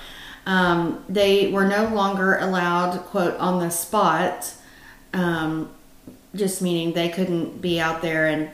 Um, 0.46 1.04
they 1.08 1.52
were 1.52 1.66
no 1.66 1.86
longer 1.94 2.38
allowed, 2.38 2.98
quote, 3.06 3.38
on 3.38 3.60
the 3.60 3.70
spot, 3.70 4.54
um, 5.14 5.70
just 6.36 6.62
meaning 6.62 6.94
they 6.94 7.10
couldn't 7.10 7.62
be 7.62 7.80
out 7.80 8.02
there 8.02 8.26
and 8.28 8.50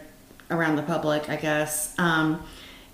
around 0.51 0.75
the 0.75 0.83
public, 0.83 1.29
I 1.29 1.35
guess. 1.37 1.93
Um, 1.97 2.43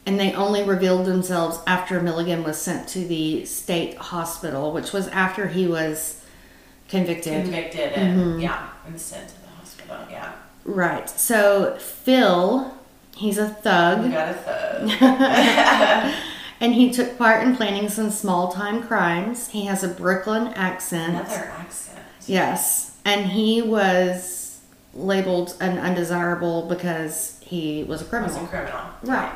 and 0.06 0.20
they 0.20 0.34
only 0.34 0.64
revealed 0.64 1.06
themselves 1.06 1.60
after 1.66 2.02
Milligan 2.02 2.44
was 2.44 2.58
sent 2.62 2.88
to 2.90 3.00
the 3.06 3.46
state 3.46 3.96
hospital, 3.98 4.72
which 4.74 4.92
was 4.92 5.08
after 5.08 5.48
he 5.48 5.66
was 5.68 6.24
convicted. 6.90 7.44
Convicted 7.44 7.94
and 7.94 8.20
Mhm. 8.20 8.42
yeah, 8.42 8.68
and 8.86 9.00
sent 9.00 9.30
to 9.30 9.36
the 9.42 9.48
hospital. 9.60 9.98
Yeah. 10.12 10.32
Right. 10.66 11.10
So 11.10 11.76
Phil, 11.80 12.74
he's 13.16 13.38
a 13.38 13.48
thug. 13.48 14.12
got 14.12 14.30
a 14.30 14.34
thug. 14.34 16.14
and 16.64 16.74
he 16.74 16.90
took 16.92 17.18
part 17.18 17.44
in 17.46 17.56
planning 17.58 17.90
some 17.90 18.10
small 18.10 18.52
time 18.52 18.82
crimes. 18.82 19.50
He 19.50 19.66
has 19.66 19.84
a 19.84 19.90
Brooklyn 19.90 20.48
accent. 20.56 21.16
Another 21.16 21.52
accent. 21.60 22.00
Yes. 22.26 22.98
And 23.06 23.26
he 23.28 23.62
was 23.62 24.62
labeled 24.94 25.56
an 25.60 25.78
undesirable 25.78 26.68
because 26.70 27.38
he 27.42 27.84
was 27.84 28.02
a 28.02 28.06
Was 28.06 28.08
a 28.08 28.10
criminal. 28.10 28.48
criminal. 28.48 28.82
Right. 29.04 29.34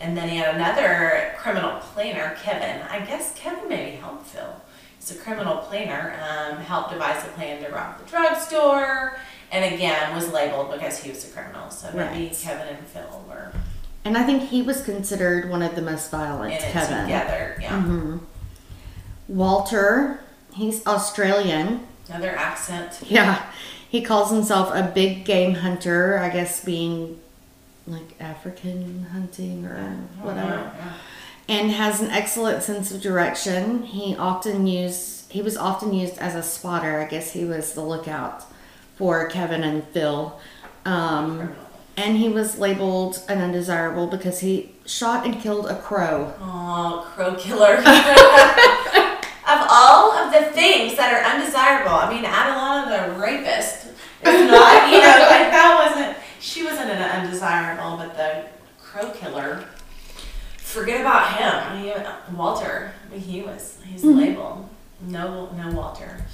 And 0.00 0.16
then 0.16 0.28
he 0.30 0.36
had 0.36 0.54
another 0.54 1.34
criminal 1.38 1.78
planner, 1.80 2.36
Kevin. 2.42 2.82
I 2.88 3.00
guess 3.04 3.34
Kevin 3.34 3.68
maybe 3.68 3.96
helped 3.96 4.26
Phil. 4.28 4.56
He's 4.98 5.10
a 5.10 5.14
criminal 5.16 5.58
planner, 5.58 6.14
um, 6.22 6.56
helped 6.58 6.90
devise 6.92 7.22
a 7.24 7.28
plan 7.28 7.62
to 7.64 7.70
rob 7.70 7.98
the 7.98 8.04
drugstore, 8.10 9.18
and 9.52 9.74
again 9.74 10.14
was 10.14 10.32
labeled 10.32 10.70
because 10.72 10.98
he 11.02 11.10
was 11.10 11.28
a 11.28 11.32
criminal. 11.32 11.70
So 11.70 11.88
maybe 11.94 12.26
Right. 12.26 12.38
Kevin 12.42 12.68
and 12.76 12.86
Phil 12.86 13.24
were 13.28 13.52
And 14.06 14.16
I 14.16 14.22
think 14.22 14.50
he 14.50 14.62
was 14.62 14.82
considered 14.82 15.50
one 15.50 15.62
of 15.62 15.74
the 15.74 15.82
most 15.82 16.12
violent, 16.12 16.52
in 16.54 16.60
Kevin. 16.60 17.02
together. 17.06 17.58
Yeah. 17.60 17.82
hmm 17.82 18.18
Walter, 19.26 20.20
he's 20.54 20.86
Australian. 20.86 21.84
Another 22.08 22.30
accent. 22.30 23.00
Yeah. 23.08 23.44
He 23.88 24.02
calls 24.02 24.30
himself 24.30 24.72
a 24.72 24.92
big 24.94 25.24
game 25.24 25.54
hunter, 25.54 26.18
I 26.18 26.28
guess 26.28 26.64
being 26.64 27.18
like 27.88 28.14
African 28.20 29.06
hunting 29.12 29.66
or 29.66 29.76
whatever. 30.22 30.54
Yeah. 30.76 30.92
And 31.48 31.72
has 31.72 32.00
an 32.00 32.10
excellent 32.10 32.62
sense 32.62 32.92
of 32.92 33.00
direction. 33.00 33.82
He 33.82 34.14
often 34.14 34.68
used 34.68 35.32
he 35.32 35.42
was 35.42 35.56
often 35.56 35.92
used 35.92 36.18
as 36.18 36.36
a 36.36 36.44
spotter. 36.44 37.00
I 37.00 37.06
guess 37.06 37.32
he 37.32 37.44
was 37.44 37.74
the 37.74 37.82
lookout 37.82 38.44
for 38.94 39.28
Kevin 39.28 39.64
and 39.64 39.82
Phil. 39.88 40.38
Um. 40.84 41.56
And 41.96 42.16
he 42.16 42.28
was 42.28 42.58
labeled 42.58 43.22
an 43.28 43.40
undesirable 43.40 44.06
because 44.06 44.40
he 44.40 44.72
shot 44.84 45.24
and 45.24 45.40
killed 45.40 45.66
a 45.66 45.76
crow. 45.76 46.34
Oh, 46.40 47.10
crow 47.14 47.34
killer. 47.34 47.76
of 49.46 49.66
all 49.70 50.12
of 50.12 50.32
the 50.32 50.50
things 50.52 50.96
that 50.96 51.12
are 51.12 51.24
undesirable, 51.24 51.94
I 51.94 52.10
mean, 52.12 52.24
Adalana 52.24 53.14
the 53.14 53.20
rapist 53.20 53.86
is 53.86 54.50
not, 54.50 54.90
you 54.92 54.98
know, 54.98 55.06
like 55.30 55.50
that 55.50 55.88
wasn't, 55.88 56.16
she 56.40 56.64
wasn't 56.64 56.90
an 56.90 57.02
undesirable, 57.02 57.96
but 57.96 58.16
the 58.16 58.44
crow 58.78 59.10
killer, 59.12 59.64
forget 60.58 61.00
about 61.00 61.32
him. 61.36 61.82
He, 61.82 62.36
Walter, 62.36 62.92
he 63.12 63.42
was, 63.42 63.78
he's 63.84 64.04
labeled. 64.04 64.68
No, 65.00 65.50
no 65.52 65.70
Walter. 65.72 66.24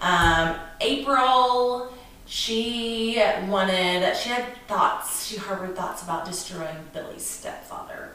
Um, 0.00 0.56
April, 0.80 1.92
she 2.26 3.22
wanted, 3.48 4.16
she 4.16 4.28
had 4.30 4.44
thoughts, 4.66 5.26
she 5.26 5.36
harbored 5.36 5.76
thoughts 5.76 6.02
about 6.02 6.24
destroying 6.24 6.76
Billy's 6.92 7.24
stepfather. 7.24 8.14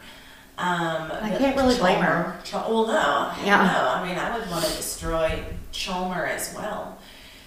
Um, 0.57 1.12
I 1.22 1.34
can't 1.38 1.55
really 1.55 1.78
blame 1.78 1.99
her. 2.01 2.38
Chalmer- 2.43 2.66
Chal- 2.66 2.70
well, 2.72 2.88
no, 2.88 3.45
Yeah. 3.45 3.57
no. 3.64 3.89
I 3.89 4.07
mean, 4.07 4.18
I 4.18 4.38
would 4.38 4.47
want 4.49 4.64
to 4.66 4.76
destroy 4.76 5.43
Chalmer 5.72 6.26
as 6.28 6.53
well. 6.55 6.97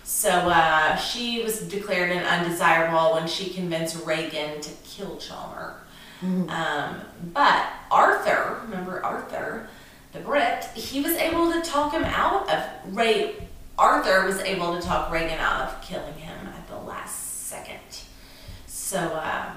So 0.02 0.30
uh, 0.30 0.96
she 0.96 1.42
was 1.42 1.60
declared 1.60 2.10
an 2.10 2.24
undesirable 2.24 3.14
when 3.14 3.28
she 3.28 3.50
convinced 3.50 3.96
Ragen 4.04 4.60
to 4.60 4.70
kill 4.84 5.16
Chalmer. 5.16 5.74
Um, 6.22 7.00
but 7.34 7.66
Arthur, 7.90 8.60
remember 8.64 9.04
Arthur, 9.04 9.68
the 10.12 10.20
Brit, 10.20 10.64
he 10.74 11.02
was 11.02 11.12
able 11.16 11.52
to 11.52 11.60
talk 11.60 11.92
him 11.92 12.04
out 12.04 12.48
of 12.50 12.62
Ray. 12.96 13.34
Arthur 13.76 14.24
was 14.24 14.38
able 14.40 14.74
to 14.74 14.80
talk 14.80 15.10
Ragen 15.12 15.38
out 15.38 15.60
of 15.68 15.82
killing 15.82 16.14
him 16.14 16.46
at 16.48 16.66
the 16.68 16.76
last 16.78 17.46
second. 17.46 17.78
So 18.84 18.98
uh, 18.98 19.50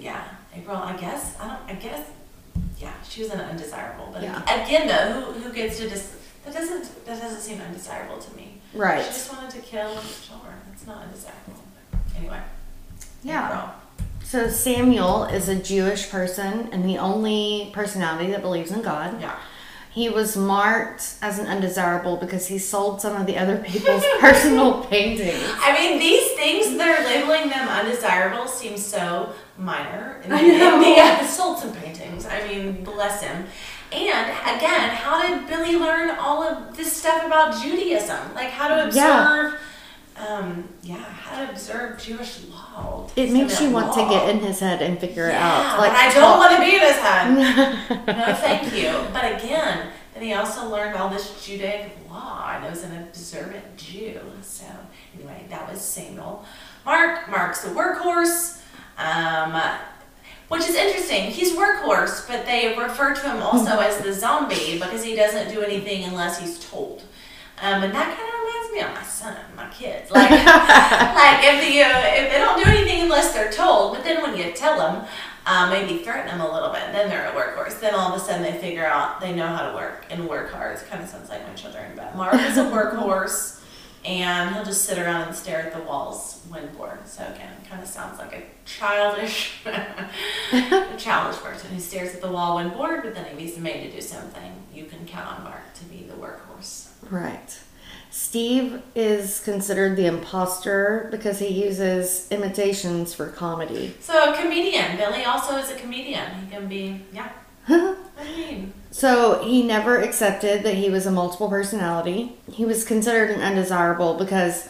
yeah, 0.00 0.24
April. 0.56 0.76
I 0.76 0.96
guess 0.96 1.38
I 1.38 1.46
don't. 1.46 1.70
I 1.70 1.74
guess 1.80 2.10
yeah, 2.78 2.92
she 3.08 3.22
was 3.22 3.30
an 3.30 3.40
undesirable. 3.40 4.10
But 4.12 4.24
Yeah. 4.24 4.42
again, 4.64 4.88
though, 4.88 5.20
who, 5.32 5.38
who 5.38 5.52
gets 5.52 5.76
to 5.78 5.88
dis- 5.88 6.16
that 6.44 6.52
doesn't 6.52 7.06
that 7.06 7.20
doesn't 7.20 7.40
seem 7.40 7.60
undesirable 7.60 8.18
to 8.18 8.36
me. 8.36 8.54
Right. 8.74 9.00
She 9.04 9.10
just 9.12 9.32
wanted 9.32 9.50
to 9.50 9.60
kill 9.60 9.88
Chalmer. 10.26 10.54
That's 10.68 10.84
not 10.84 11.04
undesirable. 11.04 11.62
Anyway. 12.18 12.40
Yeah. 13.22 13.46
April. 13.48 13.68
So 14.24 14.48
Samuel 14.48 15.24
is 15.26 15.48
a 15.48 15.54
Jewish 15.54 16.10
person 16.10 16.68
and 16.72 16.84
the 16.88 16.98
only 16.98 17.70
personality 17.72 18.32
that 18.32 18.42
believes 18.42 18.72
in 18.72 18.82
God. 18.82 19.20
Yeah. 19.20 19.36
He 19.92 20.08
was 20.08 20.36
marked 20.36 21.16
as 21.20 21.38
an 21.38 21.46
undesirable 21.46 22.16
because 22.16 22.46
he 22.46 22.58
sold 22.58 23.02
some 23.02 23.20
of 23.20 23.26
the 23.26 23.36
other 23.36 23.58
people's 23.58 24.04
personal 24.20 24.84
paintings. 24.84 25.44
I 25.58 25.74
mean, 25.74 25.98
these 25.98 26.32
things 26.32 26.78
they're 26.78 27.04
labeling 27.04 27.50
them 27.50 27.68
undesirable 27.68 28.46
seem 28.46 28.76
so 28.78 29.32
minor. 29.58 30.20
And 30.24 30.32
I 30.32 30.40
know. 30.40 30.80
Yeah, 30.80 31.26
sold 31.26 31.58
some 31.58 31.74
paintings. 31.74 32.26
I 32.26 32.46
mean, 32.46 32.84
bless 32.84 33.22
him. 33.22 33.44
And 33.92 34.30
again, 34.56 34.88
how 34.90 35.20
did 35.20 35.46
Billy 35.46 35.76
learn 35.76 36.10
all 36.10 36.42
of 36.42 36.74
this 36.76 36.90
stuff 36.96 37.26
about 37.26 37.60
Judaism? 37.60 38.34
Like 38.34 38.48
how 38.48 38.68
to 38.68 38.90
Yeah. 38.94 39.56
Um, 40.16 40.68
yeah, 40.82 40.96
how 40.96 41.44
to 41.44 41.50
observe 41.50 42.00
Jewish 42.00 42.44
law. 42.44 43.08
It 43.16 43.32
makes 43.32 43.60
you 43.60 43.70
want 43.70 43.92
to 43.94 44.00
get 44.08 44.28
in 44.28 44.40
his 44.40 44.60
head 44.60 44.82
and 44.82 44.98
figure 44.98 45.26
it 45.28 45.32
Yeah, 45.32 45.48
out. 45.48 45.78
but 45.78 45.90
I 45.90 46.12
don't 46.12 46.38
want 46.38 46.54
to 46.54 46.60
be 46.60 46.74
in 46.76 46.80
his 46.80 46.96
head. 46.96 48.06
No, 48.06 48.34
thank 48.34 48.74
you. 48.74 48.92
But 49.12 49.36
again, 49.42 49.88
then 50.14 50.22
he 50.22 50.34
also 50.34 50.68
learned 50.68 50.96
all 50.96 51.08
this 51.08 51.44
Judaic 51.44 51.92
law 52.10 52.52
and 52.54 52.64
was 52.70 52.82
an 52.84 53.02
observant 53.02 53.76
Jew. 53.76 54.20
So 54.42 54.64
anyway, 55.14 55.46
that 55.50 55.70
was 55.70 55.80
Samuel. 55.80 56.44
Mark, 56.84 57.30
Mark's 57.30 57.62
the 57.62 57.70
workhorse. 57.70 58.60
Um, 58.98 59.60
which 60.48 60.68
is 60.68 60.74
interesting. 60.74 61.30
He's 61.30 61.56
workhorse, 61.56 62.28
but 62.28 62.44
they 62.44 62.76
refer 62.76 63.14
to 63.14 63.20
him 63.22 63.42
also 63.42 63.78
as 63.80 63.98
the 64.02 64.12
zombie 64.12 64.78
because 64.78 65.02
he 65.02 65.16
doesn't 65.16 65.50
do 65.50 65.62
anything 65.62 66.04
unless 66.04 66.38
he's 66.38 66.58
told. 66.68 67.02
Um, 67.62 67.84
and 67.84 67.94
that 67.94 68.18
kind 68.18 68.28
of 68.28 68.34
reminds 68.42 68.72
me 68.72 68.80
of 68.80 68.92
my 68.92 69.04
son, 69.04 69.36
my 69.56 69.70
kids. 69.70 70.10
Like, 70.10 70.30
like 70.30 71.38
if 71.46 71.60
the 71.62 71.82
uh, 71.82 72.24
if 72.24 72.32
they 72.32 72.38
don't 72.38 72.62
do 72.62 72.68
anything 72.68 73.02
unless 73.02 73.32
they're 73.32 73.52
told, 73.52 73.94
but 73.94 74.02
then 74.02 74.20
when 74.20 74.36
you 74.36 74.52
tell 74.52 74.76
them, 74.76 75.06
uh, 75.46 75.70
maybe 75.70 76.02
threaten 76.02 76.26
them 76.26 76.40
a 76.40 76.52
little 76.52 76.70
bit. 76.70 76.92
Then 76.92 77.08
they're 77.08 77.28
a 77.28 77.32
workhorse. 77.32 77.80
Then 77.80 77.94
all 77.94 78.12
of 78.12 78.20
a 78.20 78.24
sudden 78.24 78.42
they 78.42 78.58
figure 78.58 78.84
out 78.84 79.20
they 79.20 79.32
know 79.32 79.46
how 79.46 79.70
to 79.70 79.76
work 79.76 80.06
and 80.10 80.28
work 80.28 80.50
hard. 80.50 80.76
It 80.76 80.86
kind 80.88 81.02
of 81.02 81.08
sounds 81.08 81.28
like 81.28 81.46
my 81.46 81.54
children. 81.54 81.92
But 81.96 82.16
Mark 82.16 82.34
is 82.34 82.58
a 82.58 82.64
workhorse, 82.70 83.62
and 84.04 84.54
he'll 84.54 84.64
just 84.64 84.84
sit 84.84 84.98
around 84.98 85.28
and 85.28 85.36
stare 85.36 85.60
at 85.60 85.72
the 85.72 85.82
walls 85.82 86.40
when 86.48 86.66
bored. 86.74 87.06
So 87.06 87.22
again, 87.24 87.52
kind 87.68 87.82
of 87.82 87.88
sounds 87.88 88.18
like 88.18 88.32
a 88.32 88.42
childish, 88.64 89.60
a 89.66 90.96
childish 90.98 91.40
person 91.40 91.70
who 91.70 91.80
stares 91.80 92.14
at 92.14 92.20
the 92.20 92.30
wall 92.30 92.56
when 92.56 92.70
bored. 92.70 93.02
But 93.02 93.14
then 93.14 93.26
if 93.26 93.38
he's 93.38 93.58
made 93.58 93.88
to 93.88 93.94
do 93.94 94.00
something, 94.00 94.64
you 94.72 94.84
can 94.84 95.06
count 95.06 95.38
on 95.38 95.44
Mark 95.44 95.74
to 95.74 95.84
be 95.84 96.02
the 96.02 96.14
workhorse. 96.14 96.81
Right. 97.10 97.58
Steve 98.10 98.82
is 98.94 99.40
considered 99.40 99.96
the 99.96 100.06
imposter 100.06 101.08
because 101.10 101.38
he 101.38 101.48
uses 101.48 102.28
imitations 102.30 103.14
for 103.14 103.28
comedy. 103.28 103.94
So 104.00 104.32
a 104.32 104.36
comedian. 104.36 104.96
Billy 104.96 105.24
also 105.24 105.56
is 105.56 105.70
a 105.70 105.76
comedian. 105.76 106.30
He 106.44 106.50
can 106.50 106.68
be 106.68 107.00
yeah. 107.12 107.30
What 107.66 107.96
do 108.22 108.28
you 108.30 108.36
mean? 108.46 108.72
So 108.90 109.42
he 109.42 109.62
never 109.62 109.98
accepted 109.98 110.62
that 110.64 110.74
he 110.74 110.90
was 110.90 111.06
a 111.06 111.10
multiple 111.10 111.48
personality. 111.48 112.36
He 112.50 112.64
was 112.66 112.84
considered 112.84 113.30
an 113.30 113.40
undesirable 113.40 114.14
because 114.14 114.68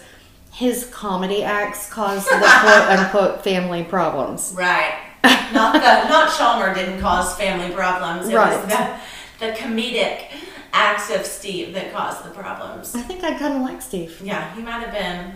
his 0.52 0.86
comedy 0.92 1.42
acts 1.42 1.90
caused 1.90 2.26
the 2.26 2.30
quote 2.60 2.98
unquote 2.98 3.42
family 3.44 3.82
problems. 3.82 4.52
Right. 4.56 4.94
Not 5.52 5.72
the 5.74 5.80
not 6.08 6.30
Chalmer 6.30 6.74
didn't 6.74 7.00
cause 7.00 7.36
family 7.36 7.74
problems. 7.74 8.28
It 8.28 8.34
Right. 8.36 8.56
was 8.64 8.68
the 8.72 8.98
the 9.46 9.52
comedic 9.52 10.31
acts 10.72 11.10
of 11.10 11.26
Steve 11.26 11.74
that 11.74 11.92
caused 11.92 12.24
the 12.24 12.30
problems. 12.30 12.94
I 12.94 13.02
think 13.02 13.22
I 13.24 13.38
kind 13.38 13.54
of 13.56 13.62
like 13.62 13.82
Steve. 13.82 14.20
Yeah, 14.22 14.54
he 14.54 14.62
might 14.62 14.80
have 14.86 14.92
been 14.92 15.34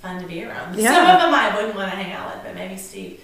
fun 0.00 0.20
to 0.20 0.28
be 0.28 0.44
around. 0.44 0.74
Some 0.74 0.84
of 1.06 1.20
them 1.20 1.34
I 1.34 1.54
wouldn't 1.54 1.74
want 1.76 1.90
to 1.90 1.96
hang 1.96 2.12
out 2.12 2.34
with, 2.34 2.44
but 2.44 2.54
maybe 2.54 2.76
Steve. 2.76 3.20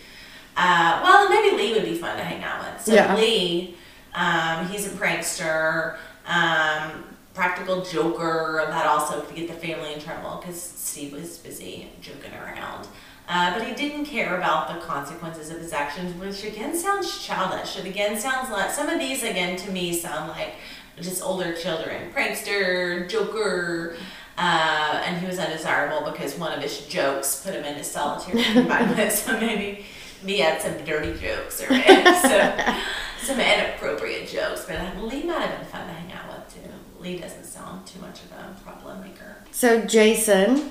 Uh, 0.56 1.00
well, 1.02 1.28
maybe 1.28 1.56
Lee 1.56 1.72
would 1.74 1.84
be 1.84 1.96
fun 1.96 2.16
to 2.16 2.24
hang 2.24 2.42
out 2.42 2.60
with. 2.72 2.82
So 2.84 2.94
Yeah. 2.94 3.14
Lee, 3.16 3.76
um, 4.14 4.66
he's 4.68 4.86
a 4.86 4.90
prankster, 4.90 5.96
um, 6.26 7.04
practical 7.34 7.82
joker. 7.82 8.64
That 8.68 8.86
also 8.86 9.22
could 9.22 9.34
get 9.36 9.48
the 9.48 9.54
family 9.54 9.94
in 9.94 10.00
trouble 10.00 10.36
because 10.40 10.60
Steve 10.60 11.12
was 11.12 11.38
busy 11.38 11.90
joking 12.00 12.32
around. 12.34 12.86
Uh, 13.28 13.56
but 13.56 13.66
he 13.66 13.72
didn't 13.74 14.04
care 14.04 14.36
about 14.36 14.68
the 14.74 14.84
consequences 14.84 15.48
of 15.50 15.58
his 15.58 15.72
actions, 15.72 16.12
which 16.20 16.44
again 16.44 16.76
sounds 16.76 17.24
childish. 17.24 17.78
It 17.78 17.86
again 17.86 18.18
sounds 18.18 18.50
like 18.50 18.70
some 18.70 18.88
of 18.88 18.98
these 18.98 19.22
again 19.22 19.56
to 19.58 19.70
me 19.70 19.94
sound 19.94 20.28
like 20.30 20.54
just 21.00 21.22
older 21.22 21.54
children. 21.54 22.12
Prankster, 22.12 23.08
joker, 23.08 23.96
uh, 24.38 25.02
and 25.04 25.18
he 25.18 25.26
was 25.26 25.38
undesirable 25.38 26.10
because 26.10 26.38
one 26.38 26.52
of 26.52 26.62
his 26.62 26.86
jokes 26.86 27.42
put 27.44 27.54
him 27.54 27.64
in 27.64 27.72
into 27.72 27.84
solitary 27.84 28.42
confinement. 28.52 29.12
so 29.12 29.38
maybe 29.38 29.84
he 30.24 30.38
had 30.38 30.60
some 30.60 30.84
dirty 30.84 31.18
jokes 31.18 31.60
or 31.62 31.68
some, 31.68 32.76
some 33.18 33.40
inappropriate 33.40 34.28
jokes. 34.28 34.64
But 34.66 35.02
Lee 35.02 35.24
might 35.24 35.40
have 35.40 35.58
been 35.58 35.68
fun 35.68 35.86
to 35.86 35.92
hang 35.92 36.12
out 36.12 36.28
with 36.28 36.54
too. 36.54 36.70
Lee 36.98 37.18
doesn't 37.18 37.44
sound 37.44 37.86
too 37.86 38.00
much 38.00 38.20
of 38.24 38.32
a 38.32 38.60
problem 38.62 39.00
maker. 39.00 39.36
So 39.50 39.84
Jason, 39.84 40.70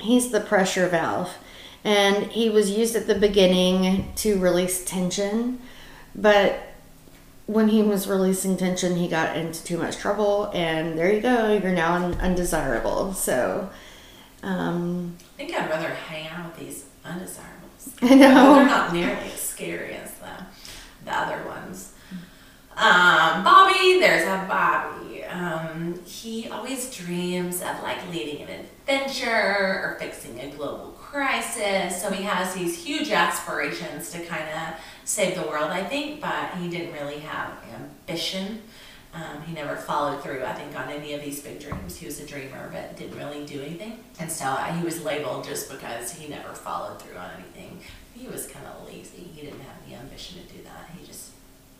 he's 0.00 0.30
the 0.30 0.40
pressure 0.40 0.88
valve, 0.88 1.36
and 1.84 2.26
he 2.26 2.50
was 2.50 2.70
used 2.70 2.94
at 2.94 3.06
the 3.06 3.14
beginning 3.14 4.12
to 4.16 4.38
release 4.38 4.84
tension, 4.84 5.60
but 6.14 6.69
when 7.50 7.68
he 7.68 7.82
was 7.82 8.06
releasing 8.06 8.56
tension, 8.56 8.94
he 8.96 9.08
got 9.08 9.36
into 9.36 9.62
too 9.64 9.76
much 9.76 9.96
trouble, 9.96 10.50
and 10.54 10.96
there 10.96 11.12
you 11.12 11.20
go. 11.20 11.52
You're 11.52 11.72
now 11.72 11.94
un- 11.94 12.14
undesirable. 12.20 13.12
So, 13.12 13.68
um, 14.44 15.16
I 15.34 15.36
think 15.36 15.54
I'd 15.54 15.68
rather 15.68 15.88
hang 15.88 16.28
out 16.28 16.46
with 16.56 16.66
these 16.66 16.84
undesirables. 17.04 17.96
I 18.02 18.14
know. 18.14 18.54
They're 18.54 18.66
not 18.66 18.92
nearly 18.92 19.32
as 19.32 19.40
scary 19.40 19.94
as 19.94 20.12
the, 20.14 20.30
the 21.04 21.12
other 21.12 21.44
ones. 21.44 21.92
Um, 22.76 23.42
Bobby, 23.42 23.98
there's 23.98 24.26
a 24.26 24.46
Bobby. 24.48 25.24
Um, 25.24 25.69
he 26.20 26.48
always 26.48 26.94
dreams 26.94 27.62
of 27.62 27.82
like 27.82 27.98
leading 28.10 28.42
an 28.42 28.48
adventure 28.50 29.30
or 29.30 29.96
fixing 29.98 30.38
a 30.40 30.50
global 30.50 30.90
crisis. 30.98 32.00
So 32.00 32.10
he 32.10 32.22
has 32.24 32.54
these 32.54 32.82
huge 32.84 33.10
aspirations 33.10 34.10
to 34.12 34.24
kind 34.26 34.44
of 34.50 34.74
save 35.04 35.34
the 35.34 35.42
world, 35.42 35.70
I 35.70 35.82
think, 35.84 36.20
but 36.20 36.50
he 36.58 36.68
didn't 36.68 36.92
really 36.92 37.20
have 37.20 37.52
ambition. 37.74 38.62
Um, 39.12 39.42
he 39.44 39.52
never 39.52 39.74
followed 39.74 40.22
through, 40.22 40.44
I 40.44 40.52
think, 40.52 40.78
on 40.78 40.88
any 40.88 41.14
of 41.14 41.20
these 41.22 41.40
big 41.42 41.58
dreams. 41.58 41.96
He 41.96 42.06
was 42.06 42.20
a 42.20 42.26
dreamer, 42.26 42.70
but 42.72 42.96
didn't 42.96 43.18
really 43.18 43.44
do 43.44 43.60
anything. 43.60 44.04
And 44.20 44.30
so 44.30 44.44
uh, 44.44 44.72
he 44.72 44.84
was 44.84 45.02
labeled 45.02 45.44
just 45.44 45.68
because 45.68 46.12
he 46.12 46.28
never 46.28 46.52
followed 46.54 47.02
through 47.02 47.16
on 47.16 47.30
anything. 47.40 47.80
He 48.14 48.28
was 48.28 48.46
kind 48.46 48.66
of 48.66 48.86
lazy. 48.86 49.22
He 49.34 49.42
didn't 49.42 49.60
have 49.60 49.76
any 49.84 49.96
ambition 49.96 50.40
to 50.46 50.52
do 50.54 50.62
that. 50.62 50.90
He 50.96 51.04
just 51.04 51.30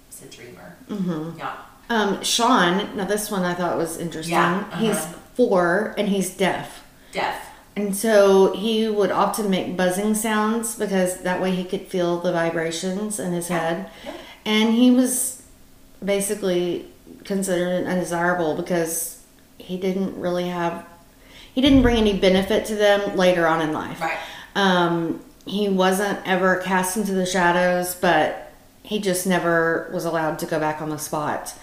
was 0.08 0.22
a 0.22 0.26
dreamer. 0.26 0.76
mhm. 0.88 1.38
Yeah. 1.38 1.56
Um, 1.90 2.22
Sean. 2.22 2.96
Now 2.96 3.04
this 3.04 3.30
one 3.30 3.44
I 3.44 3.52
thought 3.52 3.76
was 3.76 3.98
interesting. 3.98 4.32
Yeah, 4.32 4.66
uh-huh. 4.70 4.80
He's 4.80 5.06
four 5.34 5.94
and 5.98 6.08
he's 6.08 6.34
deaf. 6.34 6.84
Deaf. 7.12 7.48
And 7.76 7.94
so 7.94 8.52
he 8.54 8.88
would 8.88 9.10
often 9.10 9.50
make 9.50 9.76
buzzing 9.76 10.14
sounds 10.14 10.76
because 10.76 11.18
that 11.22 11.40
way 11.40 11.52
he 11.52 11.64
could 11.64 11.86
feel 11.86 12.20
the 12.20 12.32
vibrations 12.32 13.20
in 13.20 13.32
his 13.32 13.48
head. 13.48 13.90
Yeah. 14.04 14.12
And 14.44 14.74
he 14.74 14.90
was 14.90 15.42
basically 16.04 16.86
considered 17.24 17.86
undesirable 17.86 18.54
because 18.54 19.22
he 19.58 19.76
didn't 19.76 20.18
really 20.18 20.48
have, 20.48 20.86
he 21.54 21.60
didn't 21.60 21.82
bring 21.82 21.96
any 21.96 22.18
benefit 22.18 22.66
to 22.66 22.74
them 22.74 23.16
later 23.16 23.46
on 23.46 23.60
in 23.60 23.72
life. 23.72 24.00
Right. 24.00 24.18
Um, 24.54 25.20
he 25.46 25.68
wasn't 25.68 26.18
ever 26.26 26.56
cast 26.56 26.96
into 26.96 27.12
the 27.12 27.26
shadows, 27.26 27.94
but 27.94 28.52
he 28.82 28.98
just 28.98 29.26
never 29.26 29.90
was 29.92 30.04
allowed 30.04 30.38
to 30.40 30.46
go 30.46 30.58
back 30.58 30.82
on 30.82 30.90
the 30.90 30.98
spot. 30.98 31.54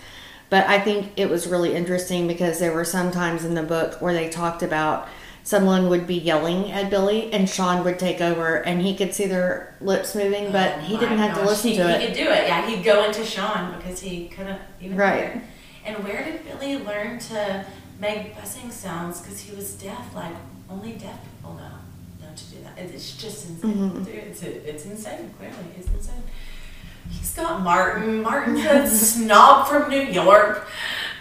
But 0.50 0.66
I 0.68 0.80
think 0.80 1.12
it 1.18 1.30
was 1.30 1.48
really 1.48 1.76
interesting 1.76 2.28
because 2.28 2.60
there 2.60 2.74
were 2.74 2.86
some 2.86 3.12
times 3.12 3.44
in 3.44 3.54
the 3.54 3.64
book 3.64 4.02
where 4.02 4.14
they 4.14 4.30
talked 4.30 4.64
about 4.64 5.10
someone 5.44 5.90
would 5.90 6.06
be 6.08 6.16
yelling 6.16 6.72
at 6.72 6.90
Billy 6.90 7.32
and 7.34 7.50
Sean 7.50 7.84
would 7.84 7.98
take 8.00 8.20
over 8.22 8.56
and 8.66 8.82
he 8.82 8.96
could 8.96 9.14
see 9.14 9.26
their 9.28 9.76
lips 9.82 10.14
moving, 10.16 10.52
but 10.52 10.76
Oh 10.78 10.80
he 10.82 10.98
didn't 10.98 11.18
have 11.20 11.38
to 11.38 11.46
listen 11.46 11.72
he, 11.72 11.78
to 11.78 11.88
he 11.88 11.94
it. 12.04 12.08
could 12.08 12.16
do 12.18 12.24
it. 12.30 12.48
Yeah, 12.48 12.66
he'd 12.70 12.84
go 12.84 13.04
into 13.06 13.24
Sean 13.26 13.76
because 13.78 14.00
he 14.02 14.28
couldn't 14.28 14.60
even 14.82 14.98
Right. 14.98 15.20
hear. 15.20 15.44
And 15.86 16.04
where 16.04 16.24
did 16.24 16.44
Billy 16.46 16.78
learn 16.84 17.20
to 17.20 17.66
make 18.00 18.36
buzzing 18.36 18.72
sounds? 18.72 19.22
Because 19.22 19.40
he 19.40 19.56
was 19.56 19.74
deaf. 19.76 20.14
Like 20.14 20.34
only 20.70 20.94
deaf 20.94 21.18
people 21.36 21.54
know 21.56 22.26
know 22.28 22.34
to 22.36 22.46
do 22.46 22.58
that. 22.64 22.78
It's 22.78 23.14
just 23.16 23.48
insane, 23.50 23.92
Mhm. 23.92 24.06
dude. 24.06 24.16
It's 24.16 24.44
it's 24.44 24.86
insane. 24.86 25.34
Clearly, 25.38 25.56
it's 25.80 25.88
insane. 25.90 26.24
He's 27.10 27.34
got 27.36 27.62
Martin. 27.62 28.22
Martin's 28.22 28.66
a 28.66 28.90
snob 28.90 29.68
from 29.68 29.90
New 29.90 30.02
York. 30.02 30.68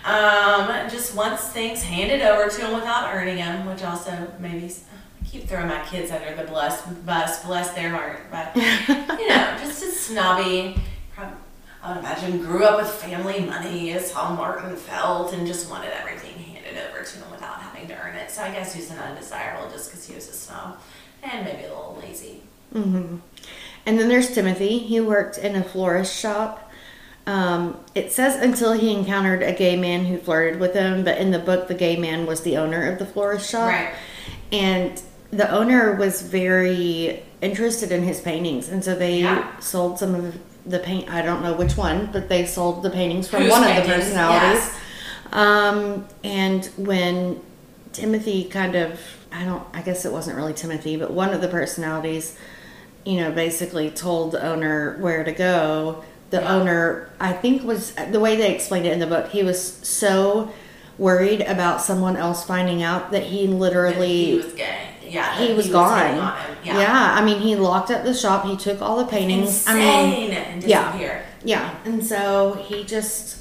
Um, 0.05 0.69
just 0.89 1.15
wants 1.17 1.49
things 1.49 1.83
handed 1.83 2.23
over 2.23 2.49
to 2.49 2.67
him 2.67 2.75
without 2.75 3.13
earning 3.13 3.37
them, 3.37 3.67
which 3.67 3.83
also 3.83 4.31
maybe 4.39 4.67
I 4.67 5.25
keep 5.27 5.49
throwing 5.49 5.67
my 5.67 5.85
kids 5.85 6.13
under 6.13 6.35
the 6.35 6.49
bless 6.49 6.87
bus, 6.87 7.45
bless 7.45 7.73
their 7.73 7.91
heart, 7.91 8.21
but 8.31 8.55
you 9.19 9.29
know, 9.29 9.57
just 9.61 9.83
a 9.83 9.91
snobby. 9.91 10.77
I 11.83 11.91
would 11.91 11.99
imagine 11.99 12.39
grew 12.41 12.65
up 12.65 12.79
with 12.81 12.89
family 12.89 13.41
money 13.41 13.91
is 13.91 14.13
how 14.13 14.35
Martin 14.35 14.75
felt, 14.77 15.33
and 15.33 15.47
just 15.47 15.71
wanted 15.71 15.93
everything 15.93 16.33
handed 16.37 16.77
over 16.89 17.05
to 17.05 17.19
him 17.19 17.31
without 17.31 17.61
having 17.61 17.87
to 17.89 17.95
earn 17.97 18.17
it. 18.17 18.31
So 18.31 18.43
I 18.43 18.51
guess 18.51 18.75
he's 18.75 18.91
an 18.91 18.99
undesirable 18.99 19.71
just 19.71 19.91
because 19.91 20.07
he 20.07 20.15
was 20.15 20.29
a 20.29 20.33
snob 20.33 20.81
and 21.23 21.45
maybe 21.45 21.65
a 21.65 21.69
little 21.69 21.99
lazy. 22.03 22.43
hmm 22.73 23.17
And 23.87 23.99
then 23.99 24.09
there's 24.09 24.35
Timothy. 24.35 24.79
He 24.79 25.01
worked 25.01 25.39
in 25.39 25.55
a 25.55 25.63
florist 25.63 26.15
shop. 26.19 26.71
Um, 27.27 27.79
it 27.95 28.13
says 28.13 28.37
until 28.37 28.73
he 28.73 28.93
encountered 28.93 29.43
a 29.43 29.53
gay 29.53 29.77
man 29.77 30.05
who 30.05 30.19
flirted 30.19 30.61
with 30.61 30.75
him, 30.75 31.05
but 31.05 31.19
in 31.19 31.31
the 31.31 31.39
book, 31.39 31.67
the 31.69 31.75
gay 31.75 31.97
man 31.97 32.27
was 32.27 32.43
the 32.43 32.57
owner 32.57 32.91
of 32.91 32.99
the 32.99 33.07
florist 33.07 33.51
shop. 33.51 33.69
Right. 33.69 33.95
And 34.53 35.01
the 35.31 35.51
owner 35.51 35.95
was 35.95 36.23
very 36.23 37.23
interested 37.41 37.91
in 37.91 38.03
his 38.05 38.21
paintings, 38.21 38.69
and 38.69 38.85
so 38.85 38.95
they 38.95 39.21
Yeah. 39.21 39.59
sold 39.59 39.99
some 39.99 40.15
of 40.15 40.39
the 40.65 40.79
paint. 40.79 41.11
I 41.13 41.23
don't 41.23 41.43
know 41.43 41.53
which 41.53 41.77
one, 41.77 42.11
but 42.13 42.29
they 42.29 42.47
sold 42.47 42.83
the 42.83 42.91
paintings 42.91 43.29
from 43.29 43.43
Whose 43.43 43.51
one 43.53 43.65
of 43.65 43.77
the 43.77 43.93
personalities. 43.93 44.61
Yes. 44.65 44.75
Um, 45.33 46.07
and 46.23 46.65
when 46.77 47.41
Timothy 47.93 48.45
kind 48.45 48.77
of, 48.77 49.01
I 49.33 49.45
don't, 49.45 49.65
I 49.75 49.83
guess 49.83 50.05
it 50.05 50.13
wasn't 50.13 50.37
really 50.37 50.55
Timothy, 50.55 50.97
but 50.97 51.13
one 51.13 51.35
of 51.35 51.41
the 51.41 51.49
personalities, 51.49 52.37
you 53.07 53.21
know, 53.21 53.31
basically 53.31 53.89
told 53.91 54.33
the 54.33 54.45
owner 54.45 54.99
where 55.01 55.25
to 55.25 55.33
go. 55.33 56.03
The 56.31 56.41
Yeah. 56.41 56.55
owner, 56.55 57.09
I 57.21 57.33
think, 57.33 57.63
was 57.65 57.93
the 58.11 58.19
way 58.21 58.37
they 58.37 58.53
explained 58.55 58.85
it 58.85 58.93
in 58.93 58.99
the 58.99 59.07
book. 59.07 59.31
He 59.31 59.43
was 59.45 59.79
so 59.83 60.51
worried 60.99 61.41
about 61.43 61.81
someone 61.81 62.17
else 62.17 62.43
finding 62.45 62.83
out 62.83 63.13
that 63.13 63.23
he 63.25 63.47
literally 63.47 64.25
he 64.33 64.37
was 64.39 64.53
gay. 64.55 64.79
Yeah, 65.09 65.37
he 65.39 65.55
was 65.55 65.69
gone. 65.69 66.19
on 66.19 66.37
him. 66.65 66.77
Yeah. 66.77 67.15
I 67.17 67.25
mean, 67.25 67.39
he 67.41 67.55
locked 67.55 67.93
up 67.93 68.03
the 68.03 68.13
shop. 68.13 68.45
He 68.45 68.57
took 68.57 68.83
all 68.83 68.97
the 68.99 69.05
paintings. 69.07 69.65
Insane 69.69 69.77
I 69.89 70.11
mean, 70.11 70.31
and 70.33 70.65
yeah. 70.65 70.87
disappeared. 70.91 71.23
yeah. 71.45 71.71
And 71.85 72.05
so 72.05 72.55
he 72.69 72.83
just, 72.83 73.37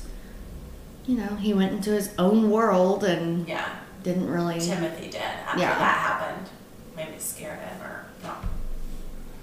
you 1.07 1.17
know, 1.17 1.35
he 1.37 1.55
went 1.55 1.71
into 1.71 1.89
his 1.89 2.11
own 2.19 2.51
world 2.51 3.03
and 3.03 3.47
Yeah. 3.47 3.65
didn't 4.03 4.29
really. 4.29 4.59
Timothy 4.59 5.09
did 5.09 5.21
after 5.47 5.59
Yeah. 5.59 5.69
that 5.79 5.97
happened. 5.97 6.49
Maybe 6.95 7.17
scared 7.17 7.57
him 7.57 7.81
or. 7.81 7.94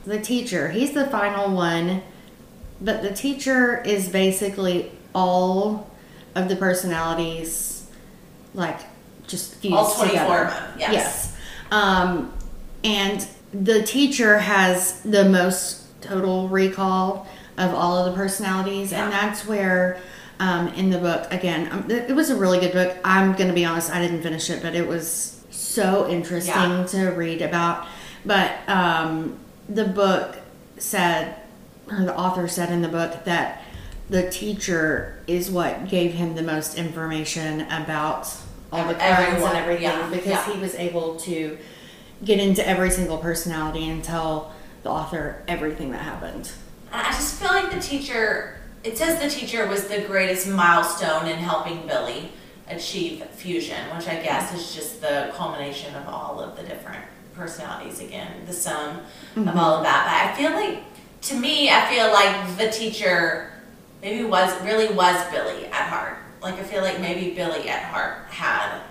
The 0.04 0.20
teacher, 0.20 0.70
he's 0.70 0.92
the 0.92 1.06
final 1.06 1.54
one 1.54 2.02
but 2.80 3.02
the 3.02 3.12
teacher 3.12 3.80
is 3.82 4.08
basically 4.08 4.90
all 5.14 5.88
of 6.34 6.48
the 6.48 6.56
personalities, 6.56 7.86
like 8.54 8.80
just 9.28 9.54
fused 9.56 9.74
All 9.76 9.94
24 9.94 10.08
together. 10.08 10.44
them, 10.50 10.92
yes. 10.92 11.36
Um, 11.70 12.32
and 12.82 13.24
the 13.54 13.82
teacher 13.82 14.38
has 14.38 15.00
the 15.02 15.24
most 15.28 15.84
total 16.00 16.48
recall 16.48 17.28
of 17.56 17.72
all 17.72 17.98
of 17.98 18.10
the 18.12 18.16
personalities, 18.18 18.90
Yeah. 18.92 19.04
and 19.04 19.12
that's 19.12 19.46
where. 19.46 20.00
Um, 20.40 20.68
in 20.74 20.90
the 20.90 20.98
book 20.98 21.28
again, 21.30 21.68
um, 21.70 21.88
it 21.88 22.10
it 22.10 22.16
was 22.16 22.28
a 22.30 22.34
really 22.34 22.58
good 22.58 22.72
book. 22.72 22.96
I'm 23.04 23.34
gonna 23.34 23.52
be 23.52 23.64
honest, 23.64 23.92
I 23.94 24.00
didn't 24.00 24.22
finish 24.22 24.50
it, 24.50 24.60
but 24.60 24.74
it 24.74 24.88
was 24.88 25.40
so 25.52 26.08
interesting 26.08 26.52
Yeah. 26.54 26.84
to 26.86 27.10
read 27.10 27.42
about. 27.42 27.86
But 28.26 28.50
um, 28.66 29.38
the 29.74 29.84
book 29.84 30.38
said, 30.78 31.36
or 31.88 32.04
the 32.04 32.16
author 32.16 32.48
said 32.48 32.70
in 32.70 32.82
the 32.82 32.88
book 32.88 33.24
that 33.24 33.62
the 34.08 34.30
teacher 34.30 35.22
is 35.26 35.50
what 35.50 35.88
gave 35.88 36.14
him 36.14 36.34
the 36.34 36.42
most 36.42 36.76
information 36.76 37.62
about 37.62 38.34
all 38.70 38.86
the 38.86 38.94
crimes 38.94 39.42
and 39.42 39.56
everything 39.56 39.82
yeah, 39.82 40.08
because 40.10 40.26
yeah. 40.26 40.52
he 40.52 40.60
was 40.60 40.74
able 40.74 41.16
to 41.16 41.58
get 42.24 42.38
into 42.38 42.66
every 42.66 42.90
single 42.90 43.18
personality 43.18 43.88
and 43.88 44.02
tell 44.02 44.52
the 44.82 44.90
author 44.90 45.42
everything 45.48 45.90
that 45.92 46.02
happened. 46.02 46.50
I 46.92 47.10
just 47.12 47.40
feel 47.40 47.48
like 47.48 47.70
the 47.70 47.80
teacher, 47.80 48.58
it 48.84 48.98
says 48.98 49.20
the 49.20 49.28
teacher 49.28 49.66
was 49.66 49.88
the 49.88 50.02
greatest 50.02 50.48
milestone 50.48 51.26
in 51.26 51.38
helping 51.38 51.86
Billy 51.86 52.32
achieve 52.68 53.22
fusion, 53.32 53.78
which 53.96 54.08
I 54.08 54.22
guess 54.22 54.54
is 54.54 54.74
just 54.74 55.00
the 55.00 55.30
culmination 55.34 55.94
of 55.94 56.08
all 56.08 56.40
of 56.40 56.56
the 56.56 56.62
different 56.62 57.02
personalities 57.34 58.00
again, 58.00 58.44
the 58.46 58.52
sum 58.52 58.98
of 58.98 59.04
mm-hmm. 59.34 59.58
all 59.58 59.76
of 59.76 59.82
that. 59.84 60.04
But 60.06 60.30
I 60.30 60.36
feel 60.36 60.52
like, 60.52 60.84
to 61.22 61.36
me, 61.36 61.70
I 61.70 61.88
feel 61.88 62.12
like 62.12 62.58
the 62.58 62.70
teacher 62.70 63.52
maybe 64.00 64.24
was, 64.24 64.52
really 64.62 64.92
was 64.94 65.24
Billy 65.30 65.66
at 65.66 65.88
heart. 65.88 66.18
Like, 66.42 66.54
I 66.54 66.62
feel 66.62 66.82
like 66.82 67.00
maybe 67.00 67.34
Billy 67.34 67.68
at 67.68 67.84
heart 67.84 68.26
had 68.28 68.82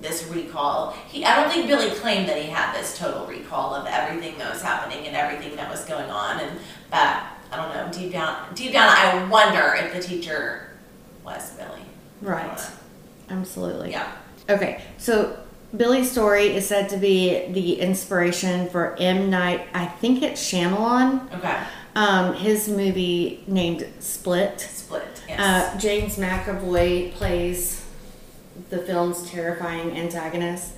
this 0.00 0.26
recall. 0.28 0.92
He, 1.08 1.24
I 1.24 1.40
don't 1.40 1.52
think 1.52 1.66
Billy 1.66 1.90
claimed 1.90 2.28
that 2.28 2.40
he 2.40 2.48
had 2.48 2.72
this 2.74 2.98
total 2.98 3.26
recall 3.26 3.74
of 3.74 3.86
everything 3.86 4.38
that 4.38 4.52
was 4.52 4.62
happening 4.62 5.06
and 5.06 5.16
everything 5.16 5.56
that 5.56 5.70
was 5.70 5.84
going 5.84 6.10
on. 6.10 6.40
And 6.40 6.58
but 6.90 7.22
I 7.50 7.56
don't 7.56 7.74
know. 7.74 7.92
Deep 7.92 8.12
down, 8.12 8.54
deep 8.54 8.72
down, 8.72 8.88
I 8.88 9.24
wonder 9.28 9.74
if 9.74 9.92
the 9.92 10.00
teacher 10.00 10.70
was 11.24 11.50
Billy. 11.52 11.82
Right. 12.20 12.60
Absolutely. 13.28 13.90
Yeah. 13.90 14.12
Okay, 14.48 14.82
so 14.96 15.38
Billy's 15.76 16.10
story 16.10 16.46
is 16.54 16.66
said 16.66 16.88
to 16.90 16.96
be 16.96 17.46
the 17.52 17.80
inspiration 17.80 18.68
for 18.70 18.96
M. 18.98 19.28
Night, 19.28 19.66
I 19.74 19.84
think 19.86 20.22
it's 20.22 20.40
Shyamalan, 20.42 21.32
Okay. 21.36 21.56
um, 21.94 22.34
his 22.34 22.68
movie 22.68 23.44
named 23.46 23.86
Split. 24.00 24.60
Split. 24.60 25.22
Yes. 25.28 25.38
Uh, 25.74 25.78
James 25.78 26.16
McAvoy 26.16 27.12
plays 27.12 27.84
the 28.70 28.78
film's 28.78 29.28
terrifying 29.30 29.96
antagonist, 29.96 30.72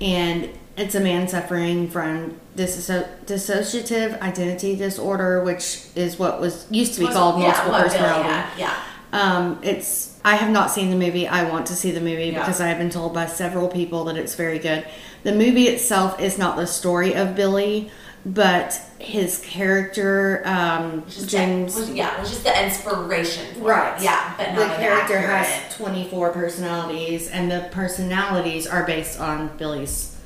and 0.00 0.48
it's 0.76 0.96
a 0.96 1.00
man 1.00 1.28
suffering 1.28 1.88
from 1.88 2.40
disso- 2.56 3.06
dissociative 3.26 4.20
identity 4.20 4.74
disorder, 4.74 5.44
which 5.44 5.82
is 5.94 6.18
what 6.18 6.40
was 6.40 6.66
used 6.68 6.94
to 6.94 7.00
be 7.00 7.06
Was- 7.06 7.14
called 7.14 7.40
yeah, 7.40 7.46
multiple 7.48 7.72
personality. 7.80 8.28
had, 8.28 8.58
Yeah. 8.58 8.74
Um, 9.12 9.58
it's 9.62 10.18
I 10.24 10.36
have 10.36 10.50
not 10.50 10.70
seen 10.70 10.90
the 10.90 10.96
movie. 10.96 11.26
I 11.28 11.48
want 11.50 11.66
to 11.66 11.74
see 11.74 11.90
the 11.90 12.00
movie 12.00 12.26
Yeah. 12.26 12.38
because 12.40 12.60
I 12.60 12.68
have 12.68 12.78
been 12.78 12.90
told 12.90 13.12
by 13.12 13.26
several 13.26 13.68
people 13.68 14.04
that 14.04 14.16
it's 14.16 14.34
very 14.34 14.58
good. 14.58 14.86
The 15.24 15.32
movie 15.32 15.68
itself 15.68 16.20
is 16.20 16.38
not 16.38 16.56
the 16.56 16.66
story 16.66 17.14
of 17.14 17.34
Billy, 17.34 17.90
but 18.24 18.80
his 18.98 19.38
character, 19.44 20.42
um, 20.46 21.04
James. 21.26 21.74
The, 21.74 21.80
was, 21.80 21.90
yeah, 21.90 22.20
which 22.20 22.30
is 22.30 22.42
the 22.42 22.64
inspiration. 22.64 23.54
For 23.54 23.60
Right. 23.64 23.98
It. 23.98 24.04
Yeah, 24.04 24.34
but 24.36 24.54
the 24.54 24.66
character 24.76 25.16
in 25.16 25.24
has 25.24 25.76
24 25.76 26.30
personalities, 26.30 27.28
and 27.28 27.50
the 27.50 27.68
personalities 27.72 28.66
are 28.66 28.84
based 28.84 29.18
on 29.20 29.50
Billy's. 29.58 30.16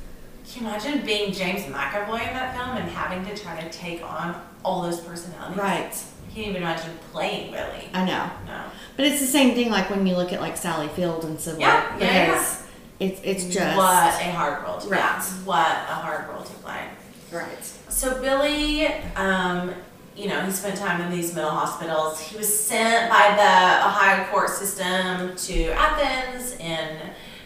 Can 0.51 0.63
you 0.63 0.69
imagine 0.69 1.05
being 1.05 1.33
James 1.33 1.63
McAvoy 1.63 2.27
in 2.27 2.33
that 2.33 2.55
film 2.55 2.77
and 2.77 2.89
having 2.89 3.25
to 3.25 3.35
try 3.41 3.59
to 3.59 3.69
take 3.69 4.01
on 4.03 4.39
all 4.63 4.83
those 4.83 4.99
personalities? 5.01 5.57
Right. 5.57 6.03
Can't 6.37 6.49
even 6.49 6.61
imagine 6.61 6.91
playing 7.11 7.51
Billy. 7.51 7.89
I 7.95 8.05
know. 8.05 8.29
No. 8.45 8.61
But 8.95 9.05
it's 9.05 9.19
the 9.19 9.25
same 9.25 9.55
thing 9.55 9.71
like 9.71 9.89
when 9.89 10.05
you 10.05 10.15
look 10.15 10.31
at 10.31 10.39
like 10.39 10.55
Sally 10.55 10.87
Field 10.89 11.25
and 11.25 11.39
Sybil. 11.39 11.61
Yeah, 11.61 11.97
yeah, 11.97 12.05
yeah. 12.05 12.25
because 12.27 12.63
it's 12.99 13.21
it's 13.23 13.45
just 13.51 13.75
what 13.75 14.13
a 14.21 14.31
hard 14.33 14.61
role 14.61 14.77
to 14.77 14.87
Right. 14.87 14.99
yeah, 14.99 15.23
what 15.45 15.65
a 15.65 15.95
hard 15.95 16.29
role 16.29 16.43
to 16.43 16.53
play. 16.57 16.83
right. 17.31 17.63
So 17.89 18.21
Billy, 18.21 18.85
um, 19.15 19.73
you 20.15 20.27
know, 20.27 20.39
he 20.41 20.51
spent 20.51 20.77
time 20.77 21.01
in 21.01 21.09
these 21.09 21.33
mental 21.33 21.49
hospitals. 21.49 22.21
He 22.21 22.37
was 22.37 22.47
sent 22.47 23.09
by 23.09 23.33
the 23.35 23.87
Ohio 23.87 24.23
court 24.31 24.49
system 24.51 25.35
to 25.35 25.71
Athens 25.71 26.51
in 26.59 26.97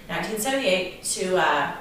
1978 0.10 1.02
to 1.04 1.38
uh, 1.38 1.72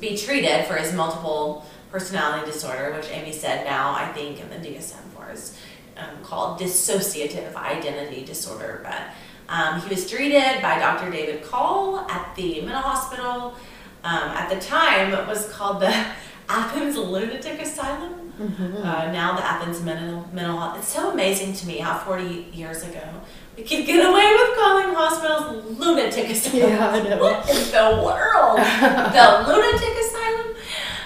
be 0.00 0.18
treated 0.18 0.66
for 0.66 0.74
his 0.74 0.92
multiple 0.92 1.64
personality 1.90 2.52
disorder, 2.52 2.92
which 2.94 3.08
Amy 3.10 3.32
said 3.32 3.64
now 3.64 3.94
I 3.94 4.12
think 4.12 4.38
in 4.38 4.50
the 4.50 4.56
DSM-4 4.56 5.32
is 5.32 5.56
um, 5.96 6.22
called 6.22 6.60
dissociative 6.60 7.54
identity 7.54 8.24
disorder. 8.24 8.80
But 8.82 9.02
um, 9.48 9.80
he 9.80 9.88
was 9.88 10.08
treated 10.10 10.60
by 10.62 10.78
Dr. 10.78 11.10
David 11.10 11.42
Caul 11.44 11.98
at 12.10 12.34
the 12.36 12.60
mental 12.60 12.82
hospital. 12.82 13.54
Um, 14.04 14.30
at 14.30 14.48
the 14.48 14.60
time, 14.60 15.12
it 15.12 15.26
was 15.26 15.48
called 15.48 15.80
the 15.80 16.06
Athens 16.48 16.96
Lunatic 16.96 17.60
Asylum. 17.60 18.32
Uh, 18.38 19.10
now 19.12 19.34
the 19.34 19.44
Athens 19.44 19.82
Mental 19.82 20.28
Mental 20.32 20.58
Health. 20.58 20.78
It's 20.78 20.88
so 20.88 21.10
amazing 21.10 21.54
to 21.54 21.66
me 21.66 21.78
how 21.78 21.98
40 21.98 22.48
years 22.52 22.82
ago 22.82 23.02
we 23.56 23.62
could 23.62 23.86
get 23.86 24.04
away 24.04 24.36
with 24.36 24.58
calling 24.58 24.94
hospitals 24.94 25.78
lunatic 25.78 26.28
asylums. 26.28 26.70
Yeah, 26.70 26.90
I 26.90 27.02
know. 27.02 27.16
What 27.22 27.48
in 27.48 27.70
the 27.72 28.02
world? 28.04 28.58
the 28.58 29.44
lunatic 29.48 29.96
asylum. 29.96 30.54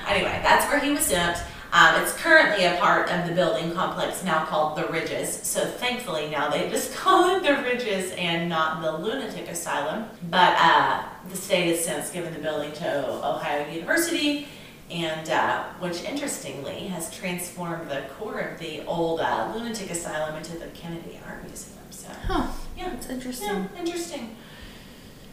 Anyway, 0.08 0.40
that's 0.42 0.66
where 0.66 0.80
he 0.80 0.90
was 0.90 1.02
sent. 1.02 1.38
Um, 1.72 2.02
it's 2.02 2.12
currently 2.14 2.64
a 2.64 2.76
part 2.78 3.10
of 3.10 3.28
the 3.28 3.34
building 3.34 3.72
complex 3.72 4.24
now 4.24 4.44
called 4.44 4.76
the 4.76 4.86
Ridges. 4.88 5.32
So 5.46 5.64
thankfully 5.64 6.28
now 6.28 6.48
they 6.50 6.68
just 6.68 6.94
call 6.96 7.36
it 7.36 7.42
the 7.44 7.62
Ridges 7.62 8.12
and 8.18 8.48
not 8.48 8.82
the 8.82 8.98
lunatic 8.98 9.48
asylum. 9.48 10.06
But 10.30 10.56
uh, 10.58 11.02
the 11.28 11.36
state 11.36 11.68
has 11.68 11.84
since 11.84 12.10
given 12.10 12.32
the 12.34 12.40
building 12.40 12.72
to 12.72 13.08
Ohio 13.24 13.68
University, 13.70 14.48
and 14.90 15.28
uh, 15.30 15.64
which 15.78 16.02
interestingly 16.02 16.88
has 16.88 17.14
transformed 17.14 17.88
the 17.88 18.02
core 18.18 18.40
of 18.40 18.58
the 18.58 18.84
old 18.86 19.20
uh, 19.20 19.52
lunatic 19.54 19.90
asylum 19.90 20.34
into 20.36 20.58
the 20.58 20.66
Kennedy 20.68 21.20
Art 21.26 21.44
Museum. 21.44 21.76
So 21.90 22.08
Huh. 22.26 22.48
yeah, 22.76 22.92
it's 22.94 23.08
interesting. 23.08 23.46
yeah, 23.48 23.66
interesting. 23.78 24.36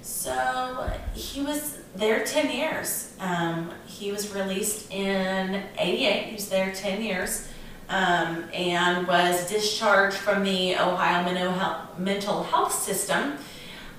So 0.08 0.90
he 1.14 1.42
was 1.42 1.80
there 1.96 2.24
10 2.24 2.50
years. 2.50 3.14
Um, 3.20 3.72
he 3.86 4.10
was 4.14 4.34
released 4.34 4.90
in 4.90 5.64
88. 5.78 6.26
He 6.28 6.34
was 6.34 6.48
there 6.48 6.72
10 6.74 7.02
years 7.04 7.48
um, 7.90 8.46
and 8.54 9.06
was 9.06 9.50
discharged 9.50 10.16
from 10.16 10.44
the 10.44 10.78
Ohio 10.78 11.24
mental 11.26 11.52
health, 11.52 12.00
mental 12.00 12.44
health 12.44 12.72
system 12.74 13.34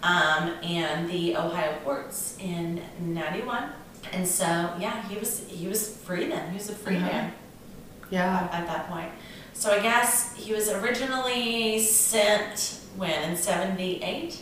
um, 0.03 0.55
and 0.63 1.11
the 1.11 1.37
Ohio 1.37 1.77
courts 1.85 2.39
in 2.41 2.81
91. 3.01 3.65
And 4.13 4.27
so, 4.27 4.45
yeah, 4.81 5.07
he 5.09 5.19
was 5.19 5.47
he 5.49 5.69
was 5.69 5.95
free 5.99 6.27
then. 6.29 6.51
He 6.53 6.57
was 6.57 6.71
a 6.71 6.75
free 6.75 6.97
Uh-huh. 6.97 7.07
man 7.07 7.33
Yeah. 8.09 8.49
at 8.51 8.67
that 8.67 8.89
point. 8.89 9.11
So 9.53 9.73
I 9.73 9.81
guess 9.81 10.35
he 10.37 10.55
was 10.55 10.71
originally 10.71 11.79
sent 11.81 12.81
when 12.97 13.31
in 13.31 13.37
78 13.37 14.41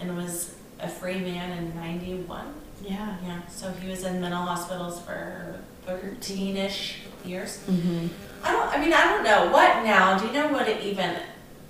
and 0.00 0.16
was 0.16 0.54
a 0.80 0.88
free 0.88 1.18
man 1.20 1.56
in 1.58 1.74
91. 1.74 2.54
Yeah. 2.82 3.16
Yeah, 3.24 3.46
so 3.48 3.70
he 3.72 3.88
was 3.88 4.04
in 4.04 4.20
mental 4.20 4.42
hospitals 4.42 5.00
for 5.00 5.60
13 5.86 6.56
ish 6.56 6.98
years. 7.24 7.58
Mm-hmm. 7.68 8.08
I 8.44 8.52
don't, 8.52 8.68
I 8.68 8.78
mean, 8.80 8.92
I 8.92 9.04
don't 9.04 9.24
know. 9.24 9.50
What 9.52 9.82
now? 9.84 10.18
Do 10.18 10.26
you 10.26 10.32
know 10.32 10.48
what 10.48 10.68
it 10.68 10.82
even, 10.84 11.16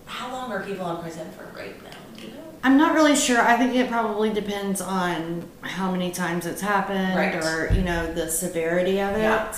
how 0.07 0.31
long 0.33 0.51
are 0.53 0.63
people 0.63 0.91
in 0.91 0.97
prison 1.03 1.31
for 1.33 1.45
rape 1.57 1.83
now? 1.83 1.91
Do 2.17 2.23
you 2.23 2.29
know? 2.35 2.41
I'm 2.65 2.77
not 2.77 2.95
really 2.95 3.15
sure. 3.17 3.41
I 3.41 3.57
think 3.57 3.75
it 3.75 3.89
probably 3.89 4.33
depends 4.33 4.81
on 4.81 5.49
how 5.63 5.91
many 5.93 6.11
times 6.11 6.45
it's 6.47 6.61
happened 6.61 7.17
Right. 7.17 7.35
or, 7.37 7.73
you 7.73 7.83
know, 7.83 8.13
the 8.13 8.29
severity 8.29 9.01
of 9.01 9.15
it. 9.17 9.21
Yeah. 9.23 9.55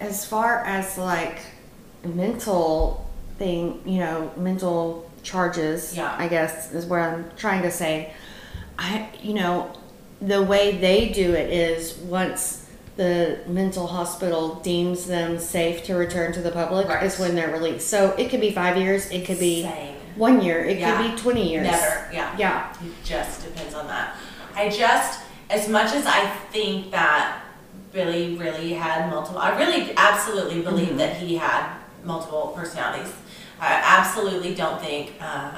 As 0.00 0.24
far 0.24 0.64
as 0.64 0.96
like 0.98 1.40
mental 2.04 3.08
thing, 3.38 3.82
you 3.84 3.98
know, 3.98 4.32
mental 4.36 5.10
charges, 5.22 5.94
Yeah. 5.96 6.14
I 6.18 6.28
guess 6.28 6.72
is 6.72 6.86
what 6.86 7.00
I'm 7.00 7.30
trying 7.36 7.62
to 7.62 7.70
say. 7.70 8.12
I, 8.78 9.08
you 9.22 9.34
know, 9.34 9.72
the 10.20 10.42
way 10.42 10.76
they 10.76 11.08
do 11.10 11.34
it 11.34 11.50
is 11.52 11.94
once 11.98 12.68
the 12.96 13.40
mental 13.46 13.86
hospital 13.86 14.54
deems 14.56 15.06
them 15.06 15.38
safe 15.38 15.84
to 15.84 15.94
return 15.94 16.32
to 16.32 16.40
the 16.40 16.50
public 16.50 16.88
Right. 16.88 17.02
is 17.02 17.18
when 17.18 17.34
they're 17.34 17.52
released. 17.52 17.88
So 17.88 18.14
it 18.18 18.30
could 18.30 18.40
be 18.40 18.52
five 18.52 18.76
years, 18.78 19.10
it 19.10 19.26
could 19.26 19.38
be 19.38 19.64
Insane. 19.64 19.96
one 20.16 20.40
year, 20.40 20.64
it 20.64 20.78
Yeah. 20.78 20.96
could 21.02 21.10
be 21.14 21.20
20 21.20 21.50
years. 21.50 21.66
Never, 21.66 22.08
yeah. 22.12 22.30
Yeah. 22.38 22.72
It 22.82 23.04
just 23.04 23.44
depends 23.44 23.74
on 23.74 23.86
that. 23.88 24.14
I 24.54 24.70
just, 24.70 25.20
as 25.50 25.68
much 25.68 25.92
as 25.94 26.06
I 26.06 26.26
think 26.50 26.90
that 26.92 27.40
Billy 27.92 28.34
really 28.36 28.72
had 28.72 29.10
multiple, 29.10 29.40
I 29.40 29.56
really 29.58 29.92
absolutely 29.96 30.62
believe 30.62 30.88
Mhm. 30.94 30.98
that 30.98 31.16
he 31.16 31.36
had 31.36 31.64
multiple 32.02 32.54
personalities. 32.56 33.12
I 33.60 33.74
absolutely 33.84 34.54
don't 34.54 34.80
think 34.80 35.12
uh, 35.20 35.50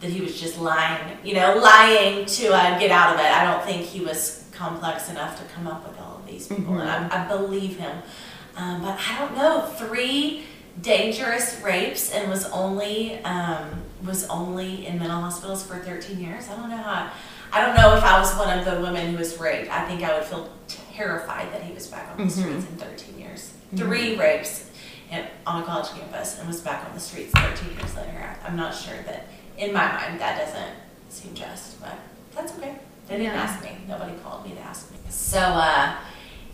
that 0.00 0.10
he 0.10 0.20
was 0.20 0.40
just 0.40 0.58
lying, 0.58 1.18
you 1.24 1.34
know, 1.34 1.56
lying 1.56 2.24
to 2.26 2.48
uh, 2.54 2.78
get 2.78 2.90
out 2.90 3.14
of 3.14 3.20
it. 3.20 3.26
I 3.26 3.44
don't 3.52 3.64
think 3.64 3.82
he 3.82 4.00
was 4.00 4.44
complex 4.52 5.08
enough 5.10 5.38
to 5.38 5.54
come 5.54 5.66
up 5.66 5.86
with 5.88 5.98
all 6.00 6.16
of 6.16 6.26
these 6.26 6.46
people, 6.46 6.74
Mhm. 6.74 6.80
and 6.82 7.12
I, 7.12 7.24
I 7.24 7.28
believe 7.28 7.78
him. 7.78 7.98
Um, 8.56 8.82
but 8.82 8.98
I 8.98 9.18
don't 9.18 9.36
know, 9.36 9.62
three 9.76 10.44
dangerous 10.80 11.60
rapes 11.62 12.12
and 12.12 12.30
was 12.30 12.44
only 12.46 13.18
um, 13.24 13.82
was 14.04 14.28
only 14.28 14.86
in 14.86 14.98
mental 14.98 15.20
hospitals 15.20 15.66
for 15.66 15.76
13 15.78 16.20
years. 16.20 16.48
I 16.48 16.54
don't 16.56 16.70
know 16.70 16.76
how. 16.76 17.10
I 17.52 17.60
don't 17.64 17.74
know 17.76 17.96
if 17.96 18.04
I 18.04 18.18
was 18.20 18.32
one 18.36 18.56
of 18.58 18.64
the 18.64 18.80
women 18.80 19.10
who 19.12 19.18
was 19.18 19.38
raped. 19.40 19.70
I 19.70 19.86
think 19.88 20.02
I 20.04 20.14
would 20.16 20.24
feel 20.26 20.48
terrified 20.68 21.52
that 21.52 21.62
he 21.62 21.72
was 21.72 21.86
back 21.88 22.08
on 22.12 22.18
the 22.18 22.24
Mhm. 22.24 22.30
streets 22.30 22.66
in 22.66 22.76
13 22.76 23.18
years. 23.18 23.52
Three 23.74 24.16
rapes 24.16 24.66
in, 25.10 25.24
on 25.46 25.62
a 25.62 25.64
college 25.66 25.88
campus 25.88 26.38
and 26.38 26.46
was 26.46 26.60
back 26.60 26.84
on 26.86 26.94
the 26.94 27.00
streets 27.00 27.32
13 27.32 27.70
years 27.78 27.96
later. 27.96 28.36
I- 28.42 28.46
I'm 28.46 28.56
not 28.56 28.74
sure 28.74 28.96
that, 29.06 29.26
in 29.58 29.72
my 29.72 29.86
mind, 29.92 30.20
that 30.20 30.38
doesn't 30.38 30.74
seem 31.08 31.34
just, 31.34 31.80
but 31.80 31.94
that's 32.34 32.56
okay. 32.58 32.76
They 33.08 33.16
didn't 33.18 33.34
Yeah. 33.34 33.42
ask 33.42 33.62
me. 33.62 33.70
Nobody 33.88 34.12
called 34.22 34.46
me 34.46 34.54
to 34.54 34.60
ask 34.60 34.90
me. 34.90 34.98
So, 35.08 35.38
uh, 35.40 35.94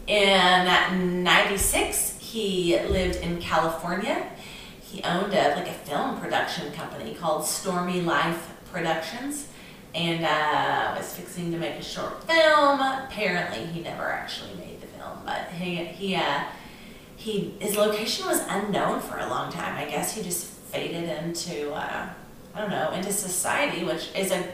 in 0.07 1.23
96, 1.23 2.17
he 2.21 2.79
lived 2.89 3.17
in 3.17 3.41
California. 3.41 4.27
He 4.81 5.03
owned 5.03 5.33
a, 5.35 5.55
like 5.57 5.69
a 5.69 5.73
film 5.73 6.21
production 6.21 6.73
company 6.73 7.15
called 7.15 7.45
Stormy 7.47 8.01
Life 8.03 8.51
Productions 8.73 9.49
and 9.95 10.25
uh, 10.25 10.95
was 10.97 11.15
fixing 11.15 11.53
to 11.53 11.59
make 11.59 11.75
a 11.75 11.83
short 11.83 12.25
film. 12.25 12.81
Apparently, 12.81 13.65
he 13.67 13.81
never 13.81 14.11
actually 14.11 14.55
made 14.55 14.81
the 14.81 14.87
film, 14.89 15.19
but 15.25 15.49
he, 15.53 15.77
he, 15.85 16.17
uh, 16.17 16.41
he, 17.17 17.55
his 17.61 17.77
location 17.77 18.27
was 18.27 18.41
unknown 18.49 19.01
for 19.01 19.19
a 19.19 19.27
long 19.29 19.53
time. 19.53 19.77
I 19.77 19.89
guess 19.89 20.15
he 20.15 20.23
just 20.23 20.47
faded 20.47 21.09
into, 21.25 21.73
uh, 21.73 22.09
I 22.55 22.61
don't 22.61 22.71
know, 22.71 22.93
into 22.93 23.13
society, 23.13 23.85
which 23.85 24.11
is 24.15 24.31
a 24.31 24.45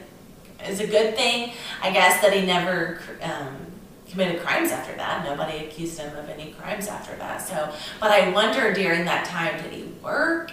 is 0.69 0.81
a 0.81 0.87
good 0.87 1.17
thing. 1.17 1.53
I 1.83 1.91
guess 1.91 2.21
that 2.23 2.33
he 2.33 2.45
never 2.47 3.01
um, 3.23 3.57
committed 4.11 4.43
crimes 4.43 4.71
after 4.71 4.95
that. 4.97 5.25
Nobody 5.25 5.59
accused 5.65 5.99
him 5.99 6.15
of 6.17 6.29
any 6.29 6.53
crimes 6.53 6.87
after 6.89 7.15
that. 7.17 7.39
So, 7.47 7.73
but 8.01 8.11
I 8.11 8.31
wonder 8.31 8.73
during 8.73 9.05
that 9.07 9.25
time, 9.27 9.63
did 9.63 9.73
he 9.73 9.85
work? 10.03 10.51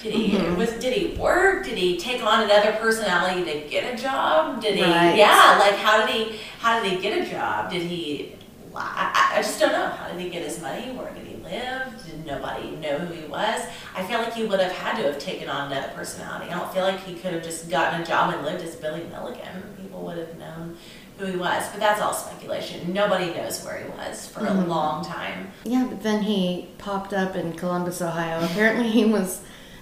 Did 0.00 0.12
he 0.14 0.30
Mhm. 0.36 0.56
was 0.56 0.70
did 0.74 0.92
he 0.94 1.16
work? 1.18 1.64
Did 1.64 1.76
he 1.76 1.96
take 1.98 2.22
on 2.22 2.42
another 2.44 2.72
personality 2.72 3.44
to 3.44 3.68
get 3.68 3.92
a 3.92 3.96
job? 4.00 4.60
Did 4.62 4.76
he? 4.76 4.82
Right. 4.82 5.16
Yeah, 5.16 5.56
like 5.58 5.74
how 5.76 6.06
did 6.06 6.14
he? 6.14 6.38
How 6.60 6.80
did 6.82 6.92
he 6.92 6.98
get 7.00 7.18
a 7.26 7.28
job? 7.30 7.70
Did 7.70 7.82
he? 7.82 8.34
I, 8.76 9.30
I 9.34 9.38
I 9.38 9.42
just 9.42 9.58
don't 9.58 9.72
know. 9.72 9.86
How 9.88 10.08
did 10.08 10.20
he 10.20 10.30
get 10.30 10.42
his 10.44 10.60
money? 10.62 10.92
Where 10.92 11.10
did 11.12 11.26
he 11.26 11.34
live? 11.50 12.04
Did 12.06 12.26
nobody 12.26 12.70
know 12.76 12.98
who 12.98 13.12
he 13.14 13.26
was? 13.26 13.62
I 13.94 14.02
feel 14.06 14.18
like 14.18 14.34
he 14.34 14.44
would 14.46 14.60
have 14.60 14.72
had 14.72 14.96
to 14.96 15.02
have 15.04 15.18
taken 15.18 15.48
on 15.48 15.70
another 15.72 15.92
personality. 15.94 16.50
I 16.50 16.58
don't 16.58 16.72
feel 16.72 16.84
like 16.84 17.00
he 17.04 17.14
could 17.14 17.32
have 17.32 17.42
just 17.42 17.68
gotten 17.70 18.00
a 18.02 18.06
job 18.06 18.34
and 18.34 18.44
lived 18.44 18.62
as 18.64 18.76
Billy 18.76 19.04
Milligan. 19.10 19.74
People 19.80 20.02
would 20.02 20.18
have 20.18 20.38
known 20.38 20.76
who 21.18 21.26
he 21.26 21.36
was. 21.36 21.68
But 21.70 21.80
that's 21.80 22.00
all 22.00 22.12
speculation. 22.12 22.92
Nobody 22.92 23.26
knows 23.34 23.64
where 23.64 23.78
he 23.78 23.88
was 23.90 24.26
for 24.28 24.40
a 24.40 24.50
Mhm. 24.50 24.68
long 24.68 25.04
time. 25.04 25.50
Yeah, 25.64 25.86
but 25.88 26.02
then 26.02 26.22
he 26.22 26.68
popped 26.78 27.12
up 27.12 27.34
in 27.34 27.52
Columbus, 27.54 28.00
Ohio. 28.00 28.44
Apparently, 28.44 28.88
he 28.88 29.04
was 29.04 29.40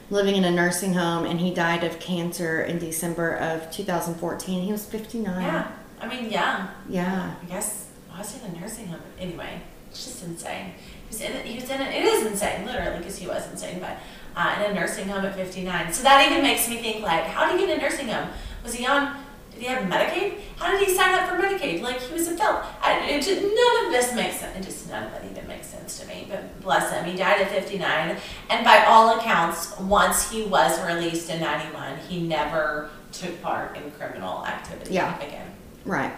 living 0.09 0.37
in 0.37 0.45
a 0.45 0.51
nursing 0.51 0.95
home 0.95 1.27
and 1.27 1.41
he 1.41 1.53
died 1.53 1.83
of 1.85 1.99
cancer 1.99 2.63
in 2.63 2.79
December 2.79 3.33
of 3.35 3.71
2014. 3.71 4.63
He 4.63 4.73
was 4.73 4.87
59. 4.87 5.43
Yeah. 5.43 5.67
I 6.01 6.07
mean, 6.07 6.31
yeah. 6.31 6.69
Yeah. 6.89 7.35
I 7.43 7.47
guess 7.47 7.87
why 8.09 8.19
was 8.19 8.35
in 8.43 8.55
a 8.57 8.61
nursing 8.61 8.87
home? 8.89 9.01
Anyway, 9.19 9.61
it's 9.91 10.05
just 10.05 10.23
insane. 10.25 10.73
Was 11.17 11.25
in 11.31 11.35
it. 11.37 11.47
He 11.47 11.59
was 11.59 11.71
in 11.71 11.81
it. 11.81 11.95
It 11.95 12.05
is 12.05 12.27
insane, 12.27 12.67
literally, 12.67 12.99
because 12.99 13.17
he 13.17 13.27
was 13.27 13.51
insane. 13.51 13.81
But 13.81 13.97
uh, 14.37 14.63
in 14.63 14.71
a 14.71 14.75
nursing 14.75 15.09
home 15.09 15.25
at 15.25 15.35
59. 15.35 15.91
So 15.93 16.03
that 16.03 16.31
even 16.31 16.43
makes 16.43 16.69
me 16.69 16.77
think, 16.77 17.03
like, 17.03 17.25
how 17.25 17.51
did 17.51 17.59
he 17.59 17.67
get 17.67 17.79
in 17.79 17.81
a 17.81 17.89
nursing 17.89 18.09
home? 18.09 18.29
Was 18.63 18.75
he 18.75 18.87
on? 18.87 19.17
Did 19.53 19.61
he 19.63 19.67
have 19.69 19.85
Medicaid? 19.85 20.35
How 20.59 20.71
did 20.71 20.87
he 20.87 20.95
sign 20.95 21.15
up 21.15 21.27
for 21.31 21.37
Medicaid? 21.37 21.81
Like 21.81 22.03
he 22.03 22.13
was 22.13 22.29
a 22.29 22.35
adult. 22.35 22.65
I, 22.83 23.01
it 23.09 23.23
just, 23.23 23.41
none 23.41 23.87
of 23.87 23.93
this 23.93 24.15
makes 24.15 24.41
sense. 24.41 24.59
It 24.59 24.63
just 24.71 24.91
none 24.91 25.05
of 25.05 25.15
it 25.15 25.31
even 25.31 25.49
makes 25.49 25.69
sense 25.69 25.99
to 26.01 26.07
me. 26.07 26.27
But 26.29 26.61
bless 26.61 26.93
him, 26.93 27.07
he 27.07 27.17
died 27.17 27.41
at 27.41 27.51
59, 27.51 28.19
and 28.51 28.65
by 28.65 28.85
all 28.85 29.19
accounts, 29.19 29.79
once 29.81 30.31
he 30.31 30.45
was 30.45 30.79
released 30.85 31.31
in 31.31 31.41
91, 31.41 31.97
he 32.09 32.21
never 32.21 32.91
took 33.13 33.41
part 33.41 33.75
in 33.79 33.91
criminal 33.93 34.45
activity 34.45 34.93
Yeah. 34.93 35.17
again. 35.21 35.47
Right. 35.87 36.13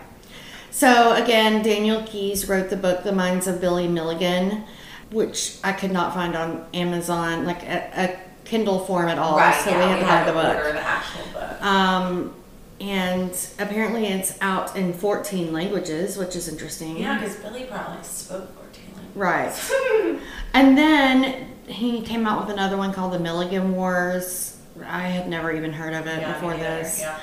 So 0.72 1.12
again, 1.14 1.62
Daniel 1.62 2.02
Keyes 2.02 2.48
wrote 2.48 2.70
the 2.70 2.76
book 2.76 3.04
The 3.04 3.12
Minds 3.12 3.46
of 3.46 3.60
Billy 3.60 3.86
Milligan, 3.86 4.64
which 5.10 5.58
I 5.64 5.72
could 5.72 5.90
not 5.92 6.14
find 6.14 6.34
on 6.36 6.66
Amazon, 6.74 7.44
like 7.44 7.62
a, 7.62 7.90
a 7.94 8.18
Kindle 8.44 8.80
form 8.84 9.08
at 9.08 9.18
all. 9.18 9.36
right. 9.36 9.54
so 9.62 9.70
yeah, 9.70 9.94
we 9.98 10.02
had 10.04 10.24
to 10.26 10.32
buy 10.32 10.54
the 10.54 10.60
book. 10.62 10.74
the 10.74 10.80
actual 10.80 11.24
book. 11.32 11.62
Um, 11.62 12.34
and 12.80 13.30
apparently 13.58 14.06
it's 14.06 14.40
out 14.40 14.76
in 14.76 14.92
14 14.92 15.52
languages, 15.52 16.16
which 16.16 16.36
is 16.36 16.48
interesting. 16.48 16.96
Yeah, 16.98 17.18
because 17.18 17.36
Billy 17.36 17.64
probably 17.64 18.02
spoke 18.04 18.48
14 18.54 18.82
languages. 18.94 19.16
Right. 19.16 20.20
And 20.54 20.78
then 20.78 21.46
he 21.66 22.00
came 22.00 22.26
out 22.26 22.40
with 22.40 22.50
another 22.52 22.78
one 22.78 22.92
called 22.94 23.12
The 23.12 23.18
Milligan 23.18 23.72
Wars. 23.76 24.56
I 24.82 25.02
had 25.08 25.28
never 25.28 25.52
even 25.52 25.72
heard 25.74 25.92
of 25.92 26.06
it 26.06 26.20
Yeah, 26.22 26.32
before 26.32 26.54
this. 26.56 27.00
Yeah. 27.00 27.18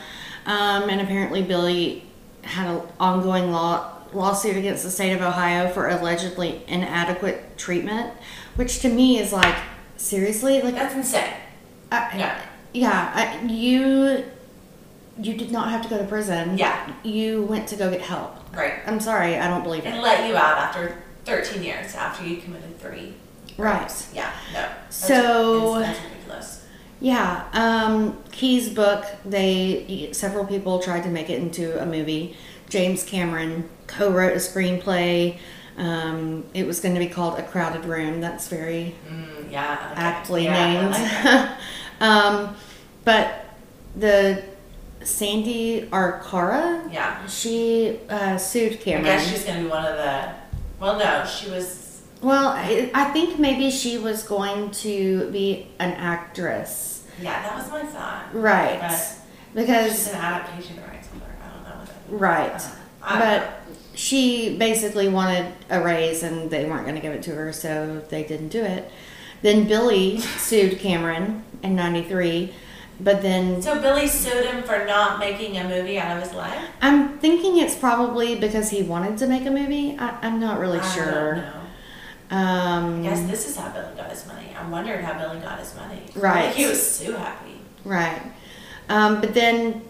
Um, 0.46 0.90
and 0.90 1.02
apparently 1.02 1.42
Billy 1.42 2.04
had 2.44 2.68
an 2.70 2.82
ongoing 3.00 3.52
law 3.52 3.95
lawsuit 4.16 4.58
against 4.58 4.84
the 4.84 4.92
state 4.92 5.14
of 5.14 5.22
Ohio 5.22 5.70
for 5.70 5.88
allegedly 5.90 6.64
inadequate 6.68 7.58
treatment, 7.58 8.14
which 8.56 8.80
to 8.80 8.90
me 8.90 9.20
is 9.20 9.32
like 9.34 9.56
seriously 9.98 10.62
like 10.62 10.76
That's 10.76 10.96
insane. 10.96 11.34
I, 11.92 12.18
Yeah. 12.18 12.42
yeah 12.74 13.12
I, 13.42 13.46
you 13.46 14.26
you 15.18 15.34
did 15.36 15.50
not 15.52 15.70
have 15.70 15.82
to 15.84 15.88
go 15.90 15.98
to 15.98 16.04
prison. 16.04 16.58
Yeah. 16.58 16.92
You 17.04 17.44
went 17.44 17.68
to 17.70 17.76
go 17.78 17.90
get 17.90 18.02
help. 18.02 18.36
Right. 18.54 18.74
I'm 18.86 19.00
sorry, 19.00 19.38
I 19.38 19.48
don't 19.48 19.64
believe 19.64 19.86
And 19.86 19.94
it. 19.96 19.98
And 19.98 20.04
let 20.04 20.28
you 20.28 20.36
out 20.36 20.58
after 20.58 21.02
13 21.24 21.64
years 21.64 21.96
after 21.96 22.26
you 22.26 22.38
committed 22.38 22.78
three. 22.80 23.14
Right. 23.58 23.80
rapes. 23.82 24.10
Yeah. 24.14 24.32
No. 24.52 24.60
That's- 24.60 24.96
So- 24.96 25.80
that's, 25.80 25.98
that's 26.00 26.10
ridiculous. 26.12 26.62
Yeah, 27.02 27.44
um, 27.54 28.18
Keyes' 28.32 28.70
book. 28.70 29.06
They 29.26 30.10
several 30.14 30.46
people 30.46 30.80
tried 30.80 31.04
to 31.04 31.10
make 31.10 31.30
it 31.30 31.40
into 31.40 31.82
a 31.82 31.86
movie. 31.86 32.36
James 32.70 33.04
Cameron 33.04 33.70
co-wrote 33.88 34.34
a 34.34 34.38
screenplay. 34.38 35.38
Um, 35.78 36.46
it 36.54 36.66
was 36.66 36.80
going 36.80 36.96
to 36.96 37.00
be 37.00 37.08
called 37.08 37.38
A 37.38 37.44
Crowded 37.44 37.86
Room. 37.86 38.22
That's 38.22 38.48
very 38.48 38.96
Mm, 39.10 39.52
yeah. 39.52 39.92
It. 39.92 39.98
aptly 39.98 40.46
Yeah, 40.46 40.82
named. 40.82 40.92
like 40.92 41.50
um, 42.02 42.56
but 43.04 43.46
the 43.96 44.42
Sandy 45.04 45.88
Arcara, 45.92 46.92
Yeah. 46.92 47.26
she 47.28 48.00
uh, 48.10 48.38
sued 48.38 48.80
Cameron. 48.80 49.06
I 49.06 49.10
guess 49.18 49.30
she's 49.30 49.44
gonna 49.44 49.62
be 49.64 49.68
one 49.68 49.86
of 49.86 49.96
the. 49.98 50.30
Well, 50.80 50.98
no, 50.98 51.26
she 51.26 51.50
was. 51.52 52.02
well, 52.22 52.48
I, 52.50 52.90
I 52.94 53.06
think 53.12 53.38
maybe 53.40 53.70
she 53.70 53.98
was 53.98 54.24
going 54.24 54.72
to 54.72 55.30
be 55.32 55.68
an 55.80 55.92
actress, 55.92 57.06
Yeah, 57.22 57.42
that 57.44 57.56
was 57.56 57.70
my 57.70 57.84
thought. 57.84 58.34
right? 58.34 58.80
But 58.80 58.90
she's 58.92 59.20
because 59.54 60.08
an 60.10 60.16
adaptation 60.16 60.78
rights 60.78 61.08
holder. 61.08 61.26
I 61.44 61.54
don't 61.54 61.64
know 61.64 61.80
what 61.80 61.88
that. 61.88 61.95
Right. 62.10 62.62
I 63.02 63.20
But 63.20 63.62
she 63.96 64.58
basically 64.58 65.08
wanted 65.08 65.54
a 65.70 65.82
raise 65.82 66.24
and 66.24 66.50
they 66.50 66.66
weren't 66.66 66.84
going 66.84 66.96
to 66.96 67.02
give 67.02 67.14
it 67.14 67.24
to 67.24 67.36
her, 67.36 67.54
so 67.54 68.04
they 68.10 68.24
didn't 68.24 68.50
do 68.50 68.64
it. 68.64 68.92
Then 69.42 69.68
Billy 69.68 70.20
sued 70.20 70.80
Cameron 70.80 71.44
in 71.64 71.76
93, 71.76 72.54
but 73.00 73.22
then 73.22 73.62
So 73.62 73.80
Billy 73.82 74.08
sued 74.08 74.46
him 74.46 74.64
for 74.64 74.86
not 74.86 75.20
making 75.20 75.58
a 75.58 75.68
movie 75.68 76.00
out 76.00 76.18
of 76.18 76.24
his 76.24 76.34
life. 76.34 76.58
I'm 76.82 77.20
thinking 77.20 77.58
it's 77.58 77.76
probably 77.76 78.36
because 78.36 78.70
he 78.70 78.84
wanted 78.84 79.18
to 79.20 79.28
make 79.28 79.46
a 79.46 79.52
movie. 79.52 79.98
I, 80.00 80.18
I'm 80.22 80.40
not 80.40 80.60
really 80.60 80.80
I 80.80 80.94
sure. 80.94 81.44
Um, 82.32 83.02
I 83.02 83.04
guess 83.04 83.22
this 83.28 83.48
is 83.48 83.56
how 83.56 83.70
Billy 83.70 83.96
got 83.96 84.10
his 84.10 84.26
money. 84.26 84.56
I 84.60 84.68
wondered 84.68 85.04
how 85.04 85.18
Billy 85.20 85.40
got 85.40 85.60
his 85.60 85.76
money. 85.76 86.02
Right. 86.16 86.48
Like, 86.48 86.56
he 86.56 86.66
was 86.66 86.82
so 86.82 87.16
happy. 87.16 87.62
Right. 87.84 88.22
Um, 88.90 89.22
but 89.22 89.34
then 89.34 89.82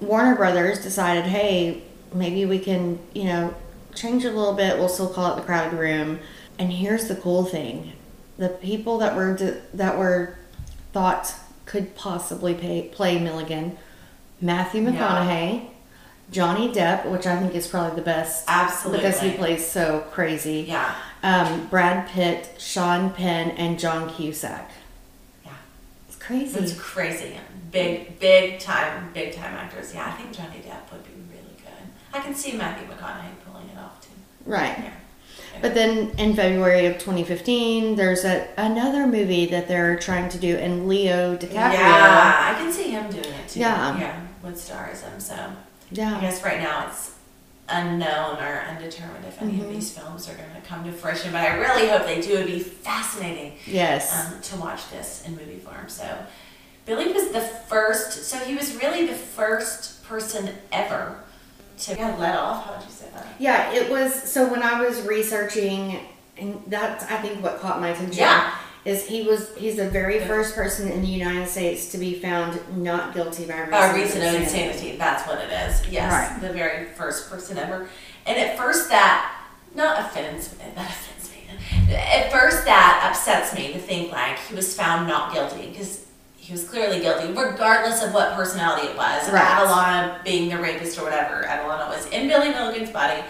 Warner 0.00 0.34
Brothers 0.36 0.82
decided, 0.82 1.24
hey, 1.24 1.82
maybe 2.12 2.44
we 2.44 2.58
can, 2.58 2.98
you 3.14 3.24
know, 3.24 3.54
change 3.94 4.24
it 4.24 4.32
a 4.32 4.36
little 4.36 4.54
bit. 4.54 4.78
We'll 4.78 4.88
still 4.88 5.08
call 5.08 5.32
it 5.32 5.36
the 5.36 5.42
crowded 5.42 5.78
room. 5.78 6.20
And 6.58 6.72
here's 6.72 7.08
the 7.08 7.16
cool 7.16 7.44
thing: 7.44 7.92
the 8.38 8.48
people 8.48 8.98
that 8.98 9.14
were 9.16 9.34
that 9.74 9.98
were 9.98 10.38
thought 10.92 11.34
could 11.66 11.94
possibly 11.96 12.54
pay, 12.54 12.88
play 12.92 13.18
Milligan, 13.18 13.76
Matthew 14.40 14.82
Yeah. 14.82 14.90
McConaughey, 14.92 15.68
Johnny 16.30 16.72
Depp, 16.72 17.06
which 17.10 17.26
I 17.26 17.38
think 17.38 17.54
is 17.54 17.66
probably 17.66 17.96
the 17.96 18.02
best 18.02 18.44
Absolutely. 18.48 19.04
because 19.04 19.20
he 19.20 19.32
plays 19.32 19.66
so 19.66 20.04
crazy. 20.12 20.64
Yeah. 20.68 20.94
Um, 21.22 21.66
Brad 21.66 22.08
Pitt, 22.08 22.54
Sean 22.58 23.10
Penn, 23.10 23.50
and 23.52 23.78
John 23.78 24.08
Cusack. 24.14 24.70
Yeah. 25.44 25.52
It's 26.08 26.16
crazy. 26.16 26.58
It's 26.58 26.78
crazy. 26.78 27.36
Big, 27.76 28.18
big 28.18 28.58
time, 28.58 29.10
big 29.12 29.34
time 29.34 29.54
actors. 29.54 29.92
Yeah, 29.94 30.06
I 30.06 30.10
think 30.12 30.32
Johnny 30.32 30.60
Depp 30.66 30.90
would 30.92 31.04
be 31.04 31.12
really 31.30 31.54
good. 31.58 31.88
I 32.12 32.20
can 32.20 32.34
see 32.34 32.52
Matthew 32.56 32.86
McConaughey 32.88 33.32
pulling 33.44 33.68
it 33.68 33.78
off 33.78 34.00
too. 34.00 34.08
right. 34.46 34.76
Yeah. 34.78 34.92
But 35.62 35.74
then 35.74 36.10
in 36.18 36.34
February 36.36 36.84
of 36.86 36.94
2015, 36.98 37.96
there's 37.96 38.24
a, 38.24 38.46
another 38.58 39.06
movie 39.06 39.46
that 39.46 39.68
they're 39.68 39.96
trying 39.98 40.28
to 40.30 40.38
do, 40.38 40.56
and 40.56 40.86
Leo 40.88 41.34
DiCaprio. 41.36 41.52
Yeah, 41.72 42.54
I 42.54 42.60
can 42.62 42.70
see 42.72 42.90
him 42.90 43.10
doing 43.10 43.24
it 43.24 43.48
too. 43.48 43.60
Yeah. 43.60 43.98
Yeah, 43.98 44.26
with 44.42 44.58
stars 44.60 45.00
him. 45.02 45.18
So 45.20 45.34
Yeah. 45.92 46.16
I 46.16 46.20
guess 46.20 46.42
right 46.44 46.60
now 46.60 46.86
it's 46.88 47.14
unknown 47.68 48.38
or 48.38 48.64
undetermined 48.68 49.24
if 49.26 49.40
any 49.42 49.52
Mm-hmm. 49.54 49.64
of 49.66 49.70
these 49.72 49.90
films 49.96 50.28
are 50.28 50.34
going 50.34 50.54
to 50.54 50.60
come 50.68 50.84
to 50.84 50.92
fruition. 50.92 51.32
But 51.32 51.40
I 51.42 51.56
really 51.56 51.88
hope 51.88 52.04
they 52.04 52.20
do. 52.20 52.34
It'd 52.34 52.46
be 52.46 52.58
fascinating 52.60 53.54
Yes. 53.66 54.12
um, 54.34 54.40
to 54.42 54.56
watch 54.56 54.90
this 54.90 55.24
in 55.26 55.32
movie 55.36 55.58
form. 55.58 55.88
So 55.88 56.06
Billy 56.86 57.12
was 57.12 57.28
the 57.30 57.40
first. 57.40 58.24
So 58.24 58.38
he 58.38 58.54
was 58.54 58.74
really 58.76 59.06
the 59.06 59.12
first 59.14 60.02
person 60.04 60.50
ever 60.72 61.16
to 61.80 61.94
get 61.94 62.18
let 62.18 62.36
off. 62.36 62.64
How 62.64 62.72
would 62.76 62.84
you 62.84 62.90
say 62.90 63.06
that? 63.12 63.26
Yeah, 63.38 63.72
it 63.72 63.90
was. 63.90 64.14
So 64.14 64.48
when 64.50 64.62
I 64.62 64.80
was 64.82 65.02
researching, 65.02 65.98
and 66.38 66.62
that's 66.68 67.04
I 67.04 67.18
think 67.18 67.42
what 67.42 67.60
caught 67.60 67.80
my 67.80 67.88
attention. 67.88 68.18
Yeah. 68.18 68.54
Is 68.84 69.04
he 69.04 69.22
was 69.26 69.50
he's 69.56 69.76
the 69.76 69.90
very 69.90 70.20
first 70.20 70.54
person 70.54 70.88
in 70.92 71.02
the 71.02 71.08
United 71.08 71.48
States 71.48 71.90
to 71.90 71.98
be 71.98 72.20
found 72.20 72.60
not 72.84 73.12
guilty 73.14 73.44
by 73.44 73.58
reason, 73.62 73.74
Uh, 73.74 73.92
reason 73.96 74.22
of 74.22 74.28
of 74.28 74.34
insanity. 74.42 74.66
insanity. 74.68 74.96
That's 74.96 75.26
what 75.26 75.38
it 75.40 75.50
is. 75.50 75.84
Yes, 75.88 76.12
Right. 76.12 76.40
the 76.40 76.52
very 76.52 76.84
first 76.94 77.28
person 77.28 77.58
ever. 77.58 77.88
And 78.26 78.38
at 78.38 78.56
first, 78.56 78.88
that 78.90 79.32
not 79.74 79.98
offends 79.98 80.50
that 80.50 80.76
offends 80.76 81.30
me. 81.32 81.96
At 81.96 82.30
first, 82.30 82.64
that 82.64 83.04
upsets 83.10 83.52
me 83.54 83.72
to 83.72 83.78
think 83.80 84.12
like 84.12 84.38
he 84.38 84.54
was 84.54 84.76
found 84.76 85.08
not 85.08 85.34
guilty 85.34 85.66
because 85.72 86.05
he 86.46 86.52
was 86.52 86.62
clearly 86.62 87.00
guilty, 87.00 87.26
regardless 87.32 88.04
of 88.04 88.14
what 88.14 88.34
personality 88.34 88.86
it 88.86 88.96
was. 88.96 89.28
Right. 89.32 89.42
Adalana 89.42 90.22
being 90.22 90.48
the 90.48 90.56
rapist 90.56 90.96
or 90.96 91.02
whatever. 91.02 91.42
Adalana 91.42 91.88
was 91.88 92.06
in 92.10 92.28
Billy 92.28 92.50
Milligan's 92.50 92.90
body, 92.90 93.20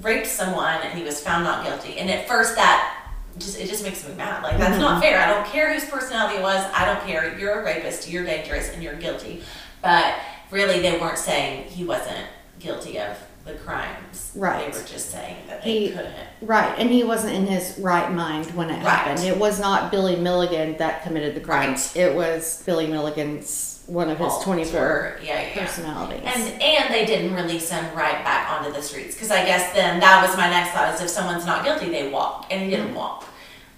raped 0.00 0.28
someone, 0.28 0.80
and 0.82 0.96
he 0.96 1.02
was 1.02 1.20
found 1.20 1.42
not 1.42 1.64
guilty. 1.64 1.98
And 1.98 2.08
at 2.08 2.28
first, 2.28 2.54
that 2.54 3.08
just 3.38 3.58
it 3.58 3.68
just 3.68 3.82
makes 3.82 4.06
me 4.08 4.14
mad. 4.14 4.44
Like 4.44 4.56
that's 4.56 4.78
not 4.78 4.92
mm-hmm. 4.92 5.02
fair. 5.02 5.20
I 5.20 5.34
don't 5.34 5.44
care 5.48 5.74
whose 5.74 5.84
personality 5.90 6.36
it 6.36 6.42
was. 6.42 6.64
I 6.72 6.84
don't 6.84 7.04
care. 7.04 7.36
You're 7.36 7.60
a 7.60 7.64
rapist. 7.64 8.08
You're 8.08 8.24
dangerous, 8.24 8.72
and 8.72 8.80
you're 8.84 8.94
guilty. 8.94 9.42
But 9.82 10.14
really, 10.52 10.78
they 10.78 10.96
weren't 11.00 11.18
saying 11.18 11.64
he 11.64 11.84
wasn't 11.84 12.24
guilty 12.60 13.00
of 13.00 13.18
the 13.44 13.54
crimes. 13.54 14.32
Right. 14.34 14.72
They 14.72 14.78
were 14.80 14.86
just 14.86 15.10
saying 15.10 15.36
that 15.48 15.62
they 15.62 15.70
He- 15.70 15.90
couldn't. 15.90 16.14
Right, 16.40 16.74
and 16.78 16.90
he 16.90 17.04
wasn't 17.04 17.34
in 17.34 17.46
his 17.46 17.78
right 17.78 18.10
mind 18.10 18.46
when 18.54 18.70
it 18.70 18.74
Right. 18.76 18.84
happened. 18.88 19.20
It 19.26 19.36
was 19.38 19.60
not 19.60 19.90
Billy 19.90 20.16
Milligan 20.16 20.76
that 20.78 21.02
committed 21.02 21.34
the 21.34 21.40
crimes. 21.40 21.94
It 21.94 22.14
was 22.14 22.62
Billy 22.66 22.86
Milligan's 22.86 23.70
one 23.86 24.08
of 24.08 24.18
his 24.18 24.38
twenty 24.38 24.64
four 24.64 25.18
Yeah, 25.22 25.42
yeah. 25.42 25.60
personalities. 25.62 26.22
And 26.24 26.62
and 26.62 26.94
they 26.94 27.04
didn't 27.04 27.34
release 27.34 27.68
him 27.70 27.84
right 27.94 28.24
back 28.24 28.50
onto 28.50 28.72
the 28.72 28.80
streets 28.82 29.14
because 29.14 29.30
I 29.30 29.44
guess 29.44 29.74
then 29.74 30.00
that 30.00 30.26
was 30.26 30.34
my 30.38 30.48
next 30.48 30.70
thought 30.70 30.94
is 30.94 31.02
if 31.02 31.10
someone's 31.10 31.44
not 31.44 31.64
guilty 31.64 31.90
they 31.90 32.08
walk 32.08 32.46
and 32.50 32.62
he 32.62 32.70
didn't 32.70 32.94
walk. 32.94 33.26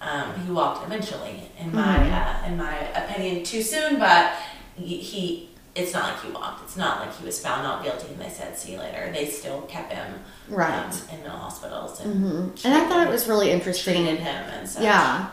Um, 0.00 0.32
he 0.46 0.52
walked 0.52 0.86
eventually 0.86 1.50
in 1.58 1.74
my 1.74 1.98
uh, 2.08 2.46
in 2.46 2.56
my 2.56 2.76
opinion 2.94 3.42
too 3.44 3.62
soon, 3.62 3.98
but 3.98 4.32
he, 4.76 4.98
he 4.98 5.48
it's 5.76 5.92
not 5.92 6.04
like 6.14 6.22
he 6.24 6.30
walked. 6.30 6.62
It's 6.64 6.76
not 6.76 7.00
like 7.00 7.14
he 7.18 7.24
was 7.24 7.38
found 7.38 7.62
not 7.62 7.84
guilty 7.84 8.08
and 8.08 8.18
they 8.20 8.30
said 8.30 8.56
see 8.56 8.72
you 8.72 8.78
later. 8.78 9.10
They 9.12 9.26
still 9.26 9.62
kept 9.62 9.92
him 9.92 10.20
Right. 10.48 10.72
um, 10.84 10.90
in 11.12 11.22
the 11.22 11.30
hospitals 11.30 12.00
and 12.00 12.24
Mhm. 12.54 12.64
and 12.64 12.74
I 12.74 12.88
thought 12.88 13.06
it 13.06 13.10
was 13.10 13.28
really 13.28 13.50
interesting. 13.50 13.94
treated 14.04 14.20
him 14.20 14.44
and 14.58 14.68
such. 14.68 14.82
Yeah. 14.82 15.26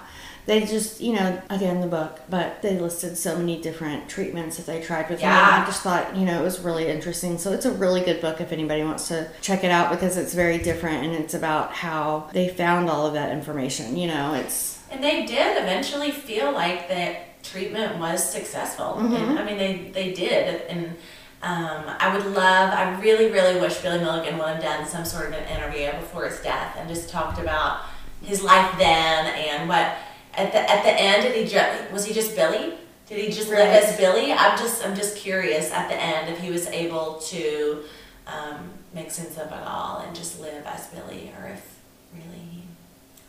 They 0.46 0.60
just, 0.66 1.00
you 1.00 1.14
know, 1.14 1.42
again, 1.50 1.80
the 1.80 1.88
book, 1.88 2.20
but 2.30 2.62
they 2.62 2.78
listed 2.78 3.18
so 3.18 3.38
many 3.38 3.62
different 3.62 4.10
treatments 4.10 4.58
that 4.58 4.66
they 4.66 4.82
tried 4.82 5.10
with. 5.10 5.22
Yeah. 5.22 5.56
And 5.56 5.64
I 5.64 5.66
just 5.66 5.82
thought, 5.84 6.18
you 6.18 6.26
know, 6.26 6.42
it 6.42 6.44
was 6.44 6.60
really 6.60 6.90
interesting. 6.90 7.38
So 7.38 7.54
it's 7.54 7.66
a 7.66 7.72
really 7.72 8.02
good 8.02 8.20
book 8.20 8.42
if 8.42 8.52
anybody 8.52 8.84
wants 8.84 9.08
to 9.08 9.28
check 9.40 9.64
it 9.64 9.72
out 9.72 9.90
because 9.90 10.18
it's 10.18 10.34
very 10.34 10.58
different 10.58 11.06
and 11.06 11.14
it's 11.16 11.34
about 11.34 11.72
how 11.72 12.28
they 12.34 12.50
found 12.50 12.90
all 12.90 13.06
of 13.08 13.14
that 13.14 13.32
information. 13.32 13.96
You 13.96 14.08
know, 14.08 14.34
it's, 14.34 14.80
And 14.92 15.02
they 15.02 15.26
did 15.26 15.58
eventually 15.64 16.12
feel 16.12 16.52
like 16.52 16.90
that 16.90 17.33
treatment 17.44 17.98
was 18.00 18.28
successful. 18.28 18.98
And, 19.00 19.38
I 19.40 19.46
mean, 19.46 19.58
they, 19.58 19.92
they 19.92 20.14
did. 20.14 20.62
And 20.64 20.96
um, 21.42 21.84
I 22.00 22.16
would 22.16 22.26
love, 22.28 22.74
I 22.74 23.00
really, 23.02 23.30
really 23.32 23.60
wish 23.60 23.78
Billy 23.80 24.00
Milligan 24.00 24.38
would 24.38 24.48
have 24.48 24.62
done 24.64 24.86
some 24.88 25.06
sort 25.06 25.28
of 25.28 25.34
an 25.34 25.48
interview 25.50 25.92
before 26.00 26.26
his 26.26 26.40
death 26.40 26.76
and 26.78 26.88
just 26.90 27.10
talked 27.10 27.40
about 27.40 27.82
his 28.22 28.42
life 28.42 28.74
then 28.78 29.26
and 29.28 29.68
what, 29.68 29.96
at 30.36 30.52
the, 30.54 30.60
at 30.72 30.84
the 30.84 30.92
end, 30.92 31.24
did 31.24 31.36
he 31.36 31.46
just, 31.46 31.92
was 31.92 32.06
he 32.06 32.14
just 32.14 32.36
Billy? 32.36 32.76
Did 33.08 33.20
he 33.26 33.32
just 33.32 33.50
live 33.50 33.60
as 33.68 33.98
Billy? 33.98 34.32
I'm 34.32 34.58
just, 34.58 34.86
I'm 34.86 34.96
just 34.96 35.18
curious 35.18 35.70
at 35.72 35.90
the 35.90 35.96
end 36.02 36.30
if 36.34 36.40
he 36.40 36.50
was 36.50 36.68
able 36.68 37.16
to 37.16 37.84
um, 38.26 38.72
make 38.94 39.12
sense 39.12 39.38
of 39.38 39.48
it 39.52 39.64
all 39.68 40.00
and 40.00 40.16
just 40.16 40.40
live 40.40 40.66
as 40.66 40.88
Billy 40.88 41.34
or 41.38 41.50
if 41.50 41.80
really, 42.14 42.40
he- 42.50 42.64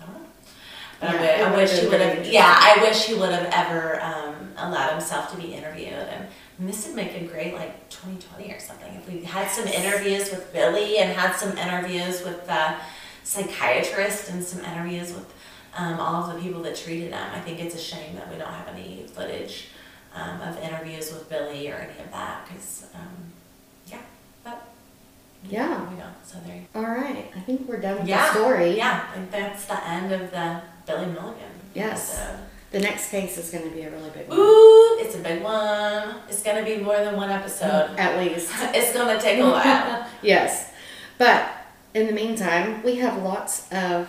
I 0.00 0.04
don't 0.06 0.14
know. 0.22 0.28
Yeah, 1.04 1.46
I, 1.46 1.52
I 1.52 1.56
wish 1.56 1.78
he 1.78 1.86
would 1.86 2.00
have. 2.00 2.26
Yeah, 2.26 2.56
I 2.58 2.78
wish 2.82 3.06
he 3.06 3.14
would 3.14 3.30
have 3.30 3.48
ever 3.52 4.00
um, 4.02 4.52
allowed 4.56 4.92
himself 4.92 5.30
to 5.32 5.36
be 5.36 5.54
interviewed, 5.54 5.92
and, 5.92 6.26
this 6.56 6.86
would 6.86 6.94
make 6.94 7.12
a 7.20 7.24
great 7.24 7.52
like 7.52 7.88
2020 7.90 8.52
or 8.52 8.60
something. 8.60 8.94
If 8.94 9.12
we 9.12 9.24
had 9.24 9.50
some 9.50 9.66
interviews 9.66 10.30
with 10.30 10.52
Billy 10.52 10.98
and 10.98 11.12
had 11.12 11.34
some 11.34 11.58
interviews 11.58 12.22
with 12.24 12.46
the 12.46 12.76
psychiatrist 13.24 14.30
and 14.30 14.44
some 14.44 14.64
interviews 14.64 15.12
with 15.12 15.34
um, 15.76 15.98
all 15.98 16.22
of 16.22 16.34
the 16.34 16.40
people 16.40 16.62
that 16.62 16.76
treated 16.76 17.10
him. 17.10 17.28
I 17.34 17.40
think 17.40 17.60
it's 17.60 17.74
a 17.74 17.78
shame 17.78 18.14
that 18.16 18.30
we 18.30 18.38
don't 18.38 18.48
have 18.48 18.68
any 18.68 19.06
footage 19.08 19.68
um, 20.14 20.40
of 20.42 20.58
interviews 20.60 21.12
with 21.12 21.28
Billy 21.28 21.68
or 21.70 21.74
any 21.74 21.98
of 22.00 22.10
that, 22.12 22.46
because 22.46 22.86
um, 22.94 23.32
Yeah. 25.48 25.88
we 25.90 25.96
don't. 25.96 26.12
So 26.24 26.38
there. 26.46 26.56
you- 26.56 26.66
all 26.74 26.82
right. 26.82 27.30
I 27.36 27.40
think 27.40 27.68
we're 27.68 27.80
done 27.80 27.98
with 28.00 28.08
Yeah, 28.08 28.26
the 28.26 28.32
story. 28.38 28.76
Yeah, 28.76 29.06
I 29.10 29.14
think 29.14 29.30
that's 29.30 29.64
the 29.66 29.88
end 29.88 30.12
of 30.12 30.30
the 30.30 30.60
Billy 30.86 31.06
Milligan. 31.06 31.50
Yes. 31.74 32.18
episode. 32.18 32.40
The 32.70 32.80
next 32.80 33.10
case 33.10 33.38
is 33.38 33.50
going 33.50 33.64
to 33.68 33.70
be 33.70 33.82
a 33.82 33.90
really 33.90 34.10
big 34.10 34.28
one. 34.28 34.38
Ooh, 34.38 34.98
it's 35.00 35.14
a 35.14 35.18
big 35.18 35.42
one. 35.42 36.16
It's 36.28 36.42
gonna 36.42 36.64
be 36.64 36.78
more 36.78 36.96
than 36.96 37.14
one 37.16 37.30
episode. 37.30 37.94
At 37.96 38.18
least. 38.18 38.50
It's 38.74 38.92
gonna 38.92 39.20
take 39.20 39.38
a 39.38 39.48
while. 39.48 40.06
yes. 40.22 40.72
But 41.18 41.46
in 41.94 42.06
the 42.08 42.12
meantime, 42.12 42.82
we 42.82 42.96
have 42.96 43.22
lots 43.22 43.70
of 43.72 44.08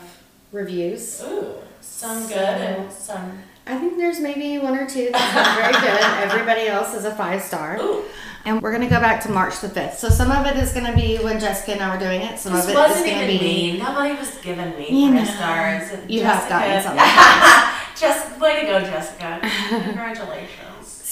reviews. 0.51 1.21
Ooh, 1.23 1.53
some 1.81 2.23
So- 2.23 2.29
good 2.29 2.37
and 2.39 2.91
some. 2.91 3.39
I 3.67 3.77
think 3.77 3.97
there's 3.97 4.19
maybe 4.19 4.57
one 4.59 4.75
or 4.77 4.87
two 4.87 5.09
that's 5.11 5.35
not 5.35 5.57
very 5.59 5.73
good. 5.73 6.03
Everybody 6.31 6.67
else 6.67 6.93
is 6.95 7.05
a 7.05 7.13
five 7.15 7.41
star. 7.43 7.77
Ooh, 7.79 8.03
And 8.45 8.61
we're 8.61 8.71
gonna 8.71 8.89
go 8.89 8.99
back 8.99 9.21
to 9.23 9.29
March 9.31 9.59
the 9.59 9.69
fifth. 9.69 9.97
So 9.97 10.09
some 10.09 10.31
of 10.31 10.45
it 10.45 10.55
is 10.57 10.71
gonna 10.71 10.95
be 10.95 11.17
when 11.17 11.39
Jessica 11.39 11.73
and 11.73 11.81
I 11.81 11.93
were 11.95 11.99
doing 11.99 12.21
it. 12.21 12.37
Some 12.37 12.53
this 12.53 12.65
of 12.65 12.69
it 12.69 12.73
is 12.73 12.77
wasn't 12.77 13.05
gonna 13.07 13.23
even 13.23 13.37
be 13.39 13.71
me. 13.73 13.79
Nobody 13.79 14.13
was 14.15 14.31
giving 14.35 14.69
me 14.77 14.87
You 15.05 15.11
know, 15.11 15.23
stars. 15.23 15.91
And 15.91 16.11
you 16.11 16.23
have 16.23 16.47
gotten 16.47 16.69
Jessica- 16.69 17.71
Just 17.99 18.39
way 18.39 18.61
to 18.61 18.67
go, 18.67 18.79
Jessica. 18.81 19.39
Congratulations. 19.69 20.49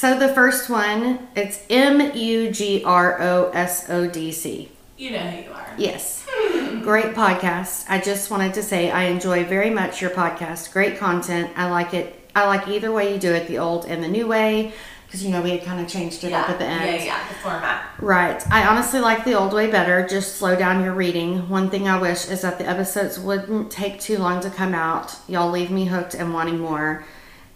So 0.04 0.20
the 0.20 0.34
first 0.34 0.70
one, 0.70 1.30
it's 1.34 1.62
M 1.70 2.14
U 2.14 2.52
G 2.52 2.84
R 2.84 3.22
O 3.22 3.52
S 3.54 3.90
O 3.90 4.06
D 4.06 4.34
C. 4.34 4.70
You 4.98 5.12
know 5.12 5.20
who 5.20 5.44
you 5.44 5.52
are. 5.54 5.70
Yes. 5.78 6.26
Great 6.82 7.14
podcast. 7.16 7.86
I 7.88 8.02
just 8.02 8.30
wanted 8.30 8.54
to 8.56 8.64
say 8.64 8.92
I 8.92 9.04
enjoy 9.06 9.46
very 9.46 9.70
much 9.70 10.02
your 10.02 10.12
podcast. 10.12 10.74
Great 10.74 10.98
content. 11.00 11.52
I 11.56 11.70
like 11.70 11.94
it. 11.94 12.20
I 12.36 12.46
like 12.48 12.68
either 12.68 12.92
way 12.92 13.14
you 13.14 13.20
do 13.20 13.32
it, 13.32 13.48
the 13.48 13.60
old 13.60 13.86
and 13.86 14.04
the 14.04 14.10
new 14.10 14.28
way, 14.28 14.74
because 15.14 15.24
you 15.24 15.32
know 15.32 15.44
we 15.44 15.52
had 15.52 15.64
kind 15.64 15.80
of 15.80 15.88
changed 15.88 16.24
it 16.24 16.34
up 16.34 16.50
at 16.50 16.58
the 16.58 16.66
end. 16.66 16.86
Yeah, 16.86 17.06
yeah, 17.06 17.28
the 17.28 17.36
format. 17.36 17.88
Right. 18.00 18.42
I 18.52 18.66
honestly 18.66 19.00
like 19.00 19.24
the 19.26 19.36
old 19.36 19.54
way 19.54 19.70
better. 19.70 20.08
Just 20.08 20.38
slow 20.38 20.56
down 20.56 20.84
your 20.84 20.94
reading. 20.96 21.48
One 21.50 21.70
thing 21.70 21.88
I 21.88 22.02
wish 22.02 22.28
is 22.28 22.42
that 22.42 22.58
the 22.58 22.68
episodes 22.68 23.20
wouldn't 23.20 23.70
take 23.70 24.00
too 24.00 24.18
long 24.18 24.42
to 24.42 24.50
come 24.50 24.74
out. 24.74 25.16
Y'all 25.28 25.52
leave 25.52 25.70
me 25.70 25.86
hooked 25.86 26.16
and 26.16 26.34
wanting 26.34 26.58
more. 26.58 27.06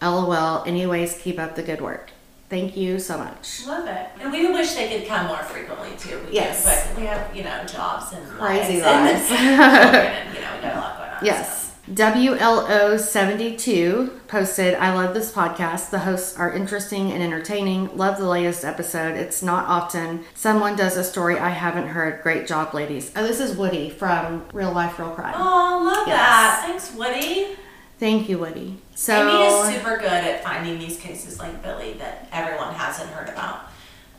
LOL. 0.04 0.64
Anyways, 0.68 1.18
keep 1.18 1.40
up 1.40 1.56
the 1.56 1.64
good 1.64 1.82
work. 1.82 2.12
Thank 2.48 2.78
you 2.78 3.00
so 3.00 3.18
much. 3.18 3.66
Love 3.66 3.88
it. 3.88 4.08
And 4.22 4.32
we 4.32 4.52
wish 4.52 4.76
they 4.76 4.96
could 4.96 5.08
come 5.08 5.26
more 5.26 5.42
frequently 5.42 5.90
too. 5.98 6.20
We 6.20 6.26
do, 6.28 6.34
Yes. 6.34 6.64
but 6.64 6.96
we 6.96 7.08
have, 7.08 7.36
you 7.36 7.44
know, 7.44 7.64
jobs 7.66 8.14
and 8.14 8.24
Crazy 8.30 8.82
lives. 8.84 9.32
lives. 9.32 9.32
And 9.32 9.60
and, 9.62 10.36
you 10.36 10.42
know, 10.42 10.56
we 10.58 10.62
got 10.62 10.76
a 10.76 10.80
lot 10.80 10.98
going 11.00 11.10
on. 11.10 11.26
Yes. 11.26 11.67
WLO72 11.90 14.28
posted, 14.28 14.76
I 14.76 14.94
love 14.94 15.14
this 15.14 15.32
podcast. 15.32 15.90
The 15.90 16.00
hosts 16.00 16.38
are 16.38 16.52
interesting 16.54 17.12
and 17.14 17.24
entertaining. 17.24 17.96
Love 17.96 18.18
the 18.18 18.28
latest 18.28 18.66
episode. 18.66 19.16
It's 19.16 19.42
not 19.42 19.68
often 19.68 20.26
someone 20.36 20.76
does 20.76 20.98
a 20.98 21.04
story 21.04 21.40
I 21.40 21.50
haven't 21.50 21.88
heard. 21.88 22.22
Great 22.24 22.46
job, 22.46 22.74
ladies. 22.74 23.12
Oh, 23.16 23.26
this 23.26 23.40
is 23.40 23.56
Woody 23.56 23.90
from 23.90 24.44
Real 24.54 24.74
Life, 24.74 25.00
Real 25.00 25.12
Crime. 25.12 25.34
Oh, 25.38 25.82
love 25.86 26.08
Yes. 26.08 26.18
that. 26.18 26.64
Thanks, 26.68 26.94
Woody. 26.94 27.56
Thank 28.00 28.28
you, 28.30 28.38
Woody. 28.38 28.80
So, 28.94 29.30
Amy 29.30 29.46
is 29.46 29.76
super 29.82 29.98
good 29.98 30.12
at 30.12 30.44
finding 30.44 30.78
these 30.80 30.98
cases 31.00 31.40
like 31.40 31.64
Billy 31.64 31.94
that 31.94 32.28
everyone 32.32 32.74
hasn't 32.74 33.10
heard 33.12 33.30
about. 33.30 33.62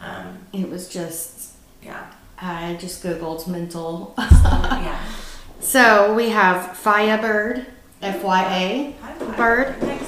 Um, 0.00 0.38
it 0.52 0.68
was 0.70 0.88
just, 0.88 1.52
yeah. 1.82 2.06
I 2.40 2.76
just 2.80 3.02
Googled 3.02 3.46
mental. 3.46 4.14
yeah. 4.18 4.98
So 5.60 6.14
we 6.14 6.30
have 6.30 6.76
Firebird, 6.76 7.66
F 8.02 8.22
Y 8.22 8.94
A. 9.22 9.34
Bird. 9.36 9.76
Thanks. 9.80 10.04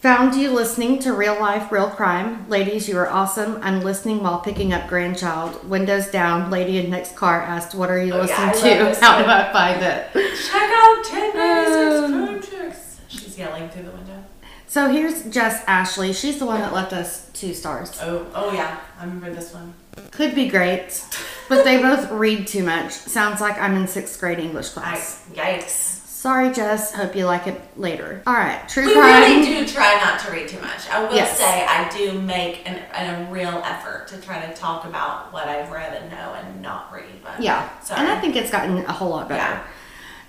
Found 0.00 0.34
you 0.34 0.50
listening 0.50 0.98
to 0.98 1.12
Real 1.12 1.38
Life, 1.38 1.70
Real 1.70 1.88
Crime. 1.88 2.48
Ladies, 2.48 2.88
you 2.88 2.98
are 2.98 3.08
awesome. 3.08 3.60
I'm 3.62 3.82
listening 3.82 4.20
while 4.20 4.40
picking 4.40 4.72
up 4.72 4.88
grandchild. 4.88 5.68
Windows 5.68 6.08
down. 6.08 6.50
Lady 6.50 6.78
in 6.78 6.90
next 6.90 7.14
car 7.14 7.40
asked, 7.40 7.72
What 7.76 7.88
are 7.88 8.02
you 8.02 8.12
Oh, 8.14 8.22
listening 8.22 8.48
love 8.80 8.96
to? 8.96 9.00
How 9.00 9.22
do 9.22 9.28
I 9.28 9.52
find 9.52 9.80
it? 9.80 10.08
Check 10.12 10.70
out 10.74 11.04
1096 11.08 12.02
Um, 12.04 12.26
crime 12.26 12.42
tricks. 12.42 13.00
She's 13.06 13.38
yelling 13.38 13.68
through 13.68 13.84
the 13.84 13.90
window. 13.92 14.24
So 14.66 14.88
here's 14.88 15.22
Jess 15.30 15.62
Ashley. 15.68 16.12
She's 16.12 16.40
the 16.40 16.46
one 16.46 16.60
that 16.62 16.72
left 16.72 16.92
us 16.92 17.30
two 17.32 17.54
stars. 17.54 17.96
Oh, 18.02 18.26
oh 18.34 18.52
yeah, 18.52 18.80
I 18.98 19.04
remember 19.04 19.32
this 19.32 19.54
one. 19.54 19.72
Could 20.10 20.34
be 20.34 20.48
great, 20.48 21.04
but 21.48 21.64
they 21.64 21.80
both 21.80 22.10
read 22.10 22.46
too 22.46 22.62
much. 22.64 22.92
Sounds 22.92 23.40
like 23.40 23.58
I'm 23.58 23.76
in 23.76 23.86
sixth 23.88 24.18
grade 24.20 24.38
English 24.38 24.70
I, 24.70 24.72
class. 24.72 25.24
yikes. 25.32 25.98
Sorry, 26.22 26.52
Jess. 26.52 26.92
Hope 26.94 27.16
you 27.16 27.26
like 27.26 27.48
it 27.48 27.60
later. 27.76 28.22
All 28.28 28.34
right, 28.34 28.68
true 28.68 28.86
We 28.86 28.92
crime. 28.94 29.22
really 29.22 29.44
do 29.44 29.66
try 29.66 29.94
not 30.04 30.20
to 30.20 30.30
read 30.30 30.46
too 30.48 30.60
much. 30.60 30.88
I 30.88 31.02
will 31.04 31.12
Yes. 31.14 31.36
say 31.36 31.66
I 31.66 31.88
do 31.88 32.12
make 32.20 32.62
an, 32.68 32.76
an, 32.94 33.26
a 33.26 33.30
real 33.32 33.60
effort 33.64 34.06
to 34.08 34.20
try 34.20 34.44
to 34.46 34.54
talk 34.54 34.84
about 34.84 35.32
what 35.32 35.48
I've 35.48 35.72
read 35.72 36.00
and 36.00 36.10
know 36.12 36.34
and 36.34 36.62
not 36.62 36.92
read. 36.92 37.24
But 37.24 37.42
Yeah, 37.42 37.68
sorry. 37.80 38.00
and 38.02 38.08
I 38.08 38.20
think 38.20 38.36
it's 38.36 38.52
gotten 38.52 38.78
a 38.84 38.92
whole 38.92 39.10
lot 39.10 39.28
better. 39.28 39.40
Yeah. 39.42 39.64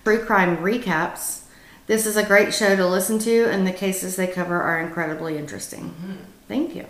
True 0.03 0.26
crime 0.26 0.57
recaps. 0.57 1.41
This 1.86 2.07
is 2.07 2.18
a 2.18 2.24
great 2.26 2.53
show 2.55 2.76
to 2.76 2.88
listen 2.88 3.20
to, 3.20 3.45
and 3.51 3.68
the 3.68 3.72
cases 3.72 4.16
they 4.16 4.26
cover 4.28 4.59
are 4.59 4.80
incredibly 4.80 5.38
interesting. 5.38 5.91
Mm-hmm. 5.91 6.14
Thank 6.47 6.76
you. 6.76 6.88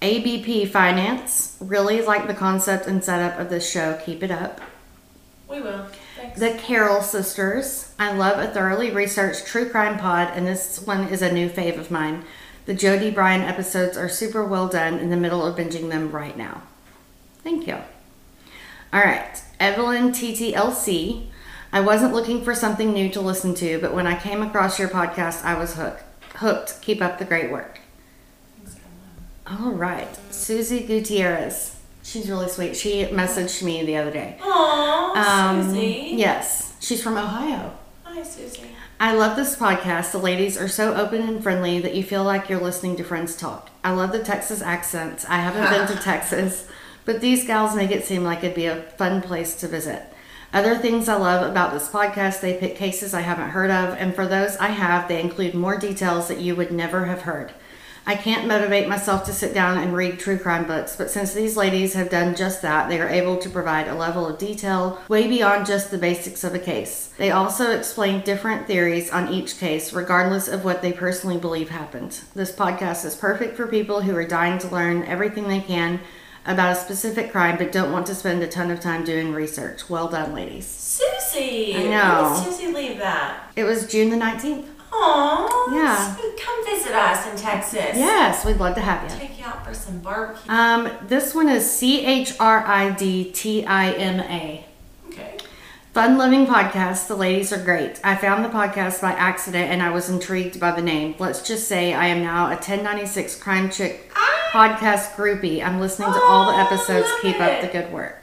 ABP 0.00 0.66
Finance. 0.66 1.56
Really 1.60 2.02
like 2.02 2.26
the 2.26 2.34
concept 2.34 2.86
and 2.86 3.02
setup 3.02 3.38
of 3.38 3.50
this 3.50 3.68
show. 3.68 3.98
Keep 4.04 4.22
it 4.22 4.30
up. 4.30 4.60
we 5.48 5.60
will. 5.60 5.86
Thanks. 6.16 6.38
The 6.38 6.54
Carroll 6.54 7.02
Sisters. 7.02 7.92
I 7.98 8.12
love 8.12 8.38
a 8.38 8.52
thoroughly 8.52 8.90
researched 8.90 9.46
true 9.46 9.68
crime 9.68 9.98
pod, 9.98 10.32
and 10.34 10.46
this 10.46 10.80
one 10.80 11.08
is 11.08 11.22
a 11.22 11.32
new 11.32 11.48
fave 11.48 11.78
of 11.78 11.90
mine. 11.90 12.24
The 12.66 12.74
Jody 12.74 13.10
Bryan 13.10 13.42
episodes 13.42 13.96
are 13.96 14.08
super 14.08 14.44
well 14.44 14.68
done 14.68 14.98
in 14.98 15.10
the 15.10 15.16
middle 15.16 15.44
of 15.44 15.56
binging 15.56 15.90
them 15.90 16.12
right 16.12 16.36
now. 16.36 16.62
Thank 17.42 17.66
you. 17.66 17.78
All 18.92 19.00
right, 19.00 19.42
Evelyn 19.58 20.12
TTLC. 20.12 21.26
I 21.72 21.80
wasn't 21.80 22.12
looking 22.12 22.44
for 22.44 22.54
something 22.54 22.92
new 22.92 23.08
to 23.10 23.20
listen 23.20 23.54
to, 23.54 23.80
but 23.80 23.94
when 23.94 24.06
I 24.06 24.18
came 24.18 24.42
across 24.42 24.78
your 24.78 24.90
podcast, 24.90 25.42
I 25.42 25.58
was 25.58 25.74
hooked. 25.74 26.04
Hooked. 26.36 26.82
Keep 26.82 27.00
up 27.00 27.18
the 27.18 27.24
great 27.24 27.50
work. 27.50 27.80
All 29.60 29.70
right, 29.72 30.08
Susie 30.32 30.80
Gutierrez. 30.86 31.76
She's 32.02 32.28
really 32.28 32.48
sweet. 32.48 32.76
She 32.76 33.04
messaged 33.06 33.62
me 33.62 33.84
the 33.84 33.96
other 33.96 34.10
day. 34.10 34.38
Aw, 34.42 35.50
Um, 35.50 35.62
Susie. 35.74 36.14
Yes, 36.16 36.72
she's 36.80 37.02
from 37.02 37.16
Ohio. 37.16 37.72
Hi, 38.04 38.22
Susie. 38.22 38.62
I 38.98 39.14
love 39.14 39.36
this 39.36 39.56
podcast. 39.56 40.12
The 40.12 40.18
ladies 40.18 40.56
are 40.56 40.68
so 40.68 40.94
open 40.94 41.22
and 41.22 41.42
friendly 41.42 41.80
that 41.80 41.94
you 41.94 42.02
feel 42.02 42.24
like 42.24 42.48
you're 42.48 42.60
listening 42.60 42.96
to 42.96 43.04
friends 43.04 43.36
talk. 43.36 43.68
I 43.84 43.92
love 43.92 44.12
the 44.12 44.22
Texas 44.22 44.62
accents. 44.62 45.24
I 45.28 45.36
haven't 45.36 45.70
been 45.70 45.88
to 45.96 46.02
Texas, 46.04 46.66
but 47.04 47.20
these 47.20 47.46
gals 47.46 47.74
make 47.76 47.90
it 47.90 48.04
seem 48.04 48.24
like 48.24 48.38
it'd 48.38 48.54
be 48.54 48.66
a 48.66 48.82
fun 48.96 49.20
place 49.22 49.54
to 49.56 49.68
visit. 49.68 50.02
Other 50.52 50.76
things 50.76 51.08
I 51.08 51.16
love 51.16 51.48
about 51.50 51.72
this 51.72 51.88
podcast, 51.88 52.40
they 52.40 52.56
pick 52.58 52.76
cases 52.76 53.14
I 53.14 53.22
haven't 53.22 53.50
heard 53.50 53.70
of, 53.70 53.96
and 53.98 54.14
for 54.14 54.26
those 54.26 54.56
I 54.56 54.68
have, 54.68 55.08
they 55.08 55.20
include 55.20 55.54
more 55.54 55.78
details 55.78 56.28
that 56.28 56.40
you 56.40 56.54
would 56.56 56.70
never 56.70 57.06
have 57.06 57.22
heard. 57.22 57.52
I 58.04 58.16
can't 58.16 58.48
motivate 58.48 58.88
myself 58.88 59.24
to 59.24 59.32
sit 59.32 59.54
down 59.54 59.78
and 59.78 59.94
read 59.94 60.18
true 60.18 60.38
crime 60.38 60.66
books, 60.66 60.96
but 60.96 61.10
since 61.10 61.32
these 61.32 61.56
ladies 61.56 61.94
have 61.94 62.10
done 62.10 62.34
just 62.34 62.60
that, 62.62 62.88
they 62.88 63.00
are 63.00 63.08
able 63.08 63.36
to 63.36 63.48
provide 63.48 63.86
a 63.86 63.94
level 63.94 64.26
of 64.26 64.38
detail 64.38 65.00
way 65.08 65.28
beyond 65.28 65.66
just 65.66 65.90
the 65.90 65.98
basics 65.98 66.42
of 66.42 66.54
a 66.54 66.58
case. 66.58 67.12
They 67.16 67.30
also 67.30 67.70
explain 67.70 68.22
different 68.22 68.66
theories 68.66 69.10
on 69.10 69.32
each 69.32 69.58
case, 69.58 69.92
regardless 69.92 70.48
of 70.48 70.64
what 70.64 70.82
they 70.82 70.92
personally 70.92 71.38
believe 71.38 71.70
happened. 71.70 72.20
This 72.34 72.50
podcast 72.50 73.04
is 73.04 73.14
perfect 73.14 73.56
for 73.56 73.68
people 73.68 74.00
who 74.00 74.16
are 74.16 74.26
dying 74.26 74.58
to 74.58 74.68
learn 74.68 75.04
everything 75.04 75.46
they 75.46 75.60
can 75.60 76.00
about 76.44 76.76
a 76.76 76.80
specific 76.80 77.30
crime 77.30 77.56
but 77.56 77.70
don't 77.70 77.92
want 77.92 78.06
to 78.06 78.14
spend 78.16 78.42
a 78.42 78.48
ton 78.48 78.70
of 78.72 78.80
time 78.80 79.04
doing 79.04 79.32
research. 79.32 79.88
Well 79.88 80.08
done, 80.08 80.34
ladies. 80.34 80.66
Susie. 80.66 81.76
I 81.76 81.84
know. 81.84 82.32
When 82.34 82.44
did 82.44 82.52
Susie 82.52 82.72
leave 82.72 82.98
that? 82.98 83.52
It 83.54 83.62
was 83.64 83.86
June 83.86 84.10
the 84.10 84.16
19th. 84.16 84.66
Aw. 84.92 85.74
Yeah. 85.74 86.16
Come 86.44 86.64
visit 86.66 86.92
us 86.92 87.26
in 87.30 87.36
Texas. 87.36 87.96
Yes, 87.96 88.44
we'd 88.44 88.58
love 88.58 88.74
to 88.74 88.80
have 88.80 89.10
you. 89.10 89.18
Take 89.18 89.38
you 89.38 89.44
out 89.44 89.64
for 89.66 89.74
some 89.74 89.98
barbecue. 90.00 90.50
Um, 90.52 90.90
this 91.06 91.34
one 91.34 91.48
is 91.48 91.70
C 91.70 92.04
H 92.04 92.34
R 92.38 92.64
I 92.66 92.90
D 92.90 93.30
T 93.32 93.64
I 93.64 93.92
M 93.92 94.20
A. 94.20 94.64
Okay. 95.08 95.36
Fun 95.94 96.18
Living 96.18 96.46
Podcast. 96.46 97.06
The 97.08 97.14
ladies 97.16 97.52
are 97.52 97.62
great. 97.62 98.00
I 98.04 98.16
found 98.16 98.44
the 98.44 98.48
podcast 98.48 99.00
by 99.02 99.12
accident 99.12 99.70
and 99.70 99.82
I 99.82 99.90
was 99.90 100.08
intrigued 100.10 100.58
by 100.60 100.72
the 100.72 100.82
name. 100.82 101.14
Let's 101.18 101.42
just 101.46 101.68
say 101.68 101.92
I 101.94 102.06
am 102.06 102.22
now 102.22 102.46
a 102.46 102.54
1096 102.56 103.36
Crime 103.38 103.70
Chick 103.70 104.10
podcast 104.52 105.14
groupie. 105.14 105.64
I'm 105.64 105.80
listening 105.80 106.12
to 106.12 106.20
all 106.22 106.46
the 106.46 106.52
Oh, 106.58 106.66
episodes. 106.66 107.08
Keep 107.22 107.40
up 107.40 107.60
the 107.62 107.68
good 107.68 107.92
work. 107.92 108.21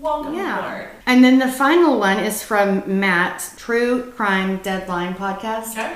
Welcome 0.00 0.34
Yeah. 0.34 0.58
aboard. 0.58 0.88
And 1.06 1.22
then 1.22 1.38
the 1.38 1.48
final 1.48 1.98
one 1.98 2.18
is 2.18 2.42
from 2.42 2.82
Matt, 2.86 3.50
True 3.58 4.12
Crime 4.16 4.56
Deadline 4.62 5.14
Podcast. 5.14 5.72
Okay. 5.72 5.92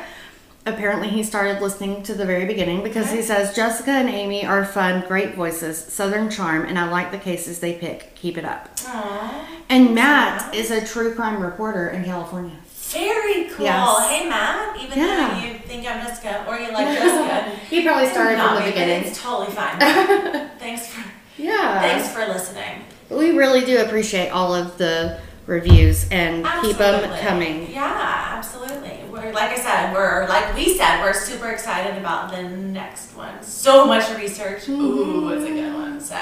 Apparently, 0.66 1.08
he 1.08 1.22
started 1.22 1.60
listening 1.62 2.02
to 2.04 2.14
the 2.14 2.24
very 2.24 2.44
beginning 2.46 2.82
because 2.82 3.10
he 3.10 3.20
says 3.22 3.54
Jessica 3.54 3.90
and 3.90 4.08
Amy 4.08 4.46
are 4.46 4.64
fun, 4.64 5.04
great 5.06 5.34
voices, 5.34 5.78
southern 5.78 6.30
charm, 6.30 6.64
and 6.66 6.78
I 6.78 6.88
like 6.90 7.10
the 7.12 7.18
cases 7.18 7.60
they 7.60 7.74
pick. 7.74 8.14
Keep 8.14 8.38
it 8.38 8.44
up. 8.46 8.68
Aw. 8.86 9.46
And 9.68 9.94
Matt 9.94 10.54
is 10.54 10.70
a 10.70 10.84
true 10.86 11.14
crime 11.14 11.40
reporter 11.42 11.88
in 11.88 12.04
California. 12.04 12.56
Very 12.90 13.44
cool. 13.50 13.64
Yes. 13.66 14.08
Hey, 14.08 14.28
Matt. 14.28 14.76
Even 14.82 14.98
Yeah. 14.98 15.28
though 15.40 15.46
you 15.46 15.54
think 15.58 15.86
I'm 15.86 16.06
Jessica 16.06 16.44
or 16.48 16.58
you 16.58 16.72
like 16.72 16.86
Jessica, 16.98 17.50
he 17.70 17.82
probably 17.84 18.08
started 18.08 18.38
from 18.38 18.54
the 18.56 18.62
beginning. 18.62 19.04
It's 19.04 19.22
totally 19.22 19.50
fine. 19.54 19.78
thanks 20.58 20.86
for 20.88 21.02
Yeah. 21.36 21.80
thanks 21.80 22.08
for 22.10 22.26
listening. 22.26 22.84
We 23.10 23.36
really 23.36 23.64
do 23.64 23.80
appreciate 23.80 24.30
all 24.30 24.54
of 24.54 24.78
the 24.78 25.20
reviews 25.46 26.08
and 26.10 26.46
keep 26.62 26.76
them 26.78 27.18
coming. 27.20 27.70
Yeah, 27.70 28.32
absolutely. 28.36 29.00
We're 29.10 29.32
like 29.32 29.50
I 29.50 29.56
said, 29.56 29.92
we're 29.92 30.26
like 30.28 30.54
we 30.54 30.76
said, 30.76 31.02
we're 31.02 31.12
super 31.12 31.50
excited 31.50 31.98
about 31.98 32.30
the 32.30 32.42
next 32.42 33.14
one. 33.16 33.42
So 33.42 33.86
much 33.86 34.08
research. 34.16 34.68
Ooh, 34.68 35.04
mm-hmm. 35.04 35.32
it's 35.32 35.44
a 35.44 35.54
good 35.54 35.74
one. 35.74 36.00
So, 36.00 36.18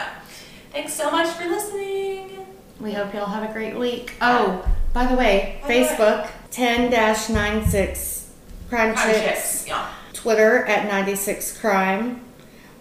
thanks 0.72 0.93
so 0.93 1.11
much 1.11 1.28
for 1.37 1.49
listening. 1.49 2.47
We 2.80 2.93
hope 2.93 3.14
y'all 3.14 3.26
have 3.26 3.49
a 3.49 3.53
great 3.53 3.76
week. 3.76 4.14
Oh, 4.20 4.68
by 4.93 5.07
the 5.07 5.14
way, 5.14 5.61
By. 5.62 5.68
Facebook 5.68 6.30
10 6.51 6.91
96 6.91 8.30
Crime 8.68 8.95
Crime 8.95 9.14
Chicks. 9.14 9.24
chicks. 9.24 9.68
Yeah. 9.68 9.89
Twitter 10.12 10.64
at 10.64 10.87
96 10.87 11.59
Crime. 11.59 12.24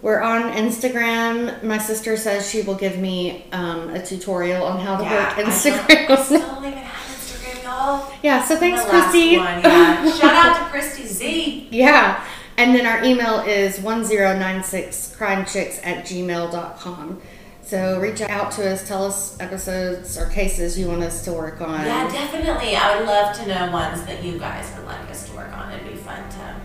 We're 0.02 0.20
on 0.20 0.52
Instagram. 0.52 1.62
My 1.62 1.78
sister 1.78 2.16
says 2.16 2.50
she 2.50 2.62
will 2.62 2.74
give 2.74 2.98
me 2.98 3.44
um, 3.52 3.88
a 3.90 4.04
tutorial 4.04 4.64
on 4.64 4.80
how 4.80 4.96
to 4.96 5.04
Yeah, 5.04 5.36
work 5.36 5.46
Instagram. 5.46 6.10
I 6.10 6.22
still 6.22 6.40
don't 6.40 6.64
even 6.64 6.78
have 6.78 7.16
Instagram, 7.16 7.62
y'all. 7.62 8.12
yeah, 8.22 8.44
so 8.44 8.56
thanks, 8.56 8.84
Christy. 8.84 9.36
One, 9.38 9.60
yeah. 9.60 10.12
Shout 10.18 10.34
out 10.34 10.56
to 10.58 10.64
Christy 10.70 11.06
Z. 11.06 11.68
Yeah. 11.70 12.24
And 12.58 12.74
then 12.74 12.84
our 12.84 13.02
email 13.04 13.40
is 13.40 13.78
1096crimechicks 13.78 15.80
at 15.86 16.04
gmail.com. 16.04 17.22
So 17.62 18.00
reach 18.00 18.20
out 18.20 18.50
to 18.52 18.70
us, 18.70 18.86
tell 18.86 19.04
us 19.06 19.38
episodes 19.40 20.18
or 20.18 20.26
cases 20.28 20.78
you 20.78 20.88
want 20.88 21.02
us 21.02 21.24
to 21.24 21.32
work 21.32 21.60
on. 21.60 21.86
Yeah, 21.86 22.08
definitely. 22.10 22.76
I 22.76 22.98
would 22.98 23.06
love 23.06 23.34
to 23.36 23.46
know 23.46 23.70
ones 23.72 24.04
that 24.04 24.22
you 24.22 24.38
guys 24.38 24.70
would 24.76 24.84
like 24.86 25.08
us 25.08 25.28
to 25.30 25.36
work 25.36 25.52
on. 25.56 25.72
It'd 25.72 25.88
be 25.88 25.94
fun 25.94 26.22
to 26.28 26.56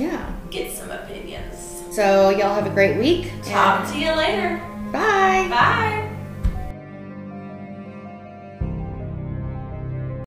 Yeah. 0.00 0.32
get 0.50 0.70
some 0.70 0.90
opinions. 0.90 1.82
So 1.94 2.30
y'all 2.30 2.56
have 2.56 2.66
a 2.66 2.70
great 2.70 2.98
week. 2.98 3.30
Talk 3.44 3.88
to 3.92 3.96
you 3.96 4.10
later. 4.16 4.60
Bye. 4.90 5.46
Bye. 5.48 6.13